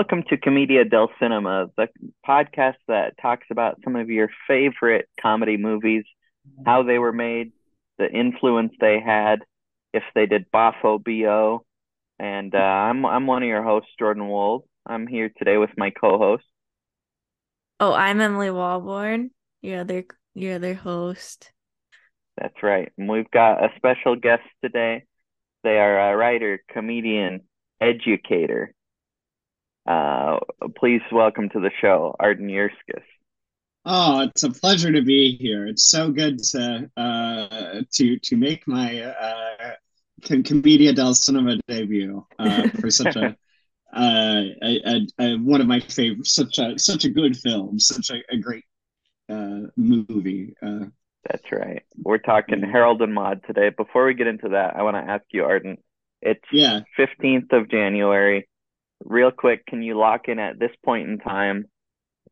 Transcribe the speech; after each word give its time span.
Welcome 0.00 0.24
to 0.30 0.38
Commedia 0.38 0.86
del 0.86 1.10
Cinema, 1.20 1.66
the 1.76 1.88
podcast 2.26 2.76
that 2.88 3.18
talks 3.20 3.46
about 3.50 3.80
some 3.84 3.96
of 3.96 4.08
your 4.08 4.30
favorite 4.48 5.06
comedy 5.20 5.58
movies, 5.58 6.04
how 6.64 6.84
they 6.84 6.98
were 6.98 7.12
made, 7.12 7.52
the 7.98 8.10
influence 8.10 8.72
they 8.80 8.98
had, 8.98 9.40
if 9.92 10.02
they 10.14 10.24
did 10.24 10.50
Boffo 10.50 11.04
BO. 11.04 11.66
And 12.18 12.54
uh, 12.54 12.58
I'm 12.58 13.04
I'm 13.04 13.26
one 13.26 13.42
of 13.42 13.48
your 13.50 13.62
hosts, 13.62 13.90
Jordan 13.98 14.26
Wold. 14.26 14.64
I'm 14.86 15.06
here 15.06 15.30
today 15.36 15.58
with 15.58 15.76
my 15.76 15.90
co-host. 15.90 16.44
Oh, 17.78 17.92
I'm 17.92 18.22
Emily 18.22 18.48
Walborn, 18.48 19.28
your 19.60 19.80
other 19.80 20.06
your 20.32 20.54
other 20.54 20.72
host. 20.72 21.52
That's 22.38 22.62
right. 22.62 22.90
And 22.96 23.06
we've 23.06 23.30
got 23.30 23.62
a 23.62 23.68
special 23.76 24.16
guest 24.16 24.44
today. 24.64 25.04
They 25.62 25.76
are 25.76 26.10
a 26.10 26.16
writer, 26.16 26.64
comedian, 26.72 27.42
educator. 27.82 28.72
Uh, 29.90 30.38
please 30.76 31.02
welcome 31.10 31.48
to 31.48 31.58
the 31.58 31.70
show, 31.80 32.14
Arden 32.20 32.46
Jurskis. 32.46 33.02
Oh, 33.84 34.20
it's 34.20 34.44
a 34.44 34.50
pleasure 34.50 34.92
to 34.92 35.02
be 35.02 35.34
here. 35.34 35.66
It's 35.66 35.90
so 35.90 36.12
good 36.12 36.38
to 36.50 36.88
uh, 36.96 37.80
to 37.94 38.18
to 38.20 38.36
make 38.36 38.68
my 38.68 39.00
uh, 39.02 39.72
Commedia 40.22 40.92
del 40.92 41.12
Cinema 41.14 41.56
debut 41.66 42.24
uh, 42.38 42.68
for 42.68 42.88
such 42.88 43.16
a, 43.16 43.36
uh, 43.92 44.42
a, 44.62 45.06
a, 45.18 45.36
one 45.38 45.60
of 45.60 45.66
my 45.66 45.80
favorite, 45.80 46.24
such 46.24 46.58
a 46.58 46.78
such 46.78 47.04
a 47.04 47.10
good 47.10 47.36
film, 47.36 47.80
such 47.80 48.10
a, 48.10 48.22
a 48.32 48.36
great 48.36 48.64
uh, 49.28 49.62
movie. 49.76 50.54
Uh, 50.62 50.84
That's 51.28 51.50
right. 51.50 51.82
We're 52.00 52.18
talking 52.18 52.62
Harold 52.62 53.02
and 53.02 53.12
Maude 53.12 53.42
today. 53.44 53.70
Before 53.70 54.06
we 54.06 54.14
get 54.14 54.28
into 54.28 54.50
that, 54.50 54.76
I 54.76 54.82
want 54.82 54.94
to 54.98 55.12
ask 55.12 55.24
you, 55.32 55.46
Arden. 55.46 55.78
It's 56.22 56.44
yeah. 56.52 56.82
15th 56.96 57.52
of 57.52 57.68
January. 57.68 58.46
Real 59.04 59.30
quick, 59.30 59.66
can 59.66 59.82
you 59.82 59.96
lock 59.98 60.28
in 60.28 60.38
at 60.38 60.58
this 60.58 60.72
point 60.84 61.08
in 61.08 61.18
time 61.18 61.66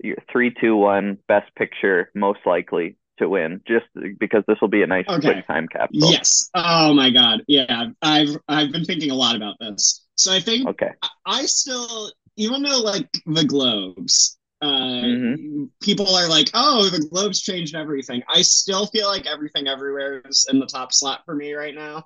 your 0.02 0.16
three, 0.30 0.52
two, 0.61 0.77
one, 0.77 1.19
best 1.27 1.52
picture 1.56 2.11
most 2.14 2.41
likely 2.47 2.97
to 3.19 3.28
win? 3.28 3.61
Just 3.66 3.86
because 4.19 4.44
this 4.47 4.58
will 4.61 4.69
be 4.69 4.83
a 4.83 4.86
nice 4.86 5.06
Okay. 5.08 5.33
quick 5.33 5.46
time 5.46 5.66
capsule. 5.69 6.12
Yes. 6.12 6.50
Oh 6.55 6.92
my 6.94 7.11
God. 7.11 7.42
Yeah. 7.48 7.86
I've 8.02 8.36
I've 8.48 8.70
been 8.70 8.84
thinking 8.84 9.11
a 9.11 9.14
lot 9.14 9.34
about 9.34 9.56
this. 9.61 10.06
So 10.16 10.33
I 10.33 10.41
think 10.41 10.69
Okay. 10.69 10.91
I- 11.02 11.08
I 11.27 11.46
still, 11.46 12.12
even 12.36 12.62
though 12.62 12.80
like 12.80 13.08
the 13.27 13.44
Globes, 13.44 14.39
uh, 14.61 14.66
Mhm. 15.02 15.70
people 15.80 16.14
are 16.14 16.28
like, 16.28 16.50
oh, 16.55 16.89
the 16.91 17.06
Globes 17.08 17.41
changed 17.41 17.74
everything. 17.74 18.22
I 18.28 18.42
still 18.42 18.86
feel 18.86 19.08
like 19.08 19.27
everything 19.27 19.69
everywhere 19.69 20.20
is 20.27 20.46
in 20.50 20.58
the 20.58 20.66
top 20.66 20.92
slot 20.92 21.24
for 21.24 21.34
me 21.34 21.55
right 21.55 21.74
now. 21.74 22.05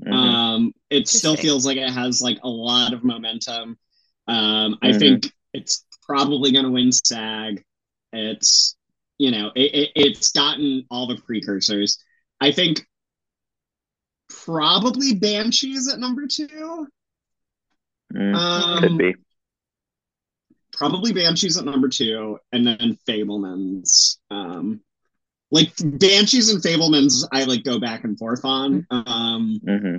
Mhm. 0.00 0.12
Um, 0.12 0.74
it 0.90 1.08
still 1.08 1.36
feels 1.36 1.64
like 1.64 1.76
it 1.78 1.90
has 1.90 2.20
like 2.20 2.38
a 2.42 2.48
lot 2.48 2.92
of 2.92 3.02
momentum. 3.04 3.78
Um, 4.26 4.78
I 4.82 4.90
Mhm. 4.90 4.98
think 4.98 5.32
it's 5.52 5.84
probably 6.02 6.52
going 6.52 6.64
to 6.64 6.70
win 6.70 6.92
SAG. 6.92 7.62
It's 8.12 8.76
you 9.18 9.30
know 9.30 9.50
it, 9.54 9.74
it, 9.74 9.90
it's 9.96 10.32
gotten 10.32 10.84
all 10.90 11.06
the 11.06 11.16
precursors. 11.16 11.98
I 12.40 12.52
think 12.52 12.86
probably 14.28 15.14
Banshees 15.14 15.92
at 15.92 15.98
number 15.98 16.26
two. 16.26 16.86
Mm, 18.12 18.34
Um, 18.34 18.82
Could 18.82 18.98
be. 18.98 19.14
probably 20.72 21.12
Banshees 21.12 21.56
at 21.56 21.64
number 21.64 21.88
two, 21.88 22.38
and 22.52 22.66
then 22.66 22.98
Fabelmans. 23.08 24.18
Um, 24.30 24.80
like 25.50 25.72
Banshees 25.78 26.50
and 26.52 26.62
Fabelmans, 26.62 27.26
I 27.32 27.44
like 27.44 27.62
go 27.64 27.78
back 27.78 28.04
and 28.04 28.18
forth 28.18 28.44
on. 28.44 28.86
Um, 28.90 29.60
hmm 29.64 29.98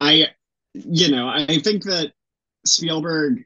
I, 0.00 0.26
you 0.74 1.10
know, 1.12 1.28
I 1.28 1.60
think 1.60 1.84
that 1.84 2.12
Spielberg, 2.66 3.44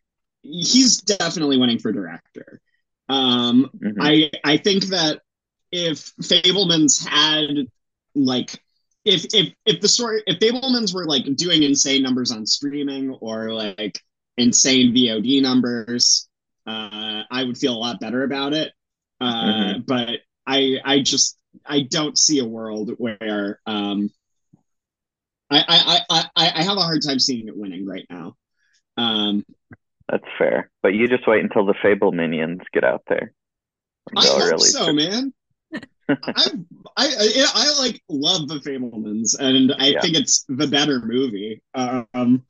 he's 0.50 0.98
definitely 0.98 1.58
winning 1.58 1.78
for 1.78 1.92
director. 1.92 2.60
Um, 3.08 3.70
hmm 3.80 3.90
I 4.00 4.30
I 4.44 4.56
think 4.58 4.86
that 4.86 5.22
if 5.72 6.12
Fabelmans 6.22 7.04
had 7.06 7.66
like 8.14 8.60
if 9.04 9.26
if 9.34 9.52
if 9.66 9.80
the 9.80 9.88
story 9.88 10.22
if 10.26 10.38
Fabelmans 10.38 10.94
were 10.94 11.06
like 11.06 11.24
doing 11.36 11.62
insane 11.62 12.02
numbers 12.02 12.30
on 12.32 12.46
streaming 12.46 13.10
or 13.20 13.52
like 13.52 14.00
insane 14.36 14.92
VOD 14.92 15.40
numbers, 15.40 16.28
uh, 16.66 17.22
I 17.30 17.44
would 17.44 17.58
feel 17.58 17.74
a 17.74 17.78
lot 17.78 18.00
better 18.00 18.24
about 18.24 18.52
it. 18.52 18.72
Uh, 19.20 19.74
But 19.86 20.20
I 20.46 20.76
I 20.84 21.00
just 21.02 21.38
I 21.64 21.82
don't 21.82 22.18
see 22.18 22.38
a 22.40 22.44
world 22.44 22.92
where 22.98 23.60
um 23.66 24.10
I 25.50 25.58
I 25.68 26.00
I 26.10 26.24
I, 26.36 26.52
I 26.56 26.62
have 26.62 26.76
a 26.76 26.82
hard 26.82 27.02
time 27.02 27.18
seeing 27.18 27.48
it 27.48 27.56
winning 27.56 27.86
right 27.86 28.06
now. 28.10 28.36
Um, 28.96 29.44
That's 30.08 30.24
fair. 30.38 30.70
But 30.82 30.94
you 30.94 31.08
just 31.08 31.26
wait 31.26 31.42
until 31.42 31.66
the 31.66 31.74
Fable 31.82 32.12
minions 32.12 32.60
get 32.72 32.84
out 32.84 33.02
there. 33.08 33.32
I 34.16 34.22
They'll 34.22 34.34
hope 34.38 34.44
really 34.44 34.68
so, 34.68 34.92
man. 34.92 35.32
I, 36.08 36.46
I 36.96 37.06
I 37.06 37.46
I 37.54 37.78
like 37.80 38.00
love 38.08 38.46
the 38.48 38.60
Fabelmans, 38.60 39.36
and 39.38 39.72
I 39.78 39.88
Yeah. 39.88 40.00
think 40.00 40.16
it's 40.16 40.44
the 40.48 40.68
better 40.68 41.00
movie. 41.04 41.60
Um, 41.74 42.42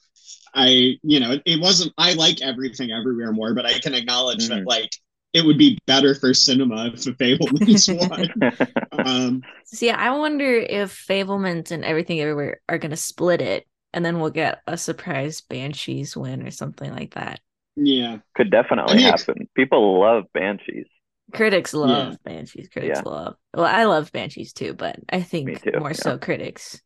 I 0.55 0.99
you 1.03 1.21
know 1.21 1.33
it, 1.33 1.43
it 1.47 1.61
wasn't. 1.61 1.95
I 1.97 2.13
like 2.13 2.43
everything 2.43 2.91
everywhere 2.93 3.33
more, 3.33 3.55
but 3.55 3.65
I 3.65 3.79
can 3.79 3.95
acknowledge 3.95 4.47
Mhm. 4.47 4.49
that 4.49 4.67
like 4.67 4.91
it 5.33 5.45
would 5.45 5.59
be 5.59 5.79
better 5.87 6.15
for 6.15 6.35
cinema 6.35 6.89
if 6.93 7.05
the 7.05 7.13
Fabelmans 7.13 8.09
won. 8.11 8.29
Um, 8.93 9.43
See, 9.65 9.91
I 9.91 10.11
wonder 10.17 10.55
if 10.55 11.07
Fabelmans 11.09 11.71
and 11.71 11.85
Everything 11.85 12.21
Everywhere 12.21 12.61
are 12.69 12.79
gonna 12.79 12.97
split 12.97 13.41
it, 13.41 13.67
and 13.93 14.05
then 14.05 14.21
we'll 14.21 14.31
get 14.31 14.63
a 14.67 14.77
surprise 14.79 15.41
Banshees 15.41 16.17
win 16.17 16.47
or 16.47 16.51
something 16.51 16.93
like 16.93 17.15
that. 17.15 17.41
Yeah, 17.77 18.19
Could 18.35 18.51
definitely 18.51 18.95
I 18.95 18.97
mean, 18.97 19.05
happen. 19.05 19.49
People 19.55 20.01
love 20.01 20.25
Banshees. 20.33 20.87
Critics 21.33 21.75
love 21.75 22.13
Yeah. 22.13 22.17
Banshees. 22.25 22.69
Critics 22.69 23.01
Yeah. 23.05 23.05
love. 23.05 23.37
Well, 23.55 23.65
I 23.67 23.85
love 23.85 24.13
Banshees 24.13 24.53
too, 24.53 24.75
but 24.75 24.97
I 25.09 25.23
think 25.23 25.63
too, 25.63 25.73
more 25.75 25.93
yeah. 25.95 25.95
so 25.95 26.19
critics. 26.19 26.81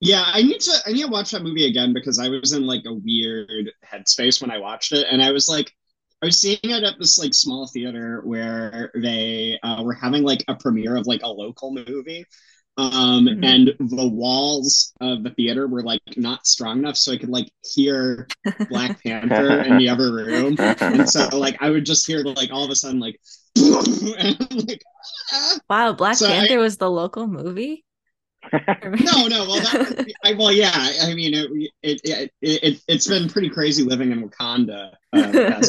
yeah. 0.00 0.22
I 0.26 0.42
need 0.42 0.60
to 0.60 0.72
I 0.86 0.92
need 0.92 1.02
to 1.02 1.08
watch 1.10 1.30
that 1.32 1.42
movie 1.42 1.66
again 1.66 1.92
because 1.92 2.18
I 2.18 2.28
was 2.28 2.52
in 2.52 2.66
like 2.66 2.84
a 2.86 2.94
weird 2.94 3.70
headspace 3.84 4.40
when 4.40 4.50
I 4.50 4.58
watched 4.58 4.92
it, 4.92 5.06
and 5.10 5.22
I 5.22 5.32
was 5.32 5.48
like. 5.48 5.70
I 6.22 6.26
was 6.26 6.38
seeing 6.38 6.58
it 6.64 6.84
at 6.84 6.98
this 6.98 7.18
like 7.18 7.32
small 7.32 7.66
theater 7.66 8.20
where 8.24 8.90
they 8.94 9.58
uh, 9.62 9.82
were 9.82 9.94
having 9.94 10.22
like 10.22 10.44
a 10.48 10.54
premiere 10.54 10.96
of 10.96 11.06
like 11.06 11.22
a 11.22 11.28
local 11.28 11.72
movie, 11.72 12.26
um, 12.76 13.26
Mhm. 13.26 13.44
and 13.44 13.90
the 13.90 14.08
walls 14.08 14.92
of 15.00 15.22
the 15.22 15.30
theater 15.30 15.66
were 15.66 15.82
like 15.82 16.00
not 16.16 16.46
strong 16.46 16.78
enough 16.78 16.96
so 16.96 17.12
I 17.12 17.18
could 17.18 17.28
like 17.28 17.50
hear 17.74 18.26
Black 18.70 19.02
Panther 19.04 19.60
in 19.62 19.76
the 19.78 19.88
other 19.88 20.12
room, 20.14 20.56
and 20.58 21.08
so 21.08 21.28
like 21.36 21.56
I 21.60 21.70
would 21.70 21.84
just 21.84 22.06
hear 22.06 22.20
like 22.22 22.50
all 22.52 22.64
of 22.64 22.70
a 22.70 22.76
sudden 22.76 23.00
like, 23.00 23.20
like, 23.58 24.82
ah. 25.32 25.58
Wow, 25.68 25.92
Black 25.92 26.16
So 26.16 26.26
I- 26.26 26.30
Panther 26.30 26.58
was 26.58 26.76
the 26.78 26.90
local 26.90 27.26
movie. 27.26 27.84
no, 28.54 29.28
no, 29.28 29.44
well 29.46 29.60
that, 29.60 30.14
I, 30.24 30.32
well 30.32 30.50
yeah, 30.50 30.72
I 31.02 31.12
mean 31.12 31.34
it, 31.34 31.70
it, 31.82 32.00
it, 32.04 32.32
it 32.40 32.80
it's 32.88 33.06
been 33.06 33.28
pretty 33.28 33.50
crazy 33.50 33.82
living 33.84 34.12
in 34.12 34.26
Wakanda. 34.26 34.92
Uh, 35.12 35.60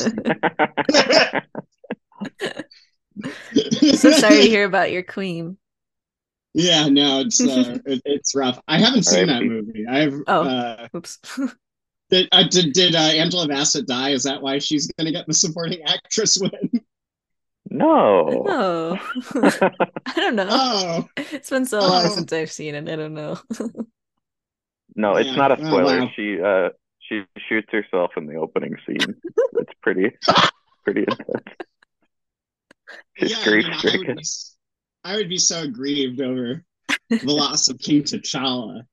so 3.93 4.11
sorry 4.11 4.35
to 4.43 4.47
hear 4.49 4.65
about 4.65 4.91
your 4.91 5.03
queen. 5.03 5.57
Yeah, 6.53 6.89
no, 6.89 7.21
it's 7.21 7.39
uh, 7.41 7.77
it, 7.85 8.01
it's 8.05 8.35
rough. 8.35 8.59
I 8.67 8.79
haven't 8.79 9.03
seen 9.03 9.27
that 9.27 9.43
movie. 9.43 9.85
I've 9.87 10.15
Oh. 10.27 10.43
uh, 10.43 10.87
Oops. 10.95 11.17
did 12.09 12.27
uh, 12.31 12.43
did, 12.49 12.73
did 12.73 12.95
uh, 12.95 12.99
Angela 12.99 13.47
Bassett 13.47 13.87
die? 13.87 14.09
Is 14.11 14.23
that 14.23 14.41
why 14.41 14.59
she's 14.59 14.87
going 14.87 15.05
to 15.05 15.11
get 15.11 15.27
the 15.27 15.33
supporting 15.33 15.81
actress 15.83 16.37
win? 16.39 16.69
no. 17.69 18.45
oh, 18.49 18.99
I 20.05 20.13
don't 20.17 20.35
know. 20.35 20.47
Oh, 20.49 21.07
It's 21.15 21.49
been 21.49 21.65
so 21.65 21.79
long 21.79 22.05
Oh. 22.05 22.09
since 22.09 22.33
I've 22.33 22.51
seen 22.51 22.75
it. 22.75 22.89
I 22.89 22.95
don't 22.97 23.13
know. 23.13 23.39
No, 24.95 25.15
it's 25.15 25.29
Yeah. 25.29 25.35
not 25.35 25.51
a 25.53 25.55
Oh, 25.61 25.65
spoiler. 25.67 25.99
wow. 26.01 26.11
She 26.17 26.37
uh 26.41 26.69
she 26.99 27.23
shoots 27.47 27.69
herself 27.71 28.11
in 28.17 28.25
the 28.25 28.35
opening 28.35 28.75
scene. 28.85 29.15
It's 29.53 29.71
pretty 29.81 30.11
pretty 30.83 31.01
intense. 31.01 31.43
She's 33.17 33.31
yeah. 33.37 33.43
Grief 33.45 33.63
mean, 33.65 33.73
I, 33.73 33.75
would 33.75 33.79
stricken. 33.79 34.15
be, 34.15 34.21
s- 34.21 34.50
I 35.03 35.15
would 35.15 35.29
be 35.29 35.37
so 35.37 35.67
grieved 35.67 36.21
over 36.21 36.63
the 37.09 37.19
loss 37.33 37.67
of 37.69 37.79
King 37.79 38.03
T'Challa 38.03 38.83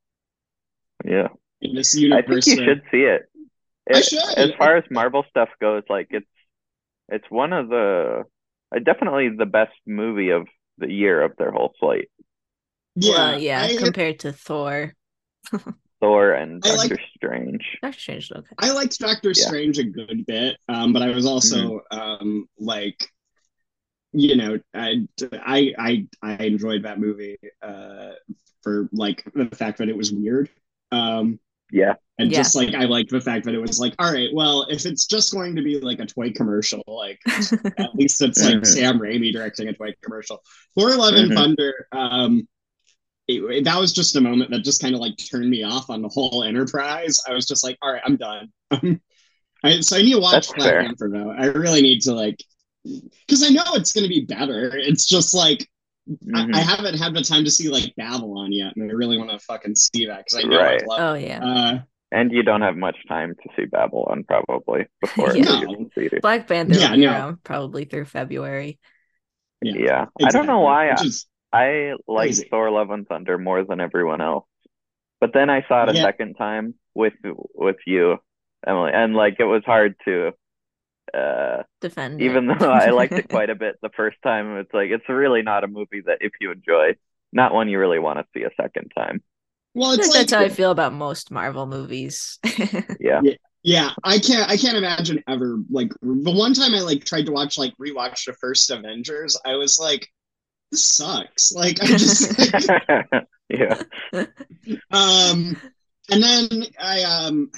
Yeah. 1.04 1.28
in 1.60 1.74
this 1.74 1.96
I 1.96 2.00
universe. 2.00 2.44
think 2.46 2.60
you 2.60 2.66
where- 2.66 2.74
should 2.76 2.82
see 2.90 3.02
it. 3.02 3.22
I 3.92 4.00
should. 4.02 4.38
As 4.38 4.50
far 4.58 4.76
as 4.76 4.84
Marvel 4.90 5.24
stuff 5.30 5.48
goes, 5.60 5.82
like 5.88 6.08
it's 6.10 6.26
it's 7.08 7.24
one 7.30 7.52
of 7.54 7.68
the 7.68 8.24
uh, 8.74 8.78
definitely 8.80 9.30
the 9.30 9.46
best 9.46 9.72
movie 9.86 10.28
of 10.30 10.46
the 10.76 10.90
year 10.92 11.22
of 11.22 11.32
their 11.38 11.50
whole 11.50 11.74
slate. 11.80 12.10
yeah, 12.96 13.12
well, 13.14 13.38
yeah, 13.40 13.62
I, 13.62 13.76
compared 13.76 14.18
to 14.20 14.32
Thor. 14.32 14.92
Thor 16.00 16.32
and 16.32 16.62
I 16.66 16.74
like- 16.76 16.90
Doctor 16.90 17.02
Strange. 17.16 17.78
Doctor 17.82 17.98
Strange, 17.98 18.30
okay. 18.30 18.46
I 18.58 18.72
liked 18.72 18.98
Doctor 18.98 19.32
Yeah. 19.34 19.46
Strange 19.46 19.78
a 19.78 19.84
good 19.84 20.26
bit, 20.26 20.58
um, 20.68 20.92
but 20.92 21.00
I 21.02 21.08
was 21.08 21.24
also 21.24 21.80
um, 21.90 22.46
like, 22.58 23.04
you 24.12 24.36
know, 24.36 24.58
I, 24.74 25.06
I 25.32 25.74
I 25.78 26.06
I 26.22 26.32
enjoyed 26.44 26.82
that 26.84 26.98
movie 27.00 27.36
uh, 27.62 28.10
for 28.62 28.88
like 28.92 29.24
the 29.34 29.46
fact 29.54 29.78
that 29.78 29.88
it 29.88 29.96
was 29.96 30.12
weird. 30.12 30.48
Um, 30.92 31.38
Yeah. 31.70 31.94
And 32.18 32.32
Yeah. 32.32 32.38
just 32.38 32.56
like 32.56 32.74
I 32.74 32.84
like 32.84 33.08
the 33.08 33.20
fact 33.20 33.44
that 33.44 33.54
it 33.54 33.60
was 33.60 33.78
like, 33.78 33.94
all 33.98 34.12
right, 34.12 34.30
well, 34.32 34.62
if 34.70 34.86
it's 34.86 35.06
just 35.06 35.32
going 35.32 35.54
to 35.56 35.62
be 35.62 35.78
like 35.80 36.00
a 36.00 36.06
toy 36.06 36.32
commercial, 36.32 36.82
like 36.86 37.20
at 37.78 37.94
least 37.94 38.20
it's 38.22 38.42
like 38.42 38.56
Mhm. 38.56 38.66
Sam 38.66 38.98
Raimi 38.98 39.32
directing 39.32 39.68
a 39.68 39.72
toy 39.74 39.92
commercial. 40.02 40.42
For 40.74 40.94
Love 40.96 41.14
and 41.14 41.30
Mhm. 41.30 41.34
Thunder, 41.34 41.86
um, 41.92 42.48
it- 43.28 43.42
it- 43.44 43.64
that 43.64 43.78
was 43.78 43.92
just 43.92 44.16
a 44.16 44.20
moment 44.20 44.50
that 44.50 44.64
just 44.64 44.80
kind 44.80 44.94
of 44.94 45.00
like 45.02 45.16
turned 45.18 45.50
me 45.50 45.62
off 45.62 45.90
on 45.90 46.00
the 46.02 46.08
whole 46.08 46.42
enterprise. 46.42 47.20
I 47.28 47.34
was 47.34 47.46
just 47.46 47.62
like, 47.62 47.76
all 47.82 47.92
right, 47.92 48.02
I'm 48.04 48.16
done. 48.16 48.50
I, 49.62 49.80
so 49.80 49.96
I 49.98 50.02
need 50.02 50.14
to 50.14 50.20
watch 50.20 50.48
That's 50.48 50.52
Black 50.54 50.70
fair. 50.70 50.82
Panther 50.82 51.10
though. 51.12 51.30
I 51.30 51.46
really 51.46 51.82
need 51.82 52.00
to 52.02 52.14
like, 52.14 52.42
because 52.84 53.42
I 53.44 53.48
know 53.50 53.64
it's 53.74 53.92
going 53.92 54.04
to 54.04 54.08
be 54.08 54.24
better. 54.24 54.72
It's 54.76 55.06
just 55.06 55.34
like 55.34 55.68
Mhm. 56.08 56.54
I, 56.54 56.60
I 56.60 56.62
haven't 56.62 56.98
had 56.98 57.12
the 57.12 57.20
time 57.22 57.44
to 57.44 57.50
see 57.50 57.68
like 57.68 57.94
Babylon 57.96 58.50
yet, 58.50 58.74
and 58.76 58.90
I 58.90 58.94
really 58.94 59.18
want 59.18 59.30
to 59.30 59.38
fucking 59.40 59.74
see 59.74 60.06
that 60.06 60.24
because 60.24 60.38
I 60.38 60.48
know 60.48 60.56
Right. 60.56 60.82
I 60.82 60.86
love. 60.86 61.00
oh 61.00 61.14
yeah. 61.14 61.44
Uh, 61.44 61.78
and 62.10 62.32
you 62.32 62.42
don't 62.42 62.62
have 62.62 62.76
much 62.76 62.96
time 63.06 63.34
to 63.34 63.48
see 63.54 63.66
Babylon 63.66 64.24
probably 64.26 64.86
before 65.02 65.36
Yeah. 65.36 65.42
it 65.62 65.68
leaves 65.68 65.80
in 65.80 65.90
theaters. 65.90 66.20
Black 66.22 66.48
Panther 66.48 66.78
Yeah, 66.78 66.92
will 66.92 66.98
no. 66.98 67.10
around 67.10 67.44
probably 67.44 67.84
through 67.84 68.06
February. 68.06 68.78
Yeah, 69.60 69.74
Yeah, 69.76 70.06
I 70.24 70.30
don't 70.30 70.46
know 70.46 70.60
why 70.60 70.92
I, 70.92 71.04
I 71.52 71.92
like 72.06 72.28
Crazy. 72.28 72.48
Thor: 72.50 72.70
Love 72.70 72.90
and 72.90 73.06
Thunder 73.06 73.36
more 73.36 73.62
than 73.64 73.80
everyone 73.80 74.22
else, 74.22 74.46
but 75.20 75.32
then 75.34 75.50
I 75.50 75.66
saw 75.68 75.82
it 75.82 75.90
a 75.90 75.94
Yeah. 75.94 76.04
second 76.04 76.36
time 76.36 76.74
with 76.94 77.14
with 77.54 77.76
you, 77.86 78.16
Emily, 78.66 78.92
and 78.94 79.14
like 79.14 79.36
it 79.40 79.44
was 79.44 79.62
hard 79.66 79.96
to. 80.06 80.32
Uh, 81.14 81.62
Defend. 81.80 82.20
it. 82.20 82.24
even 82.24 82.46
though 82.46 82.70
I 82.70 82.90
liked 82.90 83.12
it 83.12 83.28
quite 83.30 83.50
a 83.50 83.54
bit 83.54 83.76
the 83.82 83.90
first 83.90 84.18
time, 84.22 84.56
it's 84.58 84.72
like 84.74 84.90
it's 84.90 85.08
really 85.08 85.42
not 85.42 85.64
a 85.64 85.68
movie 85.68 86.02
that 86.06 86.18
if 86.20 86.32
you 86.40 86.50
enjoy, 86.52 86.94
not 87.32 87.52
one 87.54 87.68
you 87.68 87.78
really 87.78 87.98
want 87.98 88.18
to 88.18 88.26
see 88.34 88.44
a 88.44 88.50
second 88.60 88.92
time. 88.96 89.22
well, 89.74 89.92
it's 89.92 90.08
like 90.08 90.20
that's 90.20 90.32
how 90.32 90.40
I 90.40 90.48
feel 90.48 90.70
about 90.70 90.92
most 90.92 91.30
Marvel 91.30 91.66
movies. 91.66 92.38
Yeah, 93.00 93.20
Yeah, 93.62 93.90
I 94.04 94.18
can't. 94.18 94.48
I 94.50 94.56
can't 94.56 94.76
imagine 94.76 95.22
ever 95.28 95.58
like 95.70 95.92
the 96.00 96.30
one 96.32 96.54
time 96.54 96.74
I 96.74 96.80
like 96.80 97.04
tried 97.04 97.26
to 97.26 97.32
watch 97.32 97.58
like 97.58 97.74
rewatch 97.78 98.24
the 98.24 98.32
first 98.34 98.70
Avengers. 98.70 99.38
I 99.44 99.56
was 99.56 99.78
like, 99.78 100.08
this 100.70 100.84
sucks. 100.84 101.52
Like 101.52 101.82
I 101.82 101.86
just 101.86 102.32
yeah, 103.48 103.82
um, 104.90 105.56
and 106.10 106.22
then 106.22 106.66
I 106.80 107.02
um, 107.02 107.50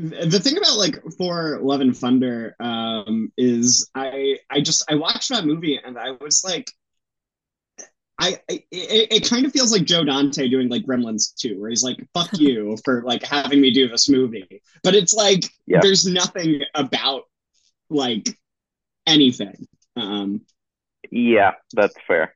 the 0.00 0.40
thing 0.40 0.56
about 0.56 0.78
like 0.78 1.02
for 1.18 1.58
Love 1.60 1.80
and 1.80 1.96
Thunder 1.96 2.56
um 2.60 3.32
is 3.36 3.90
I 3.94 4.38
I 4.50 4.60
just 4.60 4.90
I 4.90 4.94
watched 4.96 5.28
that 5.30 5.44
movie 5.46 5.78
and 5.82 5.98
I 5.98 6.12
was 6.12 6.42
like. 6.44 6.70
I, 8.18 8.38
I 8.50 8.62
it, 8.70 9.12
it 9.12 9.30
kind 9.30 9.46
of 9.46 9.52
feels 9.52 9.72
like 9.72 9.84
Joe 9.84 10.04
Dante 10.04 10.48
doing 10.48 10.68
like 10.68 10.84
Gremlins 10.84 11.34
2, 11.36 11.58
where 11.58 11.70
he's 11.70 11.82
like, 11.82 12.06
fuck 12.12 12.28
you 12.38 12.76
for 12.84 13.02
like 13.02 13.22
having 13.24 13.60
me 13.60 13.70
do 13.72 13.88
this 13.88 14.08
movie. 14.08 14.62
But 14.82 14.94
it's 14.94 15.14
like 15.14 15.44
Yeah. 15.66 15.80
there's 15.80 16.06
nothing 16.06 16.62
about 16.74 17.22
like 17.90 18.28
anything. 19.06 19.66
Um, 19.96 20.42
yeah, 21.10 21.52
that's 21.74 21.96
fair. 22.06 22.34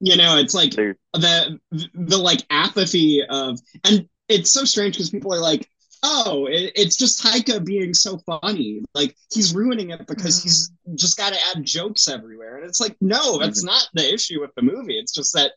you 0.00 0.16
know, 0.16 0.38
it's 0.38 0.54
like 0.54 0.80
the 1.12 1.58
the 1.94 2.18
like 2.18 2.44
apathy 2.50 3.22
of 3.28 3.58
and 3.84 4.08
it's 4.28 4.52
so 4.52 4.64
strange 4.64 4.94
because 4.94 5.10
people 5.10 5.34
are 5.34 5.40
like 5.40 5.68
oh 6.02 6.46
it, 6.46 6.72
it's 6.74 6.96
just 6.96 7.22
taika 7.22 7.64
being 7.64 7.94
so 7.94 8.18
funny. 8.18 8.82
Like 8.94 9.16
he's 9.32 9.54
ruining 9.54 9.90
it 9.90 10.06
because 10.06 10.42
he's 10.42 10.70
just 10.94 11.16
got 11.16 11.32
to 11.32 11.38
add 11.54 11.64
jokes 11.64 12.08
everywhere. 12.08 12.56
And 12.56 12.66
it's 12.66 12.80
like 12.80 12.96
no 13.00 13.38
that's 13.38 13.64
not 13.64 13.88
the 13.94 14.12
issue 14.12 14.40
with 14.40 14.50
the 14.56 14.62
movie. 14.62 14.98
It's 14.98 15.12
just 15.12 15.34
that 15.34 15.52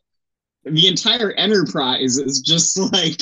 the 0.64 0.88
entire 0.88 1.32
enterprise 1.32 2.18
is 2.18 2.40
just 2.40 2.78
like 2.92 3.20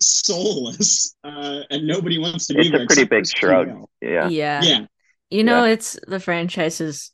soulless 0.00 1.14
uh 1.22 1.60
and 1.70 1.86
nobody 1.86 2.18
wants 2.18 2.48
to 2.48 2.54
be 2.54 2.60
it's 2.60 2.70
there 2.72 2.82
a 2.82 2.86
pretty 2.86 3.04
big 3.04 3.26
shrug. 3.26 3.68
Carell. 3.68 3.86
Yeah, 4.00 4.28
yeah. 4.28 4.62
yeah. 4.62 4.86
You 5.30 5.44
know, 5.44 5.64
it's 5.64 5.98
the 6.06 6.20
franchise's 6.20 7.10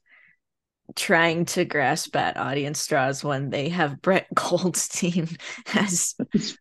trying 0.96 1.44
to 1.44 1.64
grasp 1.64 2.16
at 2.16 2.36
audience 2.36 2.80
straws 2.80 3.22
when 3.22 3.50
they 3.50 3.68
have 3.68 4.00
Brett 4.00 4.26
Goldstein 4.34 5.28
as 5.74 6.14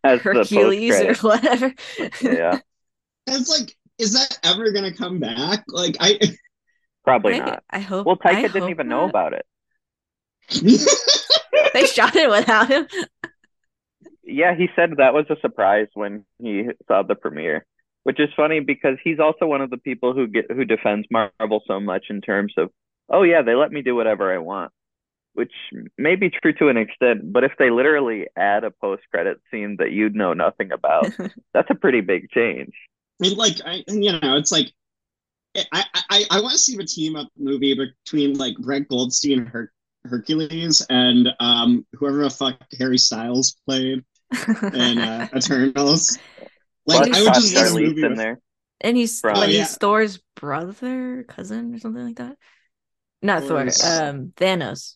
as 0.04 0.22
Hercules 0.22 1.00
or 1.02 1.16
whatever. 1.28 1.74
Yeah, 2.22 2.60
it's 3.28 3.50
like 3.50 3.76
is 3.98 4.14
that 4.14 4.38
ever 4.44 4.72
gonna 4.72 4.94
come 4.94 5.20
back 5.20 5.64
like 5.70 5.96
i 6.00 6.20
probably 7.04 7.36
I, 7.36 7.38
not. 7.38 7.64
I 7.70 7.80
hope. 7.80 8.06
Well, 8.06 8.18
I 8.24 8.36
Taika 8.36 8.42
didn't 8.44 8.62
hope 8.62 8.70
even 8.70 8.88
know 8.88 9.06
about 9.06 9.34
it. 9.34 9.46
They 11.74 11.86
shot 11.86 12.16
it 12.16 12.30
without 12.30 12.70
him. 12.70 12.88
Yeah, 14.24 14.56
he 14.56 14.68
said 14.76 14.92
that 14.98 15.14
was 15.14 15.26
a 15.30 15.40
surprise 15.40 15.88
when 15.94 16.26
he 16.40 16.68
saw 16.88 17.04
the 17.04 17.16
premiere, 17.16 17.66
which 18.04 18.20
is 18.20 18.30
funny 18.36 18.60
because 18.60 18.98
he's 19.04 19.20
also 19.20 19.48
one 19.48 19.62
of 19.62 19.70
the 19.70 19.78
people 19.78 20.14
who 20.14 20.28
get 20.28 20.52
who 20.52 20.66
defends 20.66 21.08
Marvel 21.10 21.64
so 21.66 21.80
much 21.80 22.06
in 22.10 22.22
terms 22.22 22.54
of, 22.58 22.70
oh 23.10 23.24
yeah, 23.24 23.42
they 23.42 23.56
let 23.56 23.72
me 23.72 23.82
do 23.82 23.96
whatever 23.96 24.34
I 24.34 24.38
want, 24.40 24.72
which 25.34 25.54
may 25.98 26.16
be 26.16 26.30
true 26.30 26.54
to 26.54 26.70
an 26.70 26.78
extent, 26.78 27.32
but 27.32 27.44
if 27.44 27.52
they 27.60 27.70
literally 27.70 28.28
add 28.36 28.64
a 28.64 28.72
post 28.72 29.04
credit 29.12 29.40
scene 29.52 29.78
that 29.80 29.92
you'd 29.92 30.16
know 30.16 30.34
nothing 30.34 30.72
about, 30.72 31.08
that's 31.54 31.70
a 31.70 31.76
pretty 31.76 32.02
big 32.02 32.30
change. 32.32 32.74
I 33.22 33.28
mean, 33.28 33.38
like 33.38 33.56
I, 33.66 33.84
you 33.88 34.12
know, 34.20 34.36
it's 34.38 34.52
like 34.52 34.72
I, 35.74 35.84
I, 36.10 36.24
I 36.30 36.42
want 36.42 36.52
to 36.54 36.60
see 36.60 36.76
the 36.78 36.86
team 36.86 37.16
up 37.16 37.30
movie 37.38 37.76
between 37.76 38.38
like 38.38 38.58
Brett 38.58 38.88
Goldstein 38.88 39.40
and 39.40 39.48
Her- 39.48 39.72
Hercules 40.06 40.86
and 40.90 41.30
um 41.40 41.86
whoever 41.94 42.24
the 42.24 42.30
fuck 42.30 42.62
Harry 42.78 42.98
Styles 42.98 43.56
played 43.66 44.04
in 44.74 44.98
uh, 45.00 45.28
Eternals. 45.36 46.18
Like 46.86 47.08
Plus, 47.12 47.18
I 47.18 47.24
would 47.24 47.34
just 47.34 47.56
love 47.56 47.72
a 47.72 47.80
movie 47.80 48.04
in 48.04 48.10
with, 48.10 48.18
there. 48.18 48.40
and 48.82 48.96
he's 48.96 49.20
From- 49.20 49.38
Oh, 49.38 49.42
yeah. 49.44 49.60
he's 49.60 49.76
Thor's 49.78 50.20
brother, 50.36 51.26
cousin, 51.28 51.74
or 51.74 51.80
something 51.80 52.06
like 52.06 52.18
that. 52.18 52.38
Not 53.22 53.44
Thor. 53.44 53.62
Um, 53.62 54.34
Thanos. 54.36 54.96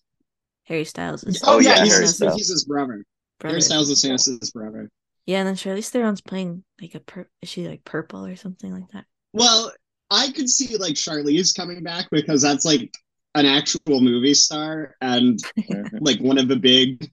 Harry 0.66 0.86
Styles 0.86 1.24
is 1.24 1.42
Oh, 1.46 1.56
Oh, 1.56 1.60
yeah, 1.60 1.76
yeah, 1.78 1.84
he's, 1.84 1.94
Harry 1.94 2.02
his, 2.04 2.16
Styles. 2.16 2.36
he's 2.36 2.50
his 2.50 2.66
brother. 2.66 3.04
brother. 3.40 3.54
Harry 3.54 3.62
Styles 3.62 3.90
is 3.90 4.04
Thanos' 4.04 4.54
brother. 4.54 4.90
Yeah, 5.26 5.40
and 5.40 5.48
then 5.48 5.56
Charlize 5.56 5.90
Theron's 5.90 6.22
playing 6.22 6.64
like 6.82 6.96
a 6.96 7.00
pur- 7.00 7.30
is 7.42 7.50
she 7.50 7.68
like 7.68 7.84
purple 7.84 8.26
or 8.26 8.36
something 8.36 8.72
like 8.74 8.90
that? 8.94 9.06
Well, 9.34 9.72
I 10.10 10.32
could 10.32 10.50
see 10.50 10.78
like 10.78 10.94
Charlize 10.96 11.56
coming 11.56 11.84
back 11.84 12.08
because 12.12 12.42
that's 12.42 12.66
like 12.66 12.92
an 13.36 13.46
actual 13.46 14.02
movie 14.02 14.34
star 14.34 14.96
and 15.02 15.40
like 16.00 16.20
one 16.20 16.38
of 16.38 16.48
the 16.48 16.56
big 16.58 17.10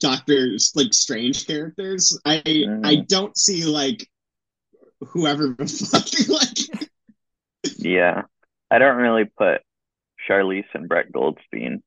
doctors 0.00 0.72
like 0.74 0.94
Strange 0.94 1.46
characters. 1.46 2.18
I 2.24 2.42
Mhm. 2.46 2.86
I 2.86 2.96
don't 2.96 3.36
see 3.36 3.64
like 3.66 4.08
whoever 5.00 5.54
the 5.58 5.66
fuck 5.90 6.28
like 6.28 7.76
Yeah, 7.78 8.22
I 8.70 8.78
don't 8.78 8.96
really 8.96 9.24
put 9.24 9.60
Charlize 10.28 10.64
and 10.74 10.88
Brett 10.88 11.12
Goldstein 11.12 11.82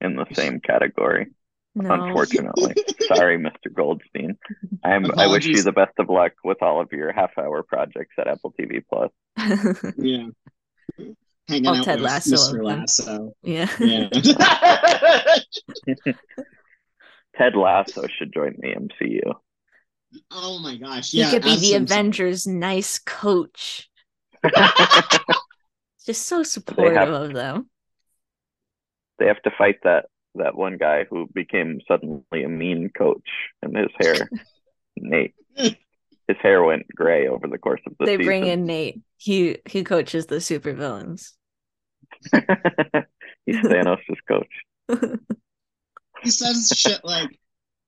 in 0.00 0.16
the 0.16 0.26
same 0.34 0.60
category. 0.60 1.28
No. 1.74 1.92
Unfortunately, 1.92 2.74
sorry, 3.14 3.38
Mr. 3.38 3.70
Goldstein. 3.72 4.38
I'm. 4.82 5.10
I 5.18 5.26
wish 5.26 5.44
you 5.46 5.62
the 5.62 5.72
best 5.72 5.92
of 5.98 6.08
luck 6.08 6.32
with 6.42 6.62
all 6.62 6.80
of 6.80 6.90
your 6.92 7.12
half-hour 7.12 7.62
projects 7.64 8.14
at 8.18 8.28
Apple 8.28 8.54
TV 8.58 8.82
Plus. 8.90 9.10
yeah. 9.98 10.26
Hanging 11.48 11.66
Oh, 11.68 11.74
out 11.74 11.84
Ted 11.84 12.00
with 12.00 12.04
Lasso 12.06 12.36
Mr. 12.36 12.64
Lasso. 12.64 13.32
yeah. 13.42 13.68
Yeah. 13.78 14.08
Ted 17.36 17.54
Lasso 17.54 18.06
should 18.18 18.32
join 18.32 18.54
the 18.58 18.68
MCU. 18.74 19.34
oh 20.30 20.58
my 20.60 20.76
gosh. 20.76 21.10
He 21.10 21.18
Yeah. 21.18 21.30
could 21.30 21.42
be 21.42 21.50
as 21.52 21.60
the 21.60 21.72
some- 21.72 21.82
Avengers' 21.82 22.46
nice 22.46 22.98
coach. 22.98 23.90
Just 26.06 26.26
so 26.26 26.38
have- 26.38 26.46
supportive 26.46 27.08
of 27.12 27.32
them. 27.34 27.68
They 29.18 29.26
have 29.26 29.42
to 29.42 29.50
fight 29.56 29.76
that 29.84 30.06
that 30.34 30.54
one 30.56 30.76
guy 30.76 31.04
who 31.08 31.26
became 31.32 31.80
suddenly 31.88 32.44
a 32.44 32.48
mean 32.48 32.90
coach, 32.96 33.26
and 33.62 33.76
his 33.76 33.88
hair, 33.98 34.28
Nate, 34.96 35.34
his 35.56 36.36
hair 36.42 36.62
went 36.62 36.86
gray 36.94 37.26
over 37.28 37.46
the 37.48 37.58
course 37.58 37.80
of 37.86 37.94
the 37.98 38.04
They 38.04 38.12
season. 38.16 38.26
bring 38.26 38.46
in 38.46 38.66
Nate. 38.66 39.00
He 39.16 39.58
he 39.66 39.82
coaches 39.84 40.26
the 40.26 40.36
supervillains. 40.36 41.32
He's 43.46 43.56
Thanos' 43.56 43.98
coach. 44.28 45.08
He 46.22 46.30
says 46.30 46.72
shit 46.74 47.04
like, 47.04 47.30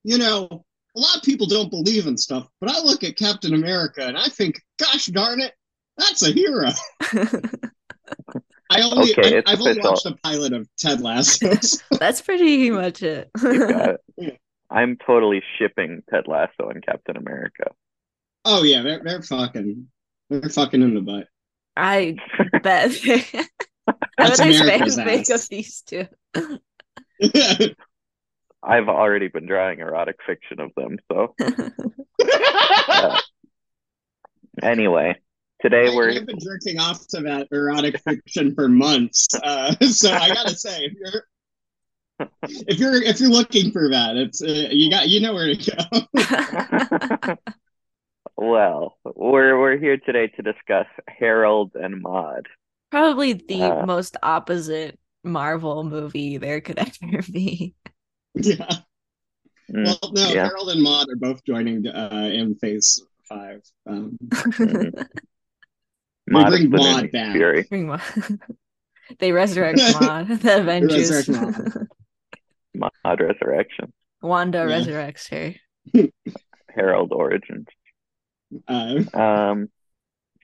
you 0.04 0.18
know, 0.18 0.64
a 0.96 1.00
lot 1.00 1.16
of 1.16 1.22
people 1.22 1.46
don't 1.46 1.70
believe 1.70 2.06
in 2.06 2.16
stuff, 2.16 2.46
but 2.60 2.70
I 2.70 2.80
look 2.80 3.04
at 3.04 3.16
Captain 3.16 3.54
America 3.54 4.06
and 4.06 4.16
I 4.16 4.28
think, 4.28 4.60
gosh 4.78 5.06
darn 5.06 5.40
it, 5.40 5.52
that's 5.96 6.22
a 6.26 6.30
hero. 6.32 6.70
I 8.70 8.82
only 8.82 9.12
Okay, 9.12 9.42
I, 9.46 9.52
I've 9.52 9.60
only 9.60 9.80
watched 9.80 10.04
the 10.04 10.16
pilot 10.22 10.52
of 10.52 10.68
Ted 10.76 11.00
Lasso. 11.00 11.54
so- 11.60 11.78
That's 11.98 12.20
pretty 12.20 12.70
much 12.70 13.02
it. 13.02 13.30
You 13.42 13.66
got 13.68 13.96
it. 14.18 14.40
I'm 14.70 14.96
totally 15.06 15.42
shipping 15.58 16.02
Ted 16.10 16.24
Lasso 16.28 16.68
and 16.68 16.84
Captain 16.84 17.16
America. 17.16 17.70
oh 18.44 18.62
yeah, 18.64 18.82
they're 18.82 19.00
they're 19.02 19.22
fucking 19.22 19.88
they're 20.28 20.50
fucking 20.50 20.82
in 20.82 20.94
the 20.94 21.00
butt. 21.00 21.28
I 21.76 22.16
bet. 22.62 22.92
I 23.06 23.46
That's 24.18 24.38
bet 24.38 24.38
there's 24.38 24.60
America's 24.60 24.96
fanfic 24.98 25.34
of 25.34 25.48
these 25.48 25.82
two. 25.82 26.06
I've 28.62 28.88
already 28.88 29.28
been 29.28 29.46
drawing 29.46 29.78
erotic 29.78 30.16
fiction 30.26 30.60
of 30.60 30.70
them, 30.76 30.98
so 31.10 31.34
uh, 32.20 33.20
Anyway, 34.62 35.16
today 35.60 35.88
I, 35.88 35.94
we're 35.94 36.10
I've 36.10 36.26
been 36.26 36.38
jerking 36.40 36.78
off 36.78 37.06
to 37.08 37.20
that 37.22 37.48
erotic 37.52 38.00
fiction 38.02 38.54
for 38.54 38.68
months, 38.68 39.26
uh, 39.42 39.74
so 39.86 40.12
I 40.12 40.28
gotta 40.34 40.54
say, 40.56 40.84
if 40.86 40.92
you're 40.94 41.24
if 42.66 42.78
you're 42.78 43.02
if 43.02 43.20
you're 43.20 43.30
looking 43.30 43.70
for 43.72 43.88
that, 43.90 44.16
it's 44.16 44.42
uh, 44.42 44.68
you 44.70 44.90
got 44.90 45.08
you 45.08 45.20
know 45.20 45.34
where 45.34 45.54
to 45.54 45.70
go. 47.26 47.36
well, 48.36 48.98
we're 49.04 49.58
we're 49.58 49.78
here 49.78 49.96
today 49.98 50.28
to 50.28 50.42
discuss 50.42 50.86
Harold 51.08 51.72
and 51.74 52.02
Maude. 52.02 52.46
Probably 52.90 53.34
the 53.34 53.62
Uh, 53.62 53.86
most 53.86 54.16
opposite 54.22 54.98
Marvel 55.24 55.84
movie 55.84 56.38
there 56.38 56.60
could 56.60 56.78
ever 57.02 57.22
be. 57.30 57.74
yeah. 58.34 58.66
Mm, 59.70 59.84
Well, 59.84 60.12
no, 60.12 60.28
yeah. 60.32 60.46
Harold 60.46 60.70
and 60.70 60.82
Maude 60.82 61.08
are 61.10 61.16
both 61.16 61.44
joining 61.44 61.86
uh, 61.86 62.30
in 62.32 62.54
Phase 62.56 63.02
Five. 63.28 63.60
Um, 63.86 64.16
We 66.34 66.44
bring 66.44 66.62
is 66.64 66.70
the 66.70 66.76
new 66.76 66.76
Maude 66.76 67.02
Nick 67.02 67.12
back. 67.12 67.32
Fury. 67.32 67.62
Bring 67.68 67.86
Maude. 67.88 68.40
they 69.18 69.32
resurrect 69.32 69.78
Maude. 70.00 70.28
The 70.42 70.60
Avengers. 70.60 71.10
resurrect 71.28 71.76
Maude 72.74 73.20
Resurrection. 73.20 73.92
Wanda 74.22 74.58
Yeah. 74.58 74.80
resurrects 74.80 75.28
her. 75.30 75.54
Harold 76.74 77.12
Origins. 77.12 77.66
uh, 78.68 79.02
Um, 79.14 79.68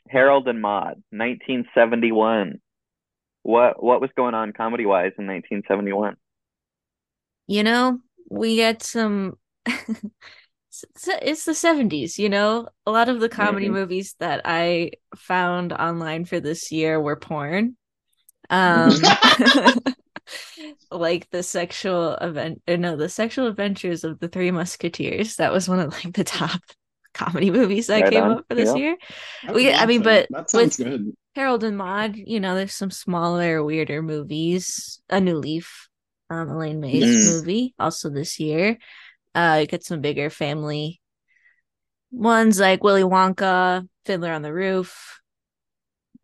Harold 0.09 0.49
and 0.49 0.61
Maude, 0.61 1.03
1971. 1.11 2.61
What 3.43 3.83
what 3.83 4.01
was 4.01 4.11
going 4.17 4.35
on 4.35 4.53
comedy 4.53 4.87
wise 4.87 5.13
in 5.19 5.27
1971? 5.27 6.17
You 7.47 7.63
know, 7.63 8.01
we 8.31 8.57
get 8.57 8.83
some. 8.83 9.35
it's 11.23 11.45
the 11.45 11.53
70s, 11.55 12.19
you 12.19 12.29
know? 12.29 12.69
A 12.87 12.91
lot 12.91 13.09
of 13.09 13.21
the 13.21 13.29
comedy 13.29 13.69
Mhm. 13.69 13.73
movies 13.73 14.15
that 14.19 14.43
I 14.45 14.93
found 15.17 15.73
online 15.73 16.25
for 16.25 16.41
this 16.41 16.73
year 16.73 17.01
were 17.01 17.17
porn. 17.17 17.77
Um 18.51 18.91
like 20.91 21.29
the 21.31 21.43
sexual 21.43 22.15
event 22.15 22.63
uh, 22.69 22.77
no, 22.77 22.97
the 22.97 23.09
sexual 23.09 23.47
adventures 23.47 24.05
of 24.05 24.19
the 24.21 24.29
three 24.29 24.51
musketeers. 24.51 25.37
That 25.37 25.53
was 25.53 25.69
one 25.69 25.81
of 25.81 25.93
like 25.93 26.15
the 26.15 26.25
top 26.25 26.61
comedy 27.15 27.51
movies 27.51 27.87
that 27.89 28.03
Right 28.03 28.13
came 28.13 28.25
on, 28.25 28.31
up 28.39 28.45
for 28.49 28.55
this 28.55 28.71
yeah. 28.71 28.75
year. 28.77 28.97
We- 29.53 29.73
I 29.73 29.87
mean, 29.87 30.03
but 30.03 30.29
with- 30.53 30.77
good. 30.77 31.13
Harold 31.35 31.65
and 31.65 31.77
Maude, 31.77 32.17
you 32.17 32.39
know, 32.39 32.55
there's 32.55 32.75
some 32.75 32.93
smaller, 32.93 33.63
weirder 33.65 34.03
movies. 34.03 35.01
A 35.11 35.21
New 35.21 35.37
Leaf, 35.37 35.89
um, 36.31 36.49
Elaine 36.49 36.79
May's 36.81 37.03
Yes. 37.03 37.35
movie, 37.35 37.75
also 37.77 38.09
this 38.09 38.39
year. 38.39 38.79
Uh, 39.35 39.59
you 39.61 39.67
get 39.67 39.85
some 39.85 40.01
bigger 40.01 40.31
family 40.31 41.01
ones 42.11 42.61
like 42.61 42.85
Willy 42.85 43.03
Wonka, 43.03 43.89
Fiddler 44.05 44.33
on 44.33 44.43
the 44.43 44.53
Roof, 44.53 45.21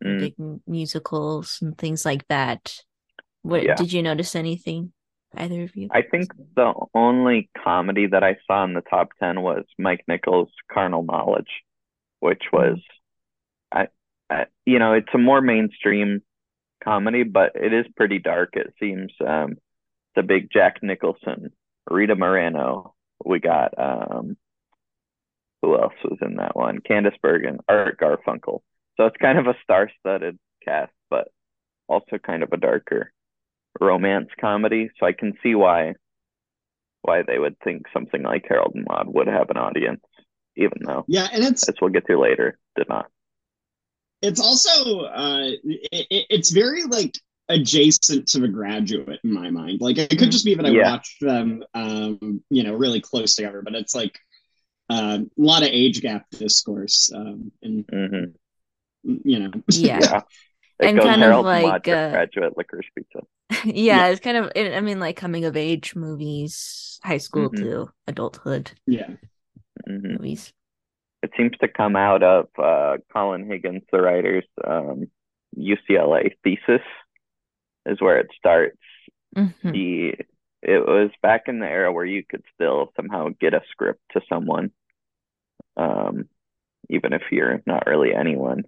Mm, 0.03 0.19
big 0.19 0.35
musicals 0.65 1.59
and 1.61 1.77
things 1.77 2.05
like 2.05 2.27
that. 2.27 2.81
What 3.43 3.63
Yeah. 3.63 3.75
did 3.75 3.93
you 3.93 4.01
notice 4.01 4.35
anything, 4.35 4.93
either 5.35 5.61
of 5.63 5.75
you? 5.75 5.89
I 5.91 6.01
think 6.01 6.31
the 6.55 6.73
only 6.95 7.49
comedy 7.55 8.07
that 8.07 8.23
I 8.23 8.37
saw 8.47 8.63
in 8.63 8.73
the 8.73 8.81
top 8.81 9.09
10 9.19 9.41
was 9.41 9.63
Mike 9.77 10.03
Nichols' 10.07 10.51
Carnal 10.71 11.03
Knowledge, 11.03 11.51
which 12.19 12.43
was, 12.51 12.79
I, 13.71 13.89
I, 14.29 14.47
you 14.65 14.79
know, 14.79 14.93
it's 14.93 15.13
a 15.13 15.19
more 15.19 15.41
mainstream 15.41 16.23
comedy, 16.83 17.21
but 17.23 17.51
it 17.55 17.73
is 17.73 17.85
pretty 17.95 18.17
dark, 18.17 18.55
it 18.55 18.73
seems. 18.79 19.11
Um, 19.19 19.57
the 20.15 20.23
big 20.23 20.49
Jack 20.51 20.81
Nicholson, 20.81 21.51
Rita 21.89 22.15
Moreno. 22.15 22.95
We 23.25 23.39
got, 23.39 23.73
um, 23.77 24.37
who 25.61 25.77
else 25.77 25.93
was 26.03 26.17
in 26.21 26.35
that 26.37 26.55
one? 26.55 26.79
Candice 26.79 27.19
Bergen, 27.21 27.59
Art 27.69 27.99
Garfunkel. 27.99 28.61
So 28.97 29.05
it's 29.05 29.17
kind 29.17 29.37
of 29.39 29.47
a 29.47 29.55
star-studded 29.63 30.37
cast, 30.65 30.91
but 31.09 31.27
also 31.87 32.17
kind 32.17 32.43
of 32.43 32.51
a 32.51 32.57
darker 32.57 33.11
romance 33.79 34.29
comedy. 34.39 34.89
So 34.99 35.05
I 35.05 35.13
can 35.13 35.33
see 35.43 35.55
why 35.55 35.93
why 37.03 37.23
they 37.23 37.39
would 37.39 37.57
think 37.63 37.87
something 37.93 38.21
like 38.21 38.45
Harold 38.47 38.73
and 38.75 38.85
Maude 38.87 39.07
would 39.07 39.25
have 39.27 39.49
an 39.49 39.57
audience, 39.57 40.01
even 40.55 40.77
though, 40.85 41.03
Yeah, 41.07 41.27
and 41.33 41.43
it's 41.43 41.67
as 41.67 41.75
we'll 41.81 41.89
get 41.89 42.05
to 42.07 42.19
later, 42.19 42.59
did 42.75 42.87
not. 42.89 43.07
it's 44.21 44.39
also 44.39 44.99
uh, 45.05 45.41
it, 45.63 46.07
it- 46.11 46.27
it's 46.29 46.51
very 46.51 46.83
like 46.83 47.17
adjacent 47.51 48.27
to 48.29 48.39
the 48.39 48.47
graduate 48.47 49.19
in 49.23 49.33
my 49.33 49.49
mind. 49.51 49.81
Like 49.81 49.97
it 49.97 50.17
could 50.17 50.31
just 50.31 50.45
be 50.45 50.55
that 50.55 50.65
I 50.65 50.71
Yeah. 50.71 50.71
watched 50.71 51.21
them, 51.21 51.63
um, 51.73 52.43
you 52.49 52.63
know, 52.63 52.73
really 52.73 53.01
close 53.01 53.35
together, 53.35 53.61
but 53.63 53.75
it's 53.75 53.95
like 53.95 54.19
uh, 54.89 55.19
a 55.21 55.41
lot 55.41 55.63
of 55.63 55.69
age 55.69 56.01
gap 56.01 56.27
discourse, 56.31 57.11
um, 57.15 57.51
and 57.63 57.85
hmm 57.91 58.33
you 59.03 59.39
know, 59.39 59.51
Yeah. 59.67 59.99
Yeah. 59.99 60.21
It 60.79 60.89
And 60.89 61.01
kind 61.01 61.23
of 61.23 61.37
Harold 61.37 61.47
and 61.51 61.61
like, 61.61 61.61
Maude 61.61 61.89
uh, 61.89 61.97
graduate 62.11 62.57
licorice 62.57 62.89
pizza. 62.97 63.21
yeah, 63.65 64.07
it's 64.07 64.19
kind 64.21 64.37
of, 64.37 64.51
I 64.55 64.79
mean, 64.81 64.99
like 64.99 65.17
coming 65.17 65.45
of 65.45 65.57
age 65.57 65.95
movies, 65.95 66.99
high 67.03 67.17
school 67.17 67.49
Mhm. 67.49 67.55
to 67.55 67.89
adulthood 68.07 68.71
yeah, 68.85 69.15
hmm 69.87 70.15
movies. 70.17 70.53
It 71.23 71.31
seems 71.37 71.55
to 71.61 71.67
come 71.67 71.95
out 71.95 72.23
of 72.23 72.47
uh, 72.57 72.97
Colin 73.13 73.45
Higgins, 73.45 73.83
the 73.91 74.01
writer's 74.01 74.45
um, 74.65 75.05
UCLA 75.57 76.31
thesis, 76.43 76.81
is 77.85 78.01
where 78.01 78.17
it 78.19 78.27
starts. 78.37 78.77
Mhm. 79.35 79.73
He 79.75 80.13
it 80.61 80.85
was 80.85 81.09
back 81.23 81.43
in 81.47 81.59
the 81.59 81.65
era 81.67 81.91
where 81.91 82.05
you 82.05 82.23
could 82.23 82.43
still 82.53 82.91
somehow 82.95 83.29
get 83.39 83.53
a 83.55 83.61
script 83.71 84.01
to 84.13 84.21
someone, 84.29 84.71
um, 85.77 86.25
even 86.89 87.13
if 87.13 87.23
you're 87.31 87.61
not 87.65 87.87
really 87.87 88.13
anyone. 88.13 88.63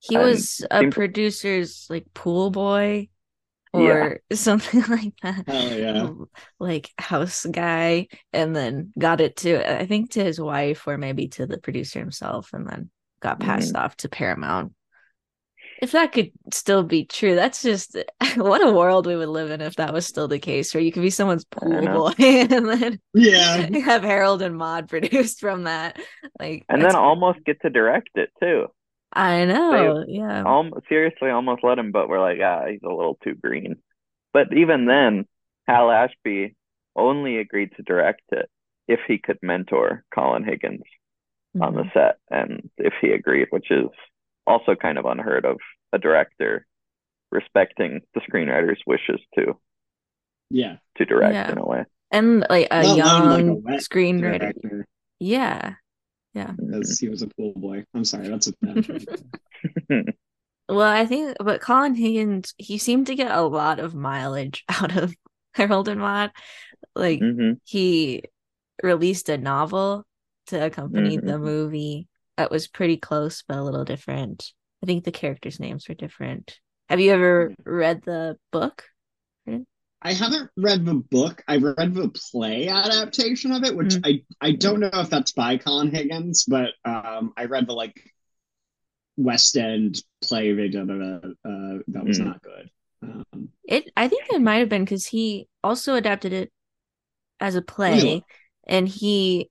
He 0.00 0.14
And 0.16 0.24
was 0.24 0.64
a 0.70 0.80
seems- 0.80 0.94
producer's 0.94 1.86
like 1.88 2.04
pool 2.14 2.50
boy 2.50 3.08
Yeah. 3.72 3.80
or 3.80 4.20
something 4.32 4.82
like 4.88 5.14
that. 5.22 5.48
hell 5.48 5.78
yeah, 5.78 6.10
Like 6.60 6.90
house 6.98 7.46
guy, 7.46 8.08
and 8.32 8.54
then 8.54 8.92
got 8.98 9.20
it 9.20 9.36
to 9.38 9.80
I 9.80 9.86
think 9.86 10.10
to 10.12 10.24
his 10.24 10.40
wife 10.40 10.86
or 10.86 10.98
maybe 10.98 11.28
to 11.28 11.46
the 11.46 11.58
producer 11.58 11.98
himself, 11.98 12.52
and 12.52 12.68
then 12.68 12.90
got 13.20 13.40
passed 13.40 13.72
Mm-hmm. 13.72 13.84
off 13.84 13.96
to 13.98 14.08
Paramount. 14.08 14.72
If 15.80 15.92
that 15.92 16.12
could 16.12 16.32
still 16.52 16.82
be 16.82 17.04
true, 17.04 17.34
that's 17.34 17.62
just 17.62 17.96
what 18.36 18.66
a 18.66 18.72
world 18.72 19.06
we 19.06 19.16
would 19.16 19.28
live 19.28 19.50
in 19.50 19.60
if 19.60 19.76
that 19.76 19.92
was 19.92 20.06
still 20.06 20.26
the 20.28 20.38
case, 20.38 20.74
where 20.74 20.82
you 20.82 20.90
could 20.92 21.02
be 21.02 21.10
someone's 21.10 21.44
pool 21.44 21.86
boy 21.86 22.12
and 22.18 22.68
then 22.68 23.00
yeah. 23.14 23.68
have 23.84 24.02
Harold 24.02 24.42
and 24.42 24.56
Maude 24.56 24.88
produced 24.88 25.40
from 25.40 25.64
that. 25.64 25.98
Like, 26.40 26.64
and 26.68 26.82
then 26.82 26.96
almost 26.96 27.44
get 27.44 27.60
to 27.62 27.70
direct 27.70 28.10
it 28.16 28.30
too. 28.40 28.66
I 29.12 29.44
know, 29.46 30.04
yeah. 30.06 30.42
Almost 30.44 30.86
seriously, 30.88 31.30
almost 31.30 31.64
let 31.64 31.78
him, 31.78 31.92
but 31.92 32.08
we're 32.08 32.20
like, 32.20 32.38
ah, 32.42 32.66
he's 32.68 32.82
a 32.82 32.88
little 32.88 33.18
too 33.24 33.34
green. 33.34 33.76
But 34.32 34.52
even 34.54 34.84
then, 34.84 35.26
Hal 35.66 35.90
Ashby 35.90 36.54
only 36.94 37.38
agreed 37.38 37.70
to 37.76 37.82
direct 37.82 38.22
it 38.32 38.50
if 38.86 39.00
he 39.06 39.18
could 39.18 39.38
mentor 39.42 40.04
Colin 40.14 40.44
Higgins 40.44 40.82
on 41.60 41.74
the 41.74 41.82
Mhm. 41.84 41.92
set, 41.92 42.18
and 42.30 42.70
if 42.78 42.94
he 43.00 43.10
agreed, 43.12 43.48
which 43.50 43.70
is 43.70 43.88
also 44.48 44.74
kind 44.74 44.98
of 44.98 45.06
unheard 45.06 45.44
of, 45.46 45.58
a 45.92 45.98
director 45.98 46.66
respecting 47.32 48.00
the 48.14 48.20
screenwriter's 48.22 48.80
wishes 48.86 49.20
to 49.36 49.58
Yeah, 50.50 50.76
to 50.96 51.04
direct 51.04 51.34
Yeah. 51.34 51.52
in 51.52 51.58
a 51.58 51.66
way. 51.66 51.84
and 52.10 52.46
like 52.48 52.68
a 52.70 52.84
Let 52.84 52.96
young 52.96 53.28
like, 53.28 53.46
a 53.46 53.82
screenwriter. 53.82 54.52
director, 54.52 54.86
Yeah. 55.20 55.74
because 56.56 56.98
he 56.98 57.08
was 57.08 57.22
a 57.22 57.28
cool 57.36 57.52
boy. 57.56 57.84
I'm 57.94 58.04
sorry, 58.04 58.28
that's 58.28 58.48
a 58.48 58.52
bad 58.62 58.82
joke. 58.82 59.02
Well, 60.68 60.80
I 60.82 61.06
think, 61.06 61.36
but 61.40 61.60
Colin 61.60 61.94
Higgins, 61.94 62.54
he 62.58 62.76
seemed 62.78 63.06
to 63.06 63.14
get 63.14 63.30
a 63.30 63.42
lot 63.42 63.78
of 63.80 63.94
mileage 63.94 64.64
out 64.68 64.96
of 64.96 65.14
Harold 65.54 65.88
and 65.88 66.00
Maude. 66.00 66.30
Like 66.94 67.20
hmm 67.20 67.52
he 67.64 68.24
released 68.82 69.28
a 69.28 69.38
novel 69.38 70.04
to 70.48 70.64
accompany 70.66 71.18
Mhm. 71.18 71.26
the 71.26 71.38
movie 71.38 72.08
that 72.38 72.50
was 72.50 72.68
pretty 72.68 72.96
close 72.96 73.42
but 73.46 73.58
a 73.58 73.62
little 73.62 73.84
different. 73.84 74.52
I 74.82 74.86
think 74.86 75.04
the 75.04 75.12
characters' 75.12 75.60
names 75.60 75.88
were 75.88 75.94
different. 75.94 76.58
Have 76.88 77.00
you 77.00 77.12
ever 77.12 77.54
read 77.66 78.02
the 78.04 78.38
book? 78.52 78.84
I 80.00 80.12
haven't 80.12 80.48
read 80.56 80.84
the 80.84 80.94
book. 80.94 81.42
I've 81.48 81.64
read 81.64 81.92
the 81.92 82.08
play 82.30 82.68
adaptation 82.68 83.50
of 83.52 83.64
it, 83.64 83.76
which 83.76 83.96
Mm. 83.96 84.22
I 84.40 84.46
I 84.48 84.52
don't 84.52 84.78
know 84.78 84.90
if 84.94 85.10
that's 85.10 85.32
by 85.32 85.58
Colin 85.58 85.90
Higgins, 85.90 86.44
but 86.44 86.70
um, 86.84 87.32
I 87.36 87.46
read 87.46 87.66
the 87.66 87.72
like 87.74 88.00
West 89.16 89.56
End 89.56 90.00
play 90.22 90.52
they 90.52 90.68
did 90.68 90.88
of 90.88 91.00
it. 91.00 91.24
Uh, 91.44 91.78
that 91.88 92.04
was 92.06 92.20
Mm. 92.20 92.26
not 92.26 92.42
good. 92.42 92.70
Um, 93.02 93.48
It 93.64 93.90
I 93.96 94.06
think 94.06 94.26
it 94.30 94.40
might 94.40 94.58
have 94.58 94.68
been 94.68 94.84
because 94.84 95.06
he 95.06 95.48
also 95.64 95.96
adapted 95.96 96.32
it 96.32 96.52
as 97.40 97.56
a 97.56 97.62
play, 97.62 97.96
Really? 97.96 98.24
and 98.68 98.88
he 98.88 99.50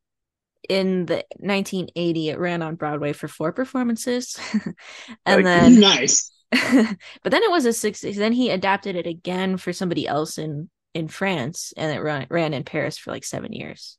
in 0.70 1.06
the 1.06 1.26
1980 1.40 2.30
it 2.30 2.40
ran 2.40 2.62
on 2.62 2.76
Broadway 2.76 3.14
for 3.14 3.28
four 3.28 3.52
performances, 3.52 4.38
and 5.26 5.44
Like- 5.44 5.44
then 5.44 5.80
nice. 5.80 6.32
but 6.52 7.32
then 7.32 7.44
it 7.44 7.52
was 7.52 7.66
a 7.66 7.74
60s. 7.74 8.16
Then 8.16 8.32
he 8.32 8.50
adapted 8.52 8.96
it 8.96 9.06
again 9.06 9.58
for 9.58 9.74
somebody 9.74 10.08
else 10.08 10.38
in 10.38 10.70
in 10.94 11.08
France, 11.10 11.74
and 11.76 11.96
it 11.96 12.00
ran 12.02 12.26
ran 12.30 12.54
in 12.54 12.64
Paris 12.64 12.98
for 12.98 13.12
like 13.12 13.26
seven 13.26 13.52
years. 13.54 13.98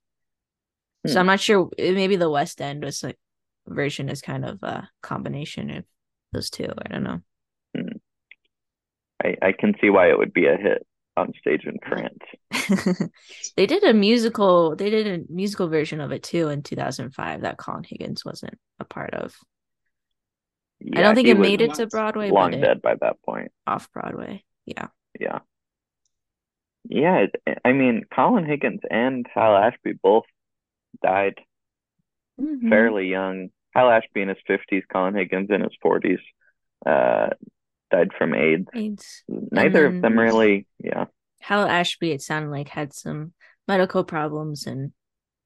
So 1.07 1.13
Hmm. 1.15 1.19
I'm 1.21 1.27
not 1.27 1.41
sure. 1.41 1.71
Maybe 1.79 2.17
the 2.17 2.31
West 2.31 2.61
End 2.61 2.83
was 2.85 3.03
like 3.03 3.19
version 3.67 4.09
is 4.09 4.23
kind 4.23 4.45
of 4.47 4.63
a 4.63 4.89
combination 5.03 5.71
of 5.71 5.85
those 6.33 6.49
two. 6.51 6.69
I 6.85 6.89
don't 6.89 7.05
know. 7.05 7.21
I, 9.23 9.37
I 9.43 9.53
can 9.53 9.75
see 9.81 9.91
why 9.91 10.11
it 10.11 10.19
would 10.19 10.33
be 10.33 10.47
a 10.47 10.57
hit 10.57 10.87
on 11.19 11.33
stage 11.41 11.65
in 11.67 11.77
France. 11.87 13.11
they 13.57 13.67
did 13.67 13.85
a 13.85 13.93
musical. 13.93 14.77
They 14.77 14.91
did 14.91 15.07
a 15.07 15.33
musical 15.33 15.69
version 15.69 16.01
of 16.01 16.13
it 16.13 16.23
too 16.23 16.49
in 16.49 16.63
2005 16.63 17.43
that 17.43 17.59
Colin 17.59 17.85
Higgins 17.85 18.25
wasn't 18.25 18.59
a 18.79 18.85
part 18.85 19.15
of. 19.15 19.35
Yeah, 20.81 21.01
I 21.01 21.03
don't 21.03 21.15
think 21.15 21.29
it 21.29 21.39
made 21.39 21.61
it 21.61 21.75
to 21.75 21.87
Broadway, 21.87 22.31
long 22.31 22.53
dead 22.53 22.81
by 22.81 22.95
that 23.01 23.21
point. 23.23 23.51
off 23.67 23.91
Broadway. 23.93 24.45
Yeah. 24.65 24.89
Yeah. 25.19 25.41
Yeah, 26.89 27.27
it, 27.45 27.59
I 27.65 27.73
mean, 27.73 28.05
Colin 28.15 28.45
Higgins 28.47 28.81
and 28.91 29.27
Hal 29.35 29.57
Ashby 29.57 29.93
both 29.93 30.25
died 31.03 31.35
Mhm. 32.41 32.69
fairly 32.69 33.09
young. 33.09 33.51
Hal 33.75 33.91
Ashby 33.91 34.23
in 34.23 34.29
his 34.29 34.39
50s, 34.47 34.85
Colin 34.91 35.15
Higgins 35.15 35.51
in 35.51 35.61
his 35.61 35.77
40s, 35.83 36.21
uh, 36.87 37.31
died 37.91 38.11
from 38.17 38.35
AIDS. 38.35 38.67
AIDS. 38.75 39.23
Neither 39.29 39.87
of 39.87 40.01
them 40.03 40.19
really, 40.19 40.67
yeah. 40.83 41.07
Hal 41.41 41.67
Ashby, 41.67 42.13
it 42.13 42.23
sounded 42.23 42.51
like 42.51 42.69
had 42.69 42.93
some 42.93 43.33
medical 43.67 44.05
problems 44.05 44.67
and 44.67 44.93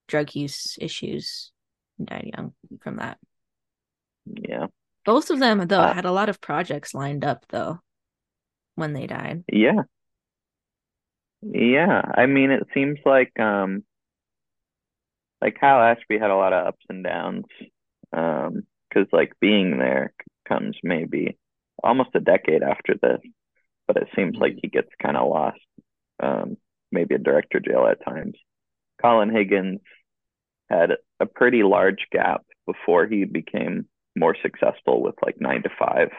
drug 0.08 0.34
use 0.34 0.76
issues. 0.80 1.52
and 1.98 2.08
Died 2.08 2.30
young 2.36 2.54
from 2.80 2.96
that. 2.96 3.18
Yeah. 4.26 4.66
Both 5.04 5.30
of 5.30 5.40
them, 5.40 5.66
though, 5.66 5.80
Uh, 5.80 5.94
had 5.94 6.04
a 6.04 6.12
lot 6.12 6.28
of 6.28 6.40
projects 6.40 6.94
lined 6.94 7.24
up, 7.24 7.44
though, 7.48 7.80
when 8.76 8.92
they 8.92 9.06
died. 9.06 9.44
Yeah. 9.52 9.82
Yeah. 11.42 12.02
I 12.16 12.26
mean, 12.26 12.50
it 12.50 12.66
seems 12.72 12.98
like 13.04 13.38
um 13.40 13.84
like 15.40 15.56
Hal 15.60 15.80
Ashby 15.80 16.18
had 16.18 16.30
a 16.30 16.36
lot 16.36 16.52
of 16.52 16.66
ups 16.68 16.84
and 16.88 17.02
downs. 17.02 17.44
Um, 18.12 18.62
cause 18.94 19.06
like 19.12 19.32
being 19.40 19.78
there 19.78 20.12
comes 20.46 20.76
maybe 20.84 21.36
almost 21.82 22.10
a 22.14 22.20
decade 22.20 22.62
after 22.62 22.94
this, 23.00 23.20
but 23.86 23.96
it 23.96 24.08
seems 24.16 24.36
like 24.36 24.58
he 24.60 24.68
gets 24.68 24.88
kind 25.00 25.16
of 25.16 25.28
lost. 25.28 25.60
Um, 26.22 26.56
maybe 26.90 27.14
a 27.14 27.18
director 27.18 27.58
jail 27.58 27.86
at 27.86 28.04
times. 28.04 28.36
Colin 29.00 29.30
Higgins 29.30 29.80
had 30.70 30.92
a 31.20 31.26
pretty 31.26 31.62
large 31.62 32.06
gap 32.12 32.42
before 32.66 33.06
he 33.06 33.24
became 33.24 33.88
more 34.14 34.36
successful 34.42 35.02
with 35.02 35.14
like 35.24 35.40
nine 35.40 35.62
to 35.62 35.70
five. 35.78 36.10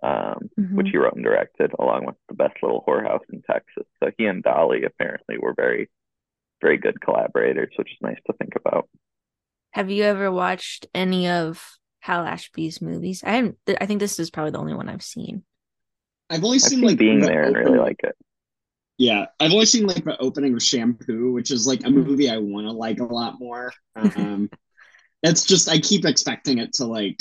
Um, 0.00 0.48
which 0.56 0.86
Mhm. 0.86 0.90
he 0.92 0.96
wrote 0.96 1.14
and 1.14 1.24
directed 1.24 1.72
along 1.76 2.06
with 2.06 2.14
the 2.28 2.34
best 2.34 2.54
little 2.62 2.84
whorehouse 2.86 3.24
in 3.32 3.42
Texas. 3.42 3.84
So 3.98 4.12
he 4.16 4.26
and 4.26 4.44
Dolly 4.44 4.84
apparently 4.84 5.38
were 5.38 5.54
very, 5.54 5.90
very 6.60 6.76
good 6.76 7.00
collaborators, 7.00 7.72
which 7.76 7.90
is 7.90 7.98
nice 8.00 8.20
to 8.26 8.32
think 8.34 8.54
about. 8.54 8.88
Have 9.72 9.90
you 9.90 10.04
ever 10.04 10.30
watched 10.30 10.86
any 10.94 11.28
of 11.28 11.78
Hal 12.08 12.24
Ashby's 12.24 12.80
movies? 12.80 13.22
I 13.22 13.32
haven't. 13.32 13.58
I 13.80 13.84
think 13.84 14.00
this 14.00 14.18
is 14.18 14.30
probably 14.30 14.52
the 14.52 14.58
only 14.58 14.72
one 14.74 14.88
I've 14.88 15.02
seen. 15.02 15.44
I've 16.30 16.42
only 16.42 16.58
I've 16.62 16.62
seen 16.62 16.80
seen 16.80 16.86
like 16.86 16.98
being 16.98 17.20
the 17.20 17.26
there 17.26 17.44
and 17.44 17.54
really 17.54 17.78
like 17.78 18.00
it. 18.02 18.16
Yeah, 18.96 19.26
I've 19.38 19.52
only 19.52 19.66
seen 19.66 19.86
like 19.86 20.04
the 20.04 20.18
opening 20.18 20.54
of 20.54 20.62
Shampoo, 20.62 21.32
which 21.32 21.50
is 21.50 21.66
like 21.66 21.84
a 21.84 21.90
Mhm. 21.90 22.04
movie 22.06 22.30
I 22.30 22.38
want 22.38 22.66
to 22.66 22.72
like 22.72 22.98
a 23.00 23.04
lot 23.04 23.38
more. 23.38 23.72
Um, 23.94 24.50
it's 25.22 25.44
just 25.44 25.68
I 25.68 25.78
keep 25.80 26.04
expecting 26.04 26.58
it 26.58 26.74
to 26.74 26.86
like 26.86 27.18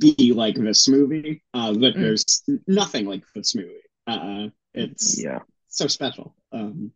be 0.00 0.32
like 0.34 0.56
this 0.56 0.88
movie, 0.88 1.42
uh, 1.54 1.72
but 1.72 1.94
Mm. 1.94 2.00
there's 2.00 2.42
nothing 2.66 3.06
like 3.06 3.24
this 3.34 3.54
movie. 3.54 3.82
Uh, 4.06 4.48
it's 4.74 5.18
Yeah. 5.18 5.40
so 5.68 5.86
special. 5.86 6.34
Um, 6.52 6.92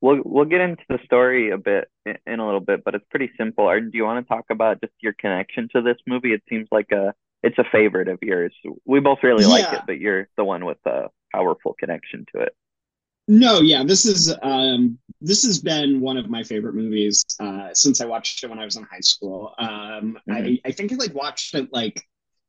We'll 0.00 0.20
we'll 0.24 0.46
get 0.46 0.60
into 0.62 0.82
the 0.88 0.98
story 1.04 1.50
a 1.50 1.58
bit 1.58 1.88
in, 2.06 2.40
a 2.40 2.44
little 2.46 2.60
bit, 2.60 2.84
but 2.84 2.94
it's 2.94 3.04
pretty 3.10 3.30
simple. 3.36 3.64
Or 3.68 3.80
do 3.80 3.90
you 3.96 4.04
want 4.04 4.24
to 4.24 4.28
talk 4.28 4.46
about 4.50 4.80
just 4.80 4.94
your 5.00 5.12
connection 5.12 5.68
to 5.74 5.82
this 5.82 5.98
movie? 6.06 6.32
It 6.32 6.42
seems 6.48 6.68
like 6.72 6.90
a 6.92 7.14
it's 7.42 7.58
a 7.58 7.64
favorite 7.70 8.08
of 8.08 8.18
yours. 8.22 8.54
We 8.86 9.00
both 9.00 9.18
really 9.22 9.46
like 9.46 9.72
it, 9.72 9.84
but 9.86 9.98
you're 9.98 10.28
the 10.36 10.44
one 10.44 10.64
with 10.64 10.78
a 10.86 11.08
powerful 11.32 11.74
connection 11.78 12.24
to 12.34 12.42
it. 12.42 12.54
No, 13.28 13.60
yeah, 13.60 13.84
this 13.84 14.06
is 14.06 14.34
um 14.42 14.98
this 15.20 15.44
has 15.44 15.58
been 15.60 16.00
one 16.00 16.16
of 16.16 16.28
my 16.28 16.42
favorite 16.42 16.74
movies 16.74 17.24
uh 17.38 17.68
since 17.74 18.00
I 18.00 18.06
watched 18.06 18.42
it 18.42 18.48
when 18.50 18.58
I 18.58 18.64
was 18.64 18.76
in 18.76 18.82
high 18.84 19.00
school. 19.00 19.54
Um 19.58 20.18
I, 20.28 20.40
Mhm. 20.40 20.60
I 20.64 20.72
think 20.72 20.92
I 20.92 20.96
like 20.96 21.14
watched 21.14 21.54
it 21.54 21.72
like 21.72 22.02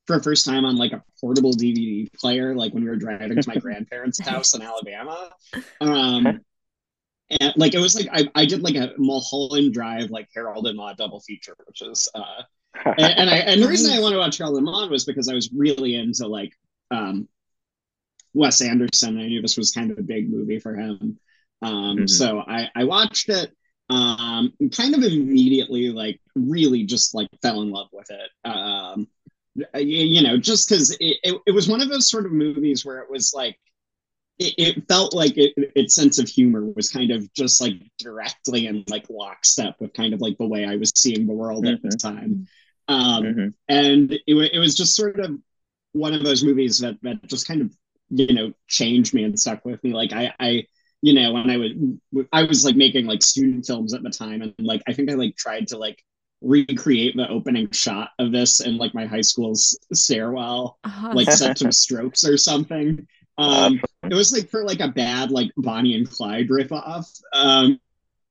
for 0.08 0.18
the 0.18 0.24
first 0.24 0.46
time 0.46 0.66
on 0.66 0.78
like 0.78 0.94
a 0.94 1.04
portable 1.20 1.54
DVD 1.54 2.10
player, 2.18 2.56
like 2.56 2.74
when 2.74 2.84
we 2.84 2.90
were 2.90 2.96
driving 2.96 3.40
to 3.40 3.50
my 3.50 3.56
grandparents' 3.58 4.20
house 4.20 4.56
in 4.56 4.62
Alabama. 4.62 5.32
Um 5.82 6.42
and 7.40 7.54
like 7.58 7.74
it 7.74 7.80
was 7.80 7.96
like 7.96 8.08
I, 8.12 8.28
I 8.36 8.46
did 8.46 8.62
like 8.64 8.76
a 8.76 8.94
Mulholland 8.98 9.74
Drive 9.74 10.10
like 10.12 10.30
Harold 10.34 10.68
and 10.68 10.78
Maude 10.78 10.98
double 10.98 11.20
feature, 11.22 11.56
which 11.68 11.82
is 11.82 12.10
uh 12.16 12.44
and, 12.98 13.20
and 13.20 13.30
I 13.30 13.38
and 13.38 13.62
the 13.62 13.68
reason 13.68 13.92
I 13.94 14.00
wanted 14.00 14.16
to 14.16 14.22
watch 14.22 14.38
Harold 14.38 14.58
and 14.58 14.66
Maude 14.66 14.92
was 14.92 15.06
because 15.06 15.30
I 15.30 15.34
was 15.36 15.52
really 15.54 15.96
into 15.96 16.28
like 16.28 16.54
um 16.92 17.28
Wes 18.34 18.62
Anderson. 18.62 19.20
I 19.20 19.28
knew 19.28 19.42
this 19.42 19.58
was 19.58 19.72
kind 19.72 19.92
of 19.92 19.98
a 19.98 20.04
big 20.04 20.30
movie 20.30 20.60
for 20.60 20.76
him. 20.76 21.20
Um 21.62 22.08
Mhm. 22.08 22.08
so 22.08 22.40
I 22.40 22.70
I 22.76 22.86
watched 22.86 23.30
it 23.30 23.52
um 23.90 24.54
kind 24.76 24.96
of 24.96 25.04
immediately 25.04 25.90
like 25.90 26.20
really 26.36 26.84
just 26.86 27.14
like 27.14 27.28
fell 27.42 27.62
in 27.62 27.72
love 27.72 27.90
with 27.92 28.10
it. 28.10 28.30
Um 28.50 29.08
you, 29.76 30.06
you 30.06 30.24
know, 30.24 30.38
just 30.38 30.70
because 30.70 30.92
it, 30.92 31.18
it, 31.24 31.42
it 31.48 31.52
was 31.52 31.68
one 31.70 31.82
of 31.82 31.90
those 31.90 32.10
sort 32.10 32.26
of 32.26 32.32
movies 32.32 32.86
where 32.86 33.00
it 33.00 33.10
was 33.12 33.34
like 33.36 33.60
it, 34.40 34.54
it 34.58 34.88
felt 34.88 35.14
like 35.14 35.38
it, 35.38 35.54
its 35.76 35.96
sense 35.96 36.20
of 36.20 36.28
humor 36.28 36.66
was 36.66 36.90
kind 36.90 37.12
of 37.12 37.32
just 37.34 37.62
like 37.62 37.74
directly 38.00 38.68
and 38.68 38.84
like 38.90 39.06
lockstep 39.10 39.76
with 39.80 39.94
kind 39.94 40.14
of 40.14 40.22
like 40.22 40.38
the 40.38 40.48
way 40.48 40.66
I 40.66 40.76
was 40.78 40.92
seeing 40.96 41.28
the 41.28 41.34
world 41.34 41.68
at 41.68 41.82
the 41.82 41.92
time. 41.92 42.40
Um, 42.88 43.24
Mhm. 43.24 43.54
and 43.70 44.12
it, 44.12 44.24
it 44.28 44.60
was 44.60 44.76
just 44.76 44.96
sort 44.96 45.20
of 45.20 45.40
one 45.94 46.14
of 46.14 46.24
those 46.24 46.44
movies 46.44 46.80
that, 46.80 46.98
that 47.04 47.26
just 47.28 47.48
kind 47.48 47.62
of 47.62 47.72
you 48.10 48.34
know 48.34 48.54
changed 48.68 49.14
me 49.14 49.24
and 49.24 49.40
stuck 49.40 49.64
with 49.64 49.82
me 49.86 49.94
like 49.94 50.12
i 50.12 50.34
i 50.40 50.66
you 51.02 51.14
know 51.14 51.32
when 51.32 51.50
i 51.50 51.56
was 51.58 51.72
i 52.34 52.44
was 52.44 52.66
like 52.66 52.76
making 52.76 53.06
like 53.06 53.22
student 53.24 53.66
films 53.66 53.94
at 53.94 54.04
the 54.04 54.10
time 54.10 54.42
and 54.42 54.54
like 54.60 54.82
i 54.88 54.94
think 54.94 55.10
i 55.10 55.14
like 55.14 55.36
tried 55.38 55.66
to 55.68 55.78
like 55.78 56.04
recreate 56.42 57.16
the 57.16 57.30
opening 57.30 57.70
shot 57.72 58.10
of 58.20 58.32
this 58.34 58.60
in 58.60 58.78
like 58.78 58.94
my 58.94 59.06
high 59.06 59.22
school's 59.22 59.78
stairwell 59.94 60.78
Oh, 60.84 61.14
like 61.14 61.32
set 61.32 61.58
some 61.58 61.72
strokes 61.72 62.26
or 62.26 62.36
something 62.38 63.08
um 63.38 63.80
it 64.04 64.14
was 64.14 64.32
like 64.32 64.50
for 64.50 64.64
like 64.64 64.80
a 64.80 64.88
bad 64.90 65.32
like 65.32 65.52
bonnie 65.58 65.96
and 65.96 66.10
clyde 66.10 66.50
ripoff 66.50 67.08
um 67.34 67.80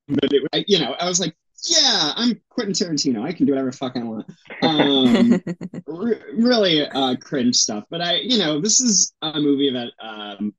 but 0.08 0.32
it 0.32 0.42
I- 0.52 0.64
you 0.68 0.78
know 0.78 0.92
i 1.00 1.06
was 1.08 1.20
like 1.20 1.34
yeah 1.68 2.12
i'm 2.16 2.40
quentin 2.48 2.72
tarantino. 2.74 3.22
I 3.22 3.32
can 3.32 3.44
do 3.46 3.52
whatever 3.52 3.70
fuck 3.72 3.96
i 3.96 4.02
want. 4.02 4.30
Um 4.62 5.42
re- 5.86 6.22
really 6.34 6.86
uh 6.88 7.16
cringe 7.16 7.56
stuff. 7.56 7.84
But 7.90 8.00
i 8.00 8.14
you 8.16 8.38
know 8.38 8.60
this 8.60 8.80
is 8.80 9.12
a 9.20 9.38
movie 9.38 9.70
that 9.70 9.92
um 10.02 10.54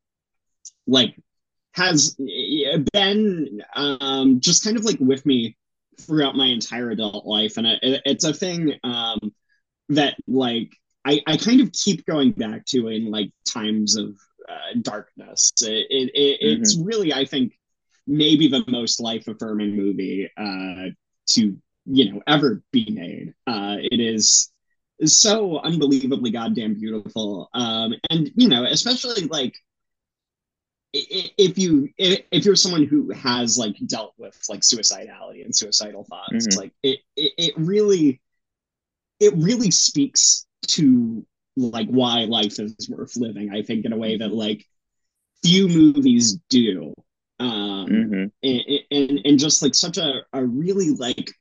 like 0.86 1.15
has 1.73 2.15
been 2.93 3.62
um 3.75 4.39
just 4.41 4.63
kind 4.63 4.77
of 4.77 4.86
like 4.86 4.99
with 4.99 5.25
me 5.25 5.58
throughout 5.99 6.36
my 6.36 6.47
entire 6.47 6.91
adult 6.91 7.25
life. 7.25 7.58
And 7.58 7.65
it, 7.67 8.01
it's 8.06 8.23
a 8.23 8.34
thing 8.34 8.73
um 8.84 9.34
that 9.89 10.15
like 10.27 10.71
I, 11.04 11.21
I 11.25 11.38
kind 11.38 11.62
of 11.62 11.71
keep 11.71 12.06
going 12.06 12.32
back 12.32 12.65
to 12.67 12.88
in 12.89 13.10
like 13.10 13.32
times 13.47 13.97
of 13.97 14.15
uh, 14.51 14.79
darkness. 14.81 15.51
It, 15.61 15.87
it, 15.89 16.11
it 16.13 16.39
it's 16.41 16.77
really 16.77 17.13
i 17.13 17.25
think 17.25 17.53
maybe 18.07 18.47
the 18.47 18.63
most 18.67 18.99
life 18.99 19.27
affirming 19.27 19.75
movie 19.75 20.29
uh 20.37 20.89
to 21.27 21.57
you 21.85 22.13
know 22.13 22.21
ever 22.27 22.61
be 22.71 22.89
made. 22.91 23.33
Uh 23.47 23.77
it 23.79 23.99
is 23.99 24.51
so 25.05 25.59
unbelievably 25.59 26.31
goddamn 26.31 26.75
beautiful. 26.75 27.49
Um 27.53 27.93
and 28.09 28.31
you 28.35 28.49
know 28.49 28.65
especially 28.65 29.27
like 29.27 29.55
if 30.93 31.57
you 31.57 31.89
if 31.97 32.45
you're 32.45 32.55
someone 32.55 32.85
who 32.85 33.11
has 33.11 33.57
like 33.57 33.75
dealt 33.87 34.13
with 34.17 34.37
like 34.49 34.61
suicidality 34.61 35.45
and 35.45 35.55
suicidal 35.55 36.03
thoughts 36.03 36.47
Mhm. 36.47 36.57
like 36.57 36.73
it, 36.83 36.99
it 37.15 37.33
it 37.37 37.53
really 37.57 38.21
it 39.19 39.33
really 39.37 39.71
speaks 39.71 40.45
to 40.67 41.25
like 41.57 41.87
why 41.87 42.21
life 42.25 42.59
is 42.59 42.89
worth 42.89 43.15
living 43.17 43.51
i 43.53 43.61
think 43.61 43.85
in 43.85 43.93
a 43.93 43.97
way 43.97 44.17
that 44.17 44.31
like 44.33 44.65
few 45.43 45.67
movies 45.67 46.37
do 46.49 46.93
um 47.39 47.87
Mhm. 47.87 48.31
and, 48.43 48.61
and 48.91 49.21
and 49.25 49.39
just 49.39 49.61
like 49.61 49.75
such 49.75 49.97
a, 49.97 50.21
a 50.33 50.45
really 50.45 50.91
like 50.91 51.31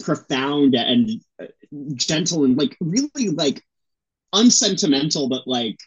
profound 0.00 0.74
and 0.74 1.10
uh, 1.42 1.46
gentle 1.94 2.44
and 2.44 2.56
like 2.56 2.76
really 2.80 3.28
like 3.30 3.62
unsentimental 4.32 5.28
but 5.28 5.46
like 5.46 5.78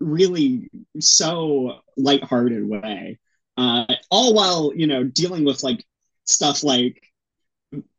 really 0.00 0.68
so 1.00 1.80
lighthearted 1.96 2.68
way 2.68 3.18
uh 3.56 3.86
all 4.10 4.34
while 4.34 4.72
you 4.74 4.86
know 4.86 5.04
dealing 5.04 5.44
with 5.44 5.62
like 5.62 5.84
stuff 6.24 6.64
like 6.64 7.00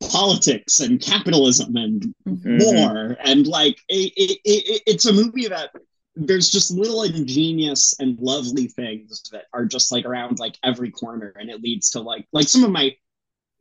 politics 0.02 0.80
and 0.80 1.02
capitalism 1.02 1.76
and 1.76 2.14
Mhm. 2.28 2.44
Mhm. 2.46 2.60
war 2.66 3.18
and 3.24 3.48
like 3.48 3.78
it, 3.90 4.14
it, 4.16 4.40
it, 4.46 4.84
it's 4.86 5.06
a 5.06 5.14
movie 5.14 5.48
that 5.48 5.72
there's 6.16 6.50
just 6.50 6.72
little 6.72 7.04
ingenious 7.04 7.94
and 8.00 8.20
lovely 8.20 8.68
things 8.68 9.24
that 9.32 9.46
are 9.54 9.66
just 9.66 9.92
like 9.92 10.06
around 10.06 10.40
like 10.40 10.58
every 10.64 10.92
corner 10.92 11.34
and 11.40 11.50
it 11.50 11.62
leads 11.62 11.90
to 11.92 12.02
like 12.02 12.28
like 12.34 12.48
some 12.48 12.64
of 12.64 12.72
my 12.72 12.96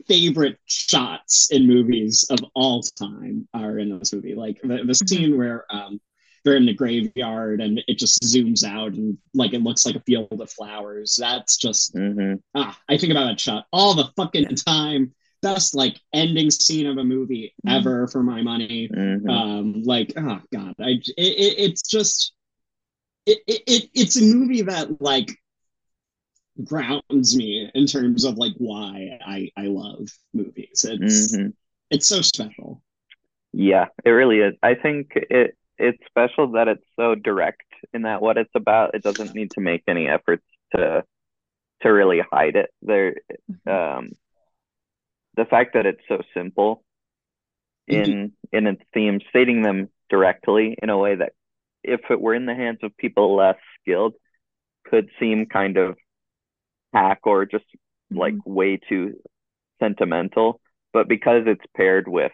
favorite 0.08 0.58
shots 0.66 1.50
in 1.52 1.66
movies 1.66 2.24
of 2.30 2.38
all 2.54 2.82
time 2.82 3.48
are 3.54 3.78
in 3.78 3.98
this 3.98 4.12
movie. 4.12 4.34
Like 4.34 4.60
the, 4.62 4.82
the 4.84 4.94
Mm-hmm. 5.02 5.06
scene 5.06 5.38
where 5.38 5.64
um, 5.70 6.00
they're 6.44 6.56
in 6.56 6.66
the 6.66 6.74
graveyard 6.74 7.60
and 7.60 7.80
it 7.86 7.98
just 7.98 8.20
zooms 8.22 8.64
out 8.64 8.94
and 8.94 9.16
like 9.34 9.52
it 9.54 9.62
looks 9.62 9.86
like 9.86 9.94
a 9.96 10.00
field 10.00 10.40
of 10.40 10.50
flowers. 10.50 11.16
That's 11.20 11.56
just 11.56 11.94
hmm 11.94 12.34
ah, 12.54 12.78
I 12.88 12.98
think 12.98 13.12
about 13.12 13.26
that 13.26 13.40
shot 13.40 13.66
all 13.72 13.94
the 13.94 14.10
fucking 14.16 14.48
time. 14.56 15.14
Best 15.42 15.74
like 15.74 16.00
ending 16.12 16.50
scene 16.50 16.86
of 16.86 16.98
a 16.98 17.04
movie 17.04 17.54
Mhm. 17.66 17.78
ever 17.80 18.06
for 18.08 18.22
my 18.22 18.42
money. 18.42 18.88
hmm 18.88 19.28
Um, 19.28 19.82
like 19.82 20.12
oh 20.16 20.40
god, 20.52 20.74
I 20.80 20.90
it, 20.90 21.04
it, 21.16 21.54
it's 21.58 21.82
just 21.82 22.32
it, 23.26 23.38
it, 23.46 23.62
it 23.66 23.90
it's 23.94 24.16
a 24.16 24.24
movie 24.24 24.62
that 24.62 25.00
like 25.00 25.36
grounds 26.64 27.36
me 27.36 27.70
in 27.74 27.86
terms 27.86 28.24
of 28.24 28.36
like 28.36 28.54
why 28.58 29.18
I 29.24 29.50
I 29.56 29.66
love 29.66 30.08
movies. 30.32 30.84
It's 30.88 31.32
hmm 31.34 31.48
it's 31.90 32.06
so 32.06 32.22
special. 32.22 32.82
Yeah, 33.52 33.86
it 34.04 34.10
really 34.10 34.38
is. 34.38 34.54
I 34.62 34.74
think 34.74 35.12
it 35.14 35.56
it's 35.78 35.98
special 36.06 36.52
that 36.52 36.68
it's 36.68 36.84
so 36.96 37.14
direct 37.14 37.62
in 37.92 38.02
that 38.02 38.22
what 38.22 38.38
it's 38.38 38.54
about. 38.54 38.94
It 38.94 39.02
doesn't 39.02 39.34
need 39.34 39.50
to 39.52 39.60
make 39.60 39.82
any 39.88 40.08
efforts 40.08 40.44
to 40.74 41.04
to 41.82 41.88
really 41.88 42.20
hide 42.32 42.56
it. 42.56 42.70
There, 42.82 43.16
um, 43.66 44.12
the 45.36 45.44
fact 45.44 45.74
that 45.74 45.86
it's 45.86 46.02
so 46.08 46.18
simple 46.34 46.84
in 47.86 48.32
in 48.52 48.66
its 48.66 48.82
themes, 48.94 49.22
stating 49.28 49.62
them 49.62 49.88
directly 50.08 50.76
in 50.80 50.90
a 50.90 50.98
way 50.98 51.16
that, 51.16 51.32
if 51.82 52.00
it 52.10 52.20
were 52.20 52.34
in 52.34 52.46
the 52.46 52.54
hands 52.54 52.78
of 52.82 52.96
people 52.96 53.34
less 53.34 53.56
skilled, 53.80 54.14
could 54.86 55.08
seem 55.18 55.46
kind 55.46 55.76
of 55.76 55.96
hack 56.92 57.20
or 57.24 57.44
just 57.46 57.64
mm-hmm. 57.64 58.18
like 58.18 58.34
way 58.44 58.78
too 58.88 59.14
sentimental. 59.80 60.60
But 60.92 61.08
because 61.08 61.42
it's 61.46 61.64
paired 61.76 62.06
with 62.06 62.32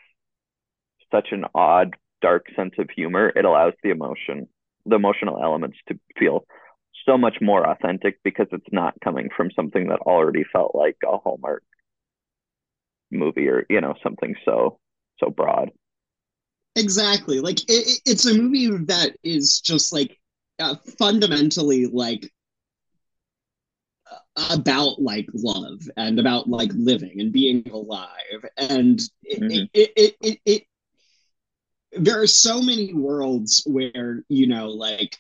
such 1.11 1.29
an 1.31 1.45
odd, 1.55 1.97
dark 2.21 2.47
sense 2.57 2.75
of 2.79 2.91
humor, 2.95 3.33
it 3.35 3.45
allows 3.45 3.73
the 3.83 3.91
emotion, 3.91 4.49
the 4.85 4.97
emotional 4.97 5.43
elements 5.43 5.79
to 5.89 5.99
feel 6.19 6.45
so 7.07 7.17
much 7.17 7.37
more 7.41 7.67
authentic 7.67 8.19
because 8.23 8.49
it's 8.53 8.67
not 8.73 9.01
coming 9.03 9.29
from 9.35 9.51
something 9.53 9.89
that 9.89 10.01
already 10.01 10.45
felt 10.53 10.75
like 10.75 10.97
a 11.07 11.17
Hallmark 11.17 11.63
movie 13.11 13.49
or, 13.49 13.65
you 13.69 13.81
know, 13.81 13.95
something 14.03 14.35
so, 14.45 14.79
so 15.23 15.31
broad. 15.31 15.71
Exactly. 16.77 17.41
Like 17.41 17.61
it, 17.63 17.87
it- 17.89 18.01
it's 18.07 18.27
a 18.27 18.35
movie 18.35 18.69
that 18.87 19.17
is 19.25 19.61
just 19.61 19.93
like 19.93 20.19
uh, 20.59 20.77
fundamentally 20.99 21.87
like 21.87 22.31
about 24.51 25.01
like 25.03 25.27
love 25.35 25.81
and 25.97 26.19
about 26.19 26.49
like 26.49 26.71
living 26.75 27.21
and 27.21 27.33
being 27.33 27.69
alive 27.71 28.45
and 28.57 29.01
it, 29.25 29.41
Mhm. 29.41 29.69
it, 29.75 29.93
it, 29.97 30.17
it, 30.21 30.39
it 30.45 30.63
there 31.93 32.21
are 32.21 32.27
so 32.27 32.61
many 32.63 32.95
worlds 32.95 33.63
where 33.67 34.23
you 34.29 34.47
know 34.47 34.69
like 34.69 35.17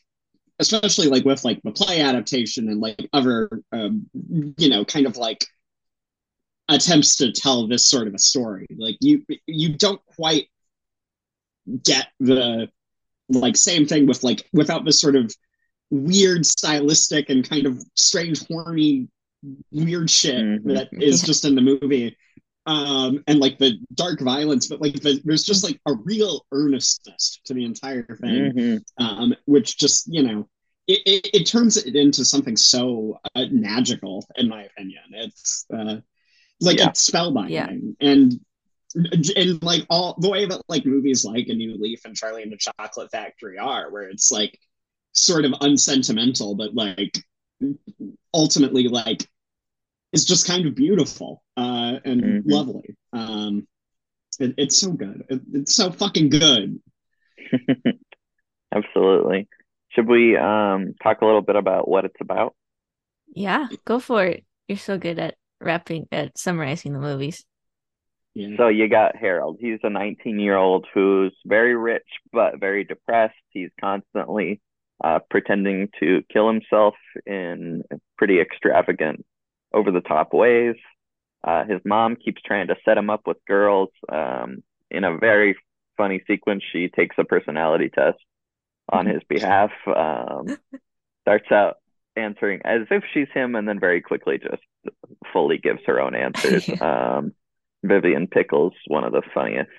especially 0.60 1.08
like 1.08 1.24
with 1.24 1.44
like 1.44 1.60
the 1.62 1.72
play 1.72 2.00
adaptation 2.00 2.68
and 2.68 2.80
like 2.80 3.08
other 3.12 3.48
um, 3.72 4.08
you 4.56 4.68
know 4.68 4.84
kind 4.84 5.06
of 5.06 5.16
like 5.16 5.44
attempts 6.68 7.16
to 7.16 7.32
tell 7.32 7.66
this 7.66 7.88
sort 7.88 8.06
of 8.08 8.14
a 8.14 8.18
story 8.18 8.66
like 8.76 8.96
you 9.00 9.24
you 9.46 9.76
don't 9.76 10.04
quite 10.16 10.48
get 11.84 12.08
the 12.20 12.68
like 13.28 13.56
same 13.56 13.86
thing 13.86 14.06
with 14.06 14.22
like 14.22 14.48
without 14.52 14.84
this 14.84 15.00
sort 15.00 15.16
of 15.16 15.34
weird 15.90 16.44
stylistic 16.46 17.28
and 17.30 17.48
kind 17.48 17.66
of 17.66 17.82
strange 17.94 18.46
horny 18.48 19.08
weird 19.70 20.10
shit 20.10 20.44
Mhm. 20.44 20.74
that 20.74 20.88
is 20.92 21.22
just 21.22 21.44
in 21.44 21.54
the 21.54 21.60
movie 21.62 22.16
um 22.66 23.22
and 23.26 23.38
like 23.38 23.56
the 23.58 23.78
dark 23.94 24.20
violence 24.20 24.66
but 24.66 24.80
like 24.80 24.94
the, 25.00 25.20
there's 25.24 25.44
just 25.44 25.64
like 25.64 25.80
a 25.86 25.94
real 26.04 26.44
earnestness 26.52 27.40
to 27.44 27.54
the 27.54 27.64
entire 27.64 28.04
thing 28.20 28.52
Mhm. 28.52 28.82
um 28.98 29.34
which 29.46 29.78
just 29.78 30.06
you 30.12 30.22
know 30.22 30.48
it, 30.86 31.00
it, 31.06 31.30
it 31.34 31.44
turns 31.46 31.76
it 31.76 31.94
into 31.94 32.24
something 32.24 32.56
so 32.56 33.18
uh, 33.34 33.44
magical 33.50 34.26
in 34.36 34.48
my 34.48 34.64
opinion 34.64 35.02
it's 35.12 35.64
uh 35.74 35.96
like 36.60 36.78
Yeah. 36.78 36.88
it's 36.88 37.08
spellbinding 37.08 37.96
and 38.00 38.40
and 39.36 39.62
like 39.62 39.86
all 39.90 40.16
the 40.18 40.28
way 40.30 40.46
that 40.46 40.62
like 40.68 40.86
movies 40.86 41.24
like 41.24 41.48
a 41.48 41.54
new 41.54 41.76
leaf 41.78 42.04
and 42.04 42.16
charlie 42.16 42.42
and 42.42 42.52
the 42.52 42.56
chocolate 42.56 43.10
factory 43.10 43.58
are 43.58 43.90
where 43.90 44.04
it's 44.08 44.32
like 44.32 44.58
sort 45.12 45.44
of 45.44 45.54
unsentimental 45.60 46.54
but 46.54 46.74
like 46.74 47.18
ultimately 48.34 48.88
like 48.88 49.26
it's 50.12 50.24
just 50.24 50.46
kind 50.46 50.66
of 50.66 50.74
beautiful 50.74 51.42
uh 51.56 51.98
and 52.04 52.22
Mhm. 52.22 52.42
lovely 52.46 52.96
um 53.12 53.66
it, 54.40 54.54
it's 54.58 54.78
so 54.78 54.92
good 54.92 55.24
it, 55.28 55.40
it's 55.52 55.74
so 55.74 55.90
fucking 55.90 56.28
good 56.30 56.80
Absolutely. 58.74 59.48
Should 59.90 60.06
we 60.08 60.36
um 60.36 60.94
talk 61.02 61.22
a 61.22 61.26
little 61.26 61.40
bit 61.42 61.56
about 61.56 61.88
what 61.88 62.04
it's 62.04 62.20
about? 62.20 62.54
Yeah, 63.34 63.68
go 63.84 64.00
for 64.00 64.24
it. 64.24 64.44
You're 64.66 64.78
so 64.78 64.98
good 64.98 65.18
at 65.18 65.36
wrapping 65.60 66.06
at 66.12 66.38
summarizing 66.38 66.92
the 66.92 67.00
movies. 67.00 67.44
So 68.56 68.68
you 68.68 68.88
got 68.88 69.16
Harold. 69.16 69.56
He's 69.60 69.80
a 69.82 69.90
19 69.90 70.38
year 70.38 70.56
old 70.56 70.86
who's 70.94 71.34
very 71.44 71.74
rich 71.74 72.06
but 72.32 72.60
very 72.60 72.84
depressed. 72.84 73.34
He's 73.50 73.70
constantly 73.80 74.60
uh, 75.02 75.18
pretending 75.30 75.88
to 76.00 76.22
kill 76.32 76.46
himself 76.46 76.94
in 77.26 77.82
pretty 78.16 78.40
extravagant, 78.40 79.24
over 79.72 79.90
the 79.90 80.00
top 80.00 80.32
ways. 80.32 80.76
Uh, 81.44 81.64
his 81.64 81.80
mom 81.84 82.16
keeps 82.16 82.42
trying 82.42 82.68
to 82.68 82.76
set 82.84 82.98
him 82.98 83.10
up 83.10 83.26
with 83.26 83.36
girls. 83.46 83.90
Um, 84.08 84.62
in 84.90 85.04
a 85.04 85.16
very 85.18 85.56
funny 85.96 86.22
sequence, 86.26 86.62
she 86.72 86.88
takes 86.88 87.16
a 87.18 87.24
personality 87.24 87.90
test 87.90 88.18
on 88.88 89.06
his 89.06 89.22
behalf. 89.28 89.70
Um, 89.86 90.56
starts 91.22 91.50
out 91.52 91.76
answering 92.18 92.60
as 92.64 92.82
if 92.90 93.04
she's 93.12 93.28
him, 93.32 93.54
and 93.54 93.68
then 93.68 93.80
very 93.80 94.00
quickly 94.00 94.38
just 94.38 94.62
fully 95.32 95.58
gives 95.58 95.80
her 95.86 96.00
own 96.00 96.14
answers. 96.14 96.68
Um, 96.80 97.32
Vivian 97.84 98.26
Pickles, 98.26 98.72
one 98.88 99.04
of 99.04 99.12
the 99.12 99.22
funniest 99.32 99.70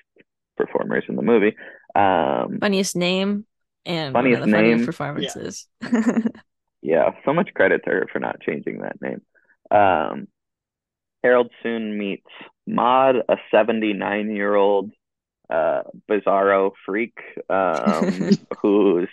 performers 0.56 1.04
in 1.08 1.16
the 1.16 1.22
movie. 1.22 1.54
Um, 1.94 2.58
Funniest 2.60 2.96
name 2.96 3.46
and 3.84 4.12
Funniest 4.14 4.40
of 4.42 4.46
the 4.46 4.52
funniest 4.52 4.78
name. 4.78 4.86
performances. 4.86 5.66
yeah, 6.82 7.10
so 7.24 7.34
much 7.34 7.50
credit 7.54 7.82
to 7.84 7.90
her 7.90 8.08
for 8.12 8.18
not 8.20 8.40
changing 8.40 8.80
that 8.80 9.00
name. 9.02 9.20
Um, 9.70 10.28
Harold 11.22 11.50
soon 11.62 11.98
meets 11.98 12.26
Maude, 12.66 13.22
a 13.28 13.36
79 13.50 14.30
year 14.34 14.54
old 14.54 14.90
uh, 15.50 15.82
bizarro 16.10 16.72
freak 16.86 17.18
um, 17.50 18.30
who's 18.62 19.08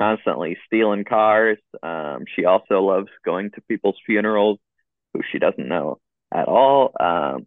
constantly 0.00 0.56
stealing 0.66 1.04
cars. 1.04 1.58
Um, 1.82 2.24
she 2.34 2.44
also 2.44 2.80
loves 2.80 3.08
going 3.24 3.50
to 3.52 3.60
people's 3.62 3.98
funerals 4.06 4.58
who 5.12 5.20
she 5.30 5.38
doesn't 5.38 5.68
know 5.68 5.98
at 6.32 6.48
all. 6.48 6.92
Um, 6.98 7.46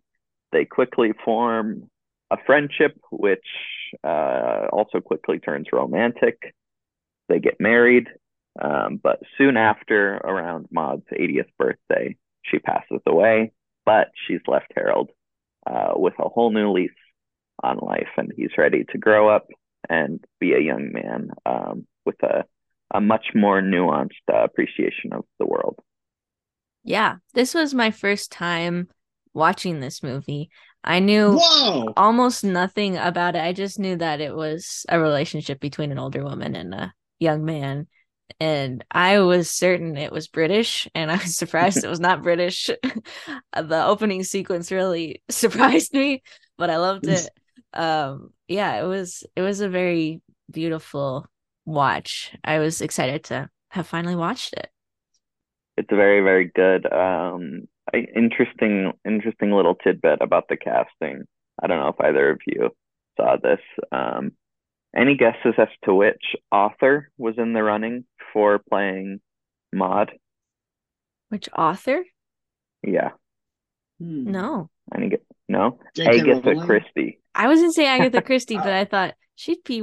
they 0.52 0.66
quickly 0.66 1.14
form 1.26 1.90
a 2.30 2.38
friendship, 2.46 2.96
which 3.12 3.46
uh, 4.04 4.68
also 4.72 5.00
quickly 5.00 5.40
turns 5.40 5.68
romantic. 5.74 6.54
They 7.28 7.40
get 7.40 7.60
married, 7.60 8.08
um, 8.62 9.00
but 9.02 9.22
soon 9.38 9.58
after, 9.58 10.16
around 10.18 10.68
Maude's 10.72 11.08
80th 11.12 11.50
birthday, 11.58 12.16
she 12.44 12.60
passes 12.60 13.02
away. 13.08 13.52
But 13.86 14.10
she's 14.28 14.40
left 14.48 14.72
Harold 14.76 15.10
uh, 15.66 15.94
with 15.96 16.14
a 16.20 16.30
whole 16.30 16.52
new 16.52 16.72
lease 16.72 16.92
on 17.62 17.78
life, 17.78 18.10
and 18.18 18.32
he's 18.36 18.58
ready 18.58 18.86
to 18.92 18.98
grow 18.98 19.28
up 19.28 19.48
and 19.90 20.24
be 20.40 20.54
a 20.54 20.60
young 20.60 20.92
man 20.94 21.32
um, 21.46 21.86
with 22.06 22.22
a 22.24 22.46
a 22.94 23.02
much 23.02 23.28
more 23.34 23.62
nuanced 23.62 24.12
uh, 24.32 24.44
appreciation 24.44 25.14
of 25.14 25.26
the 25.40 25.46
world. 25.48 25.80
yeah, 26.84 27.16
this 27.34 27.54
was 27.54 27.74
my 27.74 27.92
first 27.92 28.32
time 28.32 28.90
watching 29.34 29.80
this 29.80 30.04
movie. 30.04 30.50
I 30.84 31.00
knew 31.00 31.38
whoa 31.42 31.94
almost 31.96 32.44
nothing 32.44 32.98
about 32.98 33.36
it. 33.36 33.42
I 33.44 33.54
just 33.54 33.80
knew 33.80 33.96
that 33.98 34.22
it 34.22 34.36
was 34.36 34.86
a 34.90 35.00
relationship 35.00 35.60
between 35.60 35.92
an 35.92 36.00
older 36.00 36.24
woman 36.24 36.56
and 36.56 36.74
a 36.74 36.94
young 37.20 37.46
man. 37.46 37.88
And 38.40 38.84
I 38.92 39.20
was 39.20 39.50
certain 39.50 39.98
it 39.98 40.12
was 40.12 40.28
British, 40.28 40.88
and 40.96 41.12
I 41.12 41.16
was 41.16 41.36
surprised 41.38 41.84
it 41.84 41.90
was 41.90 42.00
not 42.00 42.24
British. 42.24 42.70
the 43.56 43.86
opening 43.86 44.24
sequence 44.24 44.72
really 44.72 45.24
surprised 45.30 45.94
me, 45.94 46.24
but 46.58 46.70
I 46.70 46.78
loved 46.78 47.08
it. 47.08 47.30
Um, 47.74 48.34
yeah, 48.48 48.82
it 48.84 48.86
was 48.88 49.24
it 49.36 49.42
was 49.42 49.62
a 49.62 49.70
very 49.70 50.22
beautiful 50.52 51.28
watch. 51.66 52.34
I 52.44 52.60
was 52.60 52.82
excited 52.82 53.24
to 53.26 53.50
have 53.70 53.88
finally 53.88 54.16
watched 54.16 54.54
it. 54.54 54.70
It's 55.78 55.92
a 55.92 55.96
very, 55.96 56.22
very 56.22 56.52
good. 56.54 56.86
Um, 56.92 57.68
interesting, 57.94 58.94
interesting 59.06 59.52
little 59.52 59.76
tidbit 59.76 60.20
about 60.22 60.48
the 60.48 60.58
casting. 60.58 61.24
I 61.62 61.68
don't 61.68 61.80
know 61.80 61.90
if 61.90 62.00
either 62.00 62.32
of 62.32 62.42
you 62.46 62.70
saw 63.18 63.38
this. 63.42 63.60
Um, 63.92 64.34
any 64.96 65.16
guesses 65.18 65.56
as 65.58 65.70
to 65.86 65.94
which 65.96 66.36
author 66.52 67.10
was 67.18 67.36
in 67.38 67.54
the 67.54 67.64
running 67.64 68.06
for 68.32 68.60
playing 68.70 69.22
Maude? 69.74 70.12
Which 71.30 71.50
author? 71.58 72.04
Yeah. 72.84 73.12
Hmm. 74.00 74.30
No. 74.32 74.70
Any 74.94 75.10
gu- 75.10 75.18
No, 75.50 75.80
J.K. 75.96 76.20
Agatha 76.20 76.66
Christie. 76.66 77.20
I 77.34 77.48
was 77.48 77.60
gonna 77.60 77.72
say 77.74 77.88
Agatha 77.88 78.22
Christie, 78.26 78.58
but 78.58 78.68
I 78.72 78.86
thought 78.86 79.16
she'd 79.36 79.64
be 79.64 79.82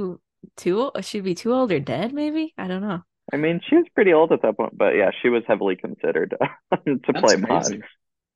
too 0.57 0.91
she'd 1.01 1.21
be 1.23 1.35
too 1.35 1.53
old 1.53 1.71
or 1.71 1.79
dead. 1.79 2.13
Maybe 2.13 2.53
I 2.57 2.67
don't 2.67 2.81
know. 2.81 3.01
I 3.33 3.37
mean, 3.37 3.61
she 3.67 3.75
was 3.75 3.85
pretty 3.95 4.13
old 4.13 4.31
at 4.31 4.41
that 4.41 4.57
point, 4.57 4.77
but 4.77 4.95
yeah, 4.95 5.11
she 5.21 5.29
was 5.29 5.43
heavily 5.47 5.75
considered 5.77 6.31
to 6.71 6.77
That's 6.85 7.19
play 7.21 7.35
crazy. 7.37 7.77
Maude, 7.77 7.83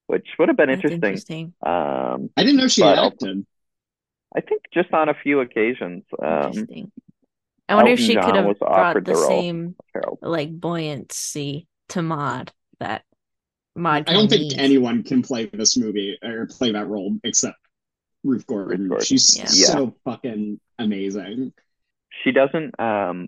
which 0.08 0.28
would 0.40 0.48
have 0.50 0.58
been 0.58 0.70
That's 0.70 0.78
interesting. 0.84 1.04
interesting. 1.04 1.54
Um, 1.66 2.30
I 2.38 2.44
didn't 2.44 2.58
know 2.58 2.68
she 2.68 2.82
But- 2.82 3.00
acted. 3.00 3.46
I 4.36 4.42
think 4.42 4.64
just 4.74 4.94
on 4.94 5.08
a 5.08 5.14
few 5.14 5.40
occasions. 5.40 6.04
Um, 6.22 6.48
Interesting. 6.48 6.92
I 7.70 7.76
wonder 7.76 7.92
if 7.92 8.00
Elton 8.00 8.06
she 8.06 8.16
could 8.16 8.36
have 8.36 8.60
brought 8.60 8.94
the, 8.96 9.02
the 9.14 9.16
same 9.16 9.76
like 10.22 10.52
buoyancy 10.52 11.68
to 11.90 12.02
Maude 12.02 12.52
that 12.80 13.04
Maude. 13.78 14.10
I 14.10 14.14
don't 14.14 14.28
think 14.30 14.42
needs. 14.42 14.56
anyone 14.58 15.04
can 15.04 15.22
play 15.22 15.46
this 15.46 15.78
movie 15.78 16.18
or 16.22 16.48
play 16.48 16.72
that 16.74 16.88
role 16.88 17.18
except 17.24 17.56
Ruth 18.26 18.46
Gordon. 18.46 18.82
Ruth 18.82 18.90
Gordon, 18.90 19.06
She's 19.06 19.38
yeah. 19.38 19.46
so 19.46 19.96
fucking 20.04 20.60
amazing. 20.80 21.54
She 22.24 22.32
doesn't 22.32 22.80
um 22.80 23.28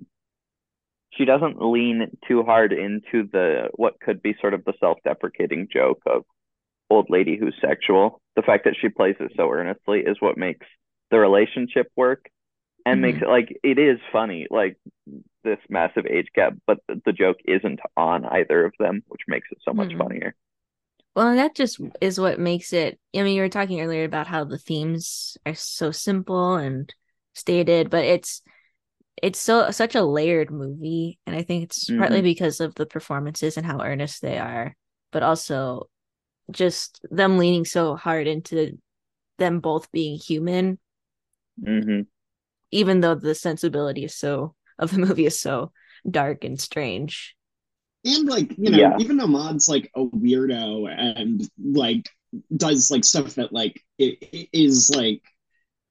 she 1.12 1.26
doesn't 1.26 1.62
lean 1.62 2.08
too 2.28 2.44
hard 2.44 2.74
into 2.74 3.28
the 3.32 3.70
what 3.76 4.00
could 4.00 4.22
be 4.22 4.36
sort 4.40 4.54
of 4.54 4.64
the 4.66 4.74
self-deprecating 4.80 5.68
joke 5.72 6.02
of 6.06 6.24
old 6.90 7.08
lady 7.10 7.38
who's 7.38 7.56
sexual 7.62 8.22
the 8.36 8.42
fact 8.44 8.66
that 8.66 8.76
she 8.80 8.90
plays 8.90 9.16
it 9.20 9.32
so 9.38 9.52
earnestly 9.52 10.02
is 10.02 10.18
what 10.22 10.38
makes 10.38 10.66
the 11.12 11.20
relationship 11.20 11.88
work 11.98 12.28
and 12.86 13.02
makes 13.02 13.22
it 13.22 13.30
like 13.30 13.58
it 13.64 13.80
is 13.80 14.00
funny 14.12 14.48
like 14.52 14.78
this 15.44 15.60
massive 15.70 16.06
age 16.08 16.28
gap 16.36 16.54
but 16.68 16.80
the, 16.88 17.02
the 17.06 17.14
joke 17.14 17.38
isn't 17.48 17.80
on 17.98 18.26
either 18.26 18.66
of 18.66 18.74
them 18.80 19.04
which 19.08 19.22
makes 19.28 19.48
it 19.52 19.60
so 19.66 19.74
much 19.74 19.92
Mhm. 19.92 19.98
funnier 19.98 20.36
Well, 21.16 21.30
and 21.30 21.40
that 21.40 21.56
just 21.56 21.80
is 22.02 22.20
what 22.20 22.40
makes 22.40 22.74
it. 22.74 23.00
I 23.16 23.24
mean, 23.24 23.36
you 23.36 23.42
were 23.42 23.50
talking 23.50 23.82
earlier 23.82 24.04
about 24.04 24.28
how 24.28 24.44
the 24.44 24.58
themes 24.60 25.38
are 25.46 25.56
so 25.56 25.92
simple 25.92 26.56
and 26.56 26.94
stated, 27.34 27.90
but 27.90 28.06
it's 28.06 28.42
it's 29.22 29.40
so 29.40 29.72
such 29.72 29.96
a 29.96 30.04
layered 30.04 30.52
movie, 30.52 31.20
and 31.26 31.36
I 31.36 31.44
think 31.44 31.64
it's 31.64 31.90
partly 31.92 32.22
Mhm. 32.22 32.24
because 32.24 32.60
of 32.60 32.76
the 32.76 32.86
performances 32.86 33.58
and 33.58 33.66
how 33.66 33.82
earnest 33.82 34.22
they 34.22 34.38
are, 34.38 34.76
but 35.12 35.24
also 35.24 35.90
just 36.52 37.02
them 37.12 37.38
leaning 37.38 37.66
so 37.66 37.96
hard 37.96 38.28
into 38.28 38.80
them 39.40 39.60
both 39.62 39.92
being 39.92 40.18
human, 40.20 40.80
hmm 41.66 42.02
even 42.72 43.02
though 43.02 43.16
the 43.16 43.36
sensibility 43.36 44.04
is 44.06 44.16
so 44.16 44.56
of 44.80 44.92
the 44.92 44.98
movie 45.06 45.26
is 45.26 45.40
so 45.40 45.72
dark 46.10 46.44
and 46.44 46.60
strange. 46.60 47.36
And 48.06 48.28
like, 48.28 48.58
you 48.58 48.70
know, 48.70 48.78
Yeah. 48.78 48.98
even 49.00 49.18
though 49.18 49.28
Maude's 49.28 49.68
like 49.68 49.92
a 49.96 50.02
weirdo 50.06 50.88
and 50.90 51.48
like 51.62 52.10
does 52.56 52.92
like 52.92 53.04
stuff 53.04 53.36
that 53.36 53.52
like 53.52 53.82
i- 54.00 54.18
i- 54.34 54.50
is 54.54 54.92
like 54.96 55.22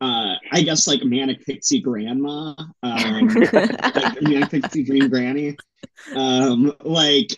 uh 0.01 0.35
I 0.53 0.63
guess 0.63 0.87
like 0.87 1.03
manic 1.05 1.45
pixie 1.47 1.81
grandma, 1.81 2.55
um 2.83 3.41
like 3.95 4.21
manic 4.21 4.51
pixie 4.51 4.85
dream 4.85 5.09
granny. 5.09 5.57
Um 6.15 6.73
like 6.85 7.29